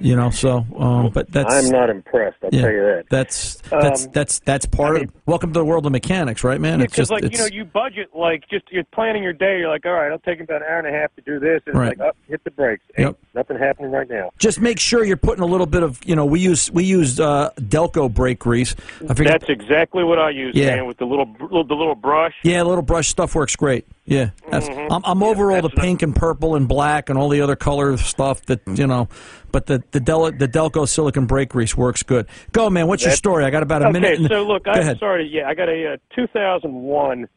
you 0.02 0.16
know. 0.16 0.30
So, 0.30 0.66
um, 0.78 1.10
but 1.12 1.32
that's 1.32 1.54
I'm 1.54 1.72
not 1.72 1.90
impressed. 1.90 2.38
I'll 2.44 2.50
yeah, 2.54 2.62
tell 2.62 2.72
you 2.72 2.82
that. 2.82 3.06
That's 3.10 3.56
that's 3.72 4.06
Um, 4.06 4.12
that's 4.14 4.40
that's 4.40 4.66
part 4.68 4.98
of. 4.98 5.12
Welcome 5.26 5.54
to 5.54 5.60
the 5.60 5.66
world 5.66 5.86
of 5.86 5.92
mechanics, 5.92 6.44
right, 6.44 6.60
man? 6.60 6.82
It's 6.82 6.96
just 6.96 7.10
like 7.10 7.24
it's, 7.24 7.34
you 7.38 7.40
know, 7.40 7.50
you 7.52 7.66
budget 7.66 8.10
like 8.14 8.48
just 8.50 8.66
you're 8.72 8.84
planning 8.86 9.24
your 9.24 9.34
day. 9.34 9.60
You're 9.60 9.70
like, 9.70 9.86
all 9.86 9.94
right, 9.94 10.12
I'll 10.12 10.20
take 10.20 10.42
about 10.42 10.62
an 10.62 10.68
hour 10.70 10.80
and 10.80 10.88
a 10.88 10.92
half 10.92 11.16
to 11.16 11.22
do 11.22 11.40
this, 11.40 11.62
and 11.66 11.76
Right. 11.76 11.98
like, 11.98 12.10
up, 12.10 12.18
hit 12.28 12.44
the 12.44 12.52
brakes. 12.52 12.84
Ain't 12.98 13.08
Yep. 13.08 13.18
nothing 13.34 13.58
happening 13.58 13.92
right 13.92 14.10
now. 14.10 14.30
just 14.38 14.60
make 14.62 14.80
sure 14.80 15.04
you're 15.04 15.18
putting 15.18 15.44
a 15.44 15.48
little 15.48 15.66
bit 15.66 15.82
of 15.84 16.00
you 16.06 16.16
know 16.16 16.26
we 16.26 16.40
use 16.40 16.70
we 16.72 16.84
use 16.84 17.20
uh, 17.20 17.50
Delco 17.60 18.14
brake 18.14 18.40
grease. 18.40 18.76
I. 19.10 19.14
That's 19.14 19.50
exactly 19.50 20.04
what 20.04 20.20
I 20.20 20.30
use, 20.32 20.54
Yeah. 20.56 20.76
man, 20.76 20.86
with 20.88 20.98
the 20.98 21.06
little, 21.06 21.28
little 21.40 21.63
the 21.68 21.74
little 21.76 21.96
brush. 21.96 22.34
yeah, 22.44 22.62
a 22.62 22.66
little 22.66 22.82
brush 22.84 23.08
stuff 23.08 23.36
works 23.36 23.56
great. 23.56 23.86
Yeah, 24.06 24.32
that's, 24.52 24.68
Mm-hmm. 24.68 24.92
I'm, 24.94 25.02
I'm 25.06 25.24
over 25.24 25.52
all 25.52 25.62
the 25.62 25.70
that's 25.70 25.80
pink 25.80 26.02
and 26.02 26.16
purple 26.16 26.56
and 26.56 26.68
black 26.68 27.10
and 27.10 27.18
all 27.18 27.30
the 27.30 27.42
other 27.42 27.56
color 27.56 27.96
stuff 27.98 28.42
that 28.48 28.60
you 28.68 28.86
know, 28.88 29.08
but 29.52 29.66
the 29.68 29.82
the, 29.92 30.00
Del, 30.00 30.32
the 30.32 30.48
Delco 30.48 30.88
silicon 30.88 31.26
brake 31.26 31.50
grease 31.50 31.76
works 31.78 32.04
good. 32.04 32.28
Go, 32.52 32.70
man. 32.70 32.88
What's 32.88 33.04
your 33.04 33.14
story? 33.14 33.46
I 33.46 33.50
got 33.50 33.64
about 33.64 33.82
a 33.84 33.92
minute. 33.92 34.20
Okay, 34.20 34.28
so 34.28 34.44
look, 34.44 34.64
I'm 34.68 34.80
ahead. 34.80 35.00
sorry. 35.00 35.28
Yeah, 35.28 35.48
I 35.48 35.54
got 35.54 35.70
a, 35.70 35.94
uh 35.94 35.98
2001 36.16 37.28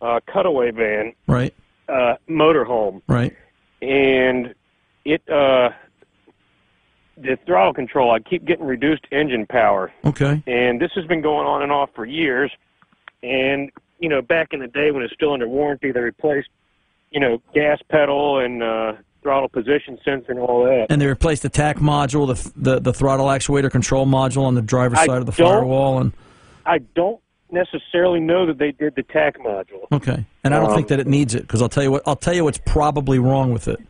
uh, 0.00 0.20
cutaway 0.32 0.70
van, 0.70 1.12
Right, 1.26 1.52
uh, 1.88 2.14
motorhome, 2.28 3.02
right. 3.08 3.36
and 3.82 4.54
it 5.04 5.22
uh, 5.28 5.70
the 7.16 7.36
throttle 7.46 7.74
control. 7.74 8.12
I 8.12 8.20
keep 8.20 8.44
getting 8.44 8.64
reduced 8.64 9.04
engine 9.10 9.44
power, 9.46 9.92
Okay. 10.04 10.42
and 10.46 10.80
this 10.80 10.92
has 10.94 11.04
been 11.06 11.20
going 11.20 11.46
on 11.46 11.62
and 11.62 11.72
off 11.72 11.90
for 11.94 12.04
years. 12.06 12.50
And 13.22 13.70
you 13.98 14.08
know, 14.08 14.22
back 14.22 14.48
in 14.52 14.60
the 14.60 14.68
day 14.68 14.90
when 14.90 15.02
it's 15.02 15.12
still 15.14 15.32
under 15.32 15.48
warranty, 15.48 15.92
they 15.92 16.00
replaced 16.00 16.48
you 17.10 17.20
know 17.20 17.40
gas 17.54 17.78
pedal 17.88 18.38
and 18.38 18.62
uh, 18.62 18.92
throttle 19.22 19.48
position 19.48 19.98
sensor 20.04 20.30
and 20.32 20.38
all 20.40 20.64
that. 20.64 20.86
And 20.90 21.00
they 21.00 21.06
replaced 21.06 21.42
the 21.42 21.48
TAC 21.48 21.78
module, 21.78 22.26
the 22.26 22.52
the, 22.56 22.80
the 22.80 22.92
throttle 22.92 23.26
actuator 23.26 23.70
control 23.70 24.06
module 24.06 24.42
on 24.42 24.54
the 24.54 24.62
driver's 24.62 24.98
I 25.00 25.06
side 25.06 25.18
of 25.18 25.26
the 25.26 25.32
firewall, 25.32 25.98
and 26.00 26.12
I 26.66 26.78
don't 26.94 27.20
necessarily 27.50 28.20
know 28.20 28.46
that 28.46 28.58
they 28.58 28.72
did 28.72 28.94
the 28.94 29.02
TAC 29.02 29.38
module. 29.38 29.86
Okay, 29.90 30.24
and 30.44 30.54
I 30.54 30.58
don't 30.60 30.70
Um, 30.70 30.76
think 30.76 30.88
that 30.88 31.00
it 31.00 31.06
needs 31.06 31.34
it 31.34 31.42
because 31.42 31.62
I'll 31.62 31.68
tell 31.68 31.82
you 31.82 31.90
what 31.90 32.02
I'll 32.06 32.16
tell 32.16 32.34
you 32.34 32.44
what's 32.44 32.60
probably 32.64 33.18
wrong 33.18 33.52
with 33.52 33.68
it. 33.68 33.80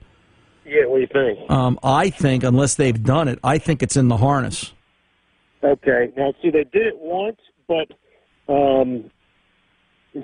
Yeah, 0.64 0.84
what 0.84 0.96
do 0.96 1.00
you 1.00 1.06
think? 1.06 1.50
Um, 1.50 1.78
I 1.82 2.10
think 2.10 2.44
unless 2.44 2.74
they've 2.74 3.02
done 3.02 3.26
it, 3.28 3.38
I 3.42 3.56
think 3.58 3.82
it's 3.82 3.96
in 3.96 4.08
the 4.08 4.18
harness. 4.18 4.72
Okay. 5.64 6.12
Now, 6.16 6.34
see, 6.42 6.50
they 6.50 6.64
did 6.64 6.86
it 6.86 6.98
once, 6.98 7.38
but 7.66 7.90
um, 8.52 9.10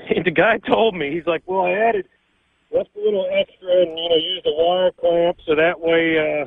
the 0.24 0.30
guy 0.30 0.58
told 0.58 0.94
me 0.94 1.10
he's 1.12 1.26
like, 1.26 1.42
"Well, 1.46 1.62
I 1.62 1.72
added 1.72 2.06
left 2.70 2.90
a 2.96 3.00
little 3.00 3.26
extra, 3.32 3.68
and 3.82 3.98
you 3.98 4.08
know, 4.08 4.16
used 4.16 4.46
a 4.46 4.52
wire 4.52 4.90
clamp 4.92 5.36
so 5.46 5.54
that 5.54 5.80
way, 5.80 6.18
uh, 6.18 6.46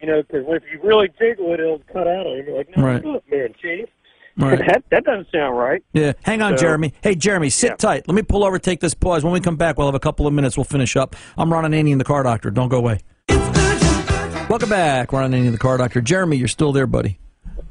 you 0.00 0.06
know, 0.08 0.22
because 0.22 0.44
if 0.48 0.62
you 0.72 0.80
really 0.82 1.08
jiggle 1.18 1.52
it, 1.54 1.60
it'll 1.60 1.80
cut 1.92 2.06
out 2.08 2.26
on 2.26 2.36
you." 2.38 2.44
You're 2.46 2.56
like, 2.58 2.76
"No, 2.76 2.84
Right. 2.84 3.04
look, 3.04 3.24
man, 3.30 3.54
chief, 3.60 3.88
Right. 4.36 4.58
that 4.66 4.84
that 4.90 5.04
doesn't 5.04 5.28
sound 5.30 5.56
right." 5.56 5.82
Yeah, 5.92 6.12
hang 6.22 6.42
on, 6.42 6.56
So- 6.58 6.62
Jeremy. 6.64 6.92
Hey, 7.02 7.14
Jeremy, 7.14 7.50
sit 7.50 7.70
Yeah. 7.70 7.76
tight. 7.76 8.08
Let 8.08 8.14
me 8.14 8.22
pull 8.22 8.44
over, 8.44 8.58
take 8.58 8.80
this 8.80 8.94
pause. 8.94 9.22
When 9.24 9.32
we 9.32 9.40
come 9.40 9.56
back, 9.56 9.78
we'll 9.78 9.86
have 9.88 9.94
a 9.94 10.00
couple 10.00 10.26
of 10.26 10.32
minutes. 10.32 10.56
We'll 10.56 10.64
finish 10.64 10.96
up. 10.96 11.14
I'm 11.38 11.52
Ron 11.52 11.64
Ananian, 11.64 11.98
the 11.98 12.04
car 12.04 12.22
doctor. 12.22 12.50
Don't 12.50 12.68
go 12.68 12.78
away. 12.78 12.98
Welcome 14.48 14.68
back, 14.68 15.12
Ron 15.12 15.30
Ananian, 15.32 15.52
the 15.52 15.58
car 15.58 15.78
doctor. 15.78 16.00
Jeremy, 16.02 16.36
you're 16.36 16.48
still 16.48 16.70
there, 16.72 16.86
buddy. 16.86 17.18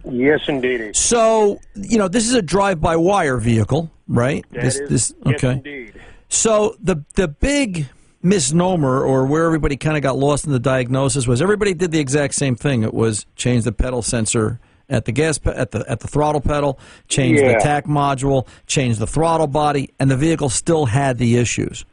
Yes, 0.10 0.42
indeed. 0.50 0.96
So, 0.96 1.60
you 1.76 1.98
know, 1.98 2.08
this 2.08 2.28
is 2.28 2.34
a 2.34 2.42
drive-by-wire 2.42 3.38
vehicle, 3.38 3.90
right? 4.14 4.46
That 4.52 4.62
this, 4.64 4.76
is- 4.80 4.90
this, 4.90 5.14
yes, 5.26 5.36
okay. 5.36 5.52
indeed. 5.54 5.94
So 6.30 6.76
the 6.82 7.04
the 7.16 7.28
big 7.28 7.88
misnomer, 8.22 9.04
or 9.04 9.26
where 9.26 9.46
everybody 9.46 9.76
kind 9.78 9.98
of 9.98 10.04
got 10.04 10.18
lost 10.18 10.46
in 10.46 10.52
the 10.52 10.60
diagnosis, 10.60 11.28
was 11.28 11.42
everybody 11.42 11.74
did 11.74 11.92
the 11.92 12.00
exact 12.00 12.34
same 12.36 12.56
thing. 12.56 12.84
It 12.84 12.94
was 12.94 13.26
change 13.36 13.64
the 13.66 13.72
pedal 13.72 14.02
sensor 14.02 14.60
at 14.90 15.06
the 15.06 15.12
gas 15.12 15.38
pe- 15.38 15.54
at 15.56 15.72
the 15.72 15.84
at 15.90 16.00
the 16.00 16.08
throttle 16.08 16.42
pedal, 16.42 16.80
change 17.08 17.40
the 17.40 17.52
Yeah. 17.52 17.58
TAC 17.60 17.86
module, 17.86 18.48
change 18.66 18.98
the 18.98 19.08
throttle 19.08 19.48
body, 19.48 19.94
and 20.00 20.10
the 20.10 20.18
vehicle 20.18 20.50
still 20.50 20.86
had 20.86 21.18
the 21.18 21.38
issues. 21.38 21.86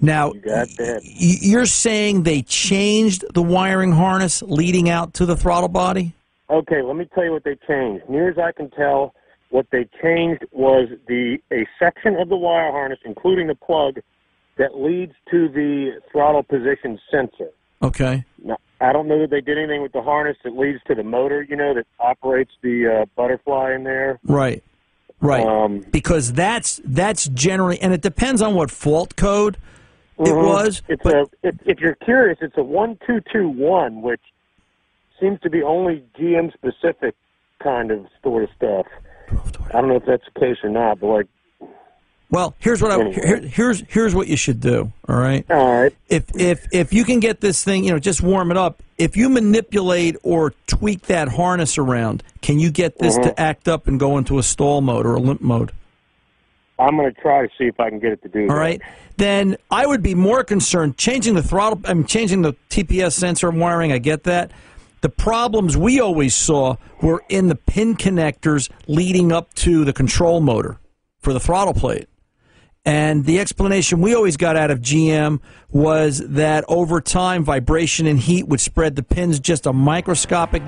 Now, 0.00 0.32
got 0.32 0.68
that. 0.78 1.00
y- 1.04 1.38
you're 1.40 1.66
saying 1.66 2.24
they 2.24 2.42
changed 2.42 3.24
the 3.34 3.42
wiring 3.42 3.92
harness 3.92 4.42
leading 4.42 4.88
out 4.88 5.14
to 5.14 5.26
the 5.26 5.36
throttle 5.36 5.68
body? 5.68 6.14
Okay, 6.50 6.82
let 6.82 6.96
me 6.96 7.08
tell 7.14 7.24
you 7.24 7.32
what 7.32 7.44
they 7.44 7.56
changed. 7.66 8.04
Near 8.08 8.28
as 8.30 8.38
I 8.38 8.52
can 8.52 8.70
tell, 8.70 9.14
what 9.54 9.66
they 9.70 9.88
changed 10.02 10.44
was 10.50 10.88
the 11.06 11.38
a 11.52 11.64
section 11.78 12.16
of 12.16 12.28
the 12.28 12.36
wire 12.36 12.72
harness, 12.72 12.98
including 13.04 13.46
the 13.46 13.54
plug, 13.54 14.00
that 14.58 14.76
leads 14.76 15.12
to 15.30 15.48
the 15.48 16.00
throttle 16.10 16.42
position 16.42 16.98
sensor. 17.08 17.50
Okay. 17.80 18.24
Now, 18.42 18.56
I 18.80 18.92
don't 18.92 19.06
know 19.06 19.20
that 19.20 19.30
they 19.30 19.40
did 19.40 19.56
anything 19.56 19.80
with 19.80 19.92
the 19.92 20.02
harness 20.02 20.36
that 20.42 20.56
leads 20.58 20.80
to 20.88 20.96
the 20.96 21.04
motor, 21.04 21.46
you 21.48 21.54
know, 21.54 21.72
that 21.72 21.86
operates 22.00 22.50
the 22.62 23.02
uh, 23.02 23.06
butterfly 23.14 23.74
in 23.76 23.84
there. 23.84 24.18
Right. 24.24 24.64
Right. 25.20 25.46
Um, 25.46 25.84
because 25.92 26.32
that's 26.32 26.80
that's 26.84 27.28
generally 27.28 27.80
and 27.80 27.92
it 27.94 28.02
depends 28.02 28.42
on 28.42 28.56
what 28.56 28.72
fault 28.72 29.14
code 29.14 29.56
it 30.18 30.26
Mhm. 30.26 30.46
was. 30.48 30.82
It's 30.88 31.02
but 31.04 31.14
a. 31.14 31.26
If, 31.44 31.54
if 31.64 31.78
you're 31.78 31.94
curious, 31.94 32.38
it's 32.40 32.58
a 32.58 32.64
one 32.64 32.98
two 33.06 33.20
two 33.32 33.48
one, 33.48 34.02
which 34.02 34.20
seems 35.20 35.38
to 35.42 35.48
be 35.48 35.62
only 35.62 36.02
GM 36.18 36.52
specific 36.52 37.14
kind 37.62 37.92
of 37.92 38.06
sort 38.24 38.42
of 38.42 38.50
stuff. 38.56 38.86
I 39.30 39.80
don't 39.80 39.88
know 39.88 39.96
if 39.96 40.04
that's 40.04 40.24
the 40.32 40.40
case 40.40 40.56
or 40.62 40.70
not, 40.70 41.00
but 41.00 41.06
like, 41.08 41.26
well, 42.30 42.54
here's 42.58 42.82
what 42.82 42.90
I 42.90 42.94
Anyway. 42.96 43.12
here, 43.14 43.40
here's 43.40 43.80
here's 43.88 44.14
what 44.14 44.26
you 44.26 44.36
should 44.36 44.60
do. 44.60 44.90
All 45.08 45.16
right. 45.16 45.44
all 45.50 45.82
right, 45.82 45.94
If 46.08 46.24
if 46.34 46.66
if 46.72 46.92
you 46.92 47.04
can 47.04 47.20
get 47.20 47.40
this 47.40 47.62
thing, 47.62 47.84
you 47.84 47.92
know, 47.92 47.98
just 47.98 48.22
warm 48.22 48.50
it 48.50 48.56
up. 48.56 48.82
If 48.98 49.16
you 49.16 49.28
manipulate 49.28 50.16
or 50.22 50.52
tweak 50.66 51.02
that 51.02 51.28
harness 51.28 51.78
around, 51.78 52.22
can 52.42 52.58
you 52.58 52.70
get 52.70 52.98
this 52.98 53.14
Mm-hmm. 53.14 53.28
to 53.28 53.40
act 53.40 53.68
up 53.68 53.86
and 53.86 54.00
go 54.00 54.18
into 54.18 54.38
a 54.38 54.42
stall 54.42 54.80
mode 54.80 55.06
or 55.06 55.14
a 55.14 55.20
limp 55.20 55.42
mode? 55.42 55.70
I'm 56.78 56.96
going 56.96 57.12
to 57.12 57.20
try 57.20 57.42
to 57.46 57.48
see 57.56 57.64
if 57.66 57.78
I 57.78 57.88
can 57.88 58.00
get 58.00 58.12
it 58.12 58.22
to 58.22 58.28
do 58.28 58.46
that. 58.48 58.52
All 58.52 58.58
right. 58.58 58.82
Then 59.16 59.56
I 59.70 59.86
would 59.86 60.02
be 60.02 60.16
more 60.16 60.42
concerned 60.42 60.96
changing 60.96 61.34
the 61.34 61.42
throttle. 61.42 61.80
I 61.84 61.94
mean, 61.94 62.04
changing 62.04 62.42
the 62.42 62.54
TPS 62.68 63.12
sensor 63.12 63.50
wiring. 63.50 63.92
I 63.92 63.98
get 63.98 64.24
that. 64.24 64.50
The 65.04 65.10
problems 65.10 65.76
we 65.76 66.00
always 66.00 66.34
saw 66.34 66.76
were 67.02 67.22
in 67.28 67.48
the 67.48 67.56
pin 67.56 67.94
connectors 67.94 68.70
leading 68.86 69.32
up 69.32 69.52
to 69.56 69.84
the 69.84 69.92
control 69.92 70.40
motor 70.40 70.78
for 71.18 71.34
the 71.34 71.40
throttle 71.40 71.74
plate. 71.74 72.08
And 72.86 73.26
the 73.26 73.38
explanation 73.38 74.00
we 74.00 74.14
always 74.14 74.38
got 74.38 74.56
out 74.56 74.70
of 74.70 74.80
GM 74.80 75.40
was 75.70 76.20
that 76.20 76.64
over 76.68 77.02
time, 77.02 77.44
vibration 77.44 78.06
and 78.06 78.18
heat 78.18 78.48
would 78.48 78.62
spread 78.62 78.96
the 78.96 79.02
pins 79.02 79.40
just 79.40 79.66
a 79.66 79.74
microscopic 79.74 80.62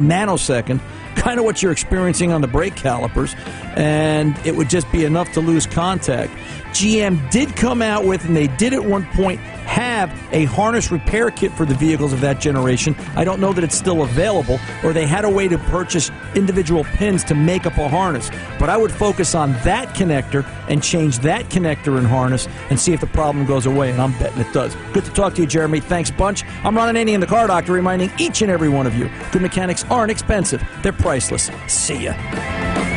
nanosecond, 0.00 0.80
kind 1.16 1.38
of 1.38 1.44
what 1.44 1.62
you're 1.62 1.72
experiencing 1.72 2.32
on 2.32 2.40
the 2.40 2.46
brake 2.46 2.76
calipers, 2.76 3.34
and 3.74 4.38
it 4.46 4.54
would 4.54 4.70
just 4.70 4.90
be 4.92 5.04
enough 5.04 5.32
to 5.32 5.40
lose 5.40 5.66
contact. 5.66 6.32
GM 6.76 7.30
did 7.30 7.56
come 7.56 7.80
out 7.80 8.04
with, 8.04 8.24
and 8.26 8.36
they 8.36 8.48
did 8.48 8.74
at 8.74 8.84
one 8.84 9.06
point 9.12 9.40
have 9.40 10.12
a 10.32 10.44
harness 10.44 10.90
repair 10.92 11.30
kit 11.30 11.50
for 11.52 11.64
the 11.64 11.74
vehicles 11.74 12.12
of 12.12 12.20
that 12.20 12.40
generation. 12.40 12.94
I 13.16 13.24
don't 13.24 13.40
know 13.40 13.52
that 13.52 13.64
it's 13.64 13.76
still 13.76 14.02
available, 14.02 14.60
or 14.84 14.92
they 14.92 15.06
had 15.06 15.24
a 15.24 15.30
way 15.30 15.48
to 15.48 15.58
purchase 15.58 16.10
individual 16.34 16.84
pins 16.84 17.24
to 17.24 17.34
make 17.34 17.66
up 17.66 17.76
a 17.78 17.88
harness. 17.88 18.30
But 18.58 18.68
I 18.68 18.76
would 18.76 18.92
focus 18.92 19.34
on 19.34 19.52
that 19.64 19.94
connector 19.96 20.46
and 20.68 20.82
change 20.82 21.18
that 21.20 21.46
connector 21.46 21.98
and 21.98 22.06
harness 22.06 22.46
and 22.70 22.78
see 22.78 22.92
if 22.92 23.00
the 23.00 23.06
problem 23.06 23.46
goes 23.46 23.66
away, 23.66 23.90
and 23.90 24.00
I'm 24.00 24.12
betting 24.18 24.40
it 24.40 24.52
does. 24.52 24.76
Good 24.92 25.04
to 25.06 25.10
talk 25.12 25.34
to 25.34 25.40
you, 25.42 25.46
Jeremy. 25.46 25.80
Thanks, 25.80 26.10
bunch. 26.10 26.44
I'm 26.62 26.76
Ron 26.76 26.94
Ananian, 26.94 27.20
the 27.20 27.26
car 27.26 27.46
doctor, 27.46 27.72
reminding 27.72 28.10
each 28.18 28.42
and 28.42 28.50
every 28.50 28.68
one 28.68 28.86
of 28.86 28.94
you 28.94 29.10
good 29.32 29.42
mechanics 29.42 29.84
aren't 29.90 30.10
expensive, 30.10 30.62
they're 30.82 30.92
priceless. 31.06 31.52
See 31.68 32.02
ya. 32.02 32.95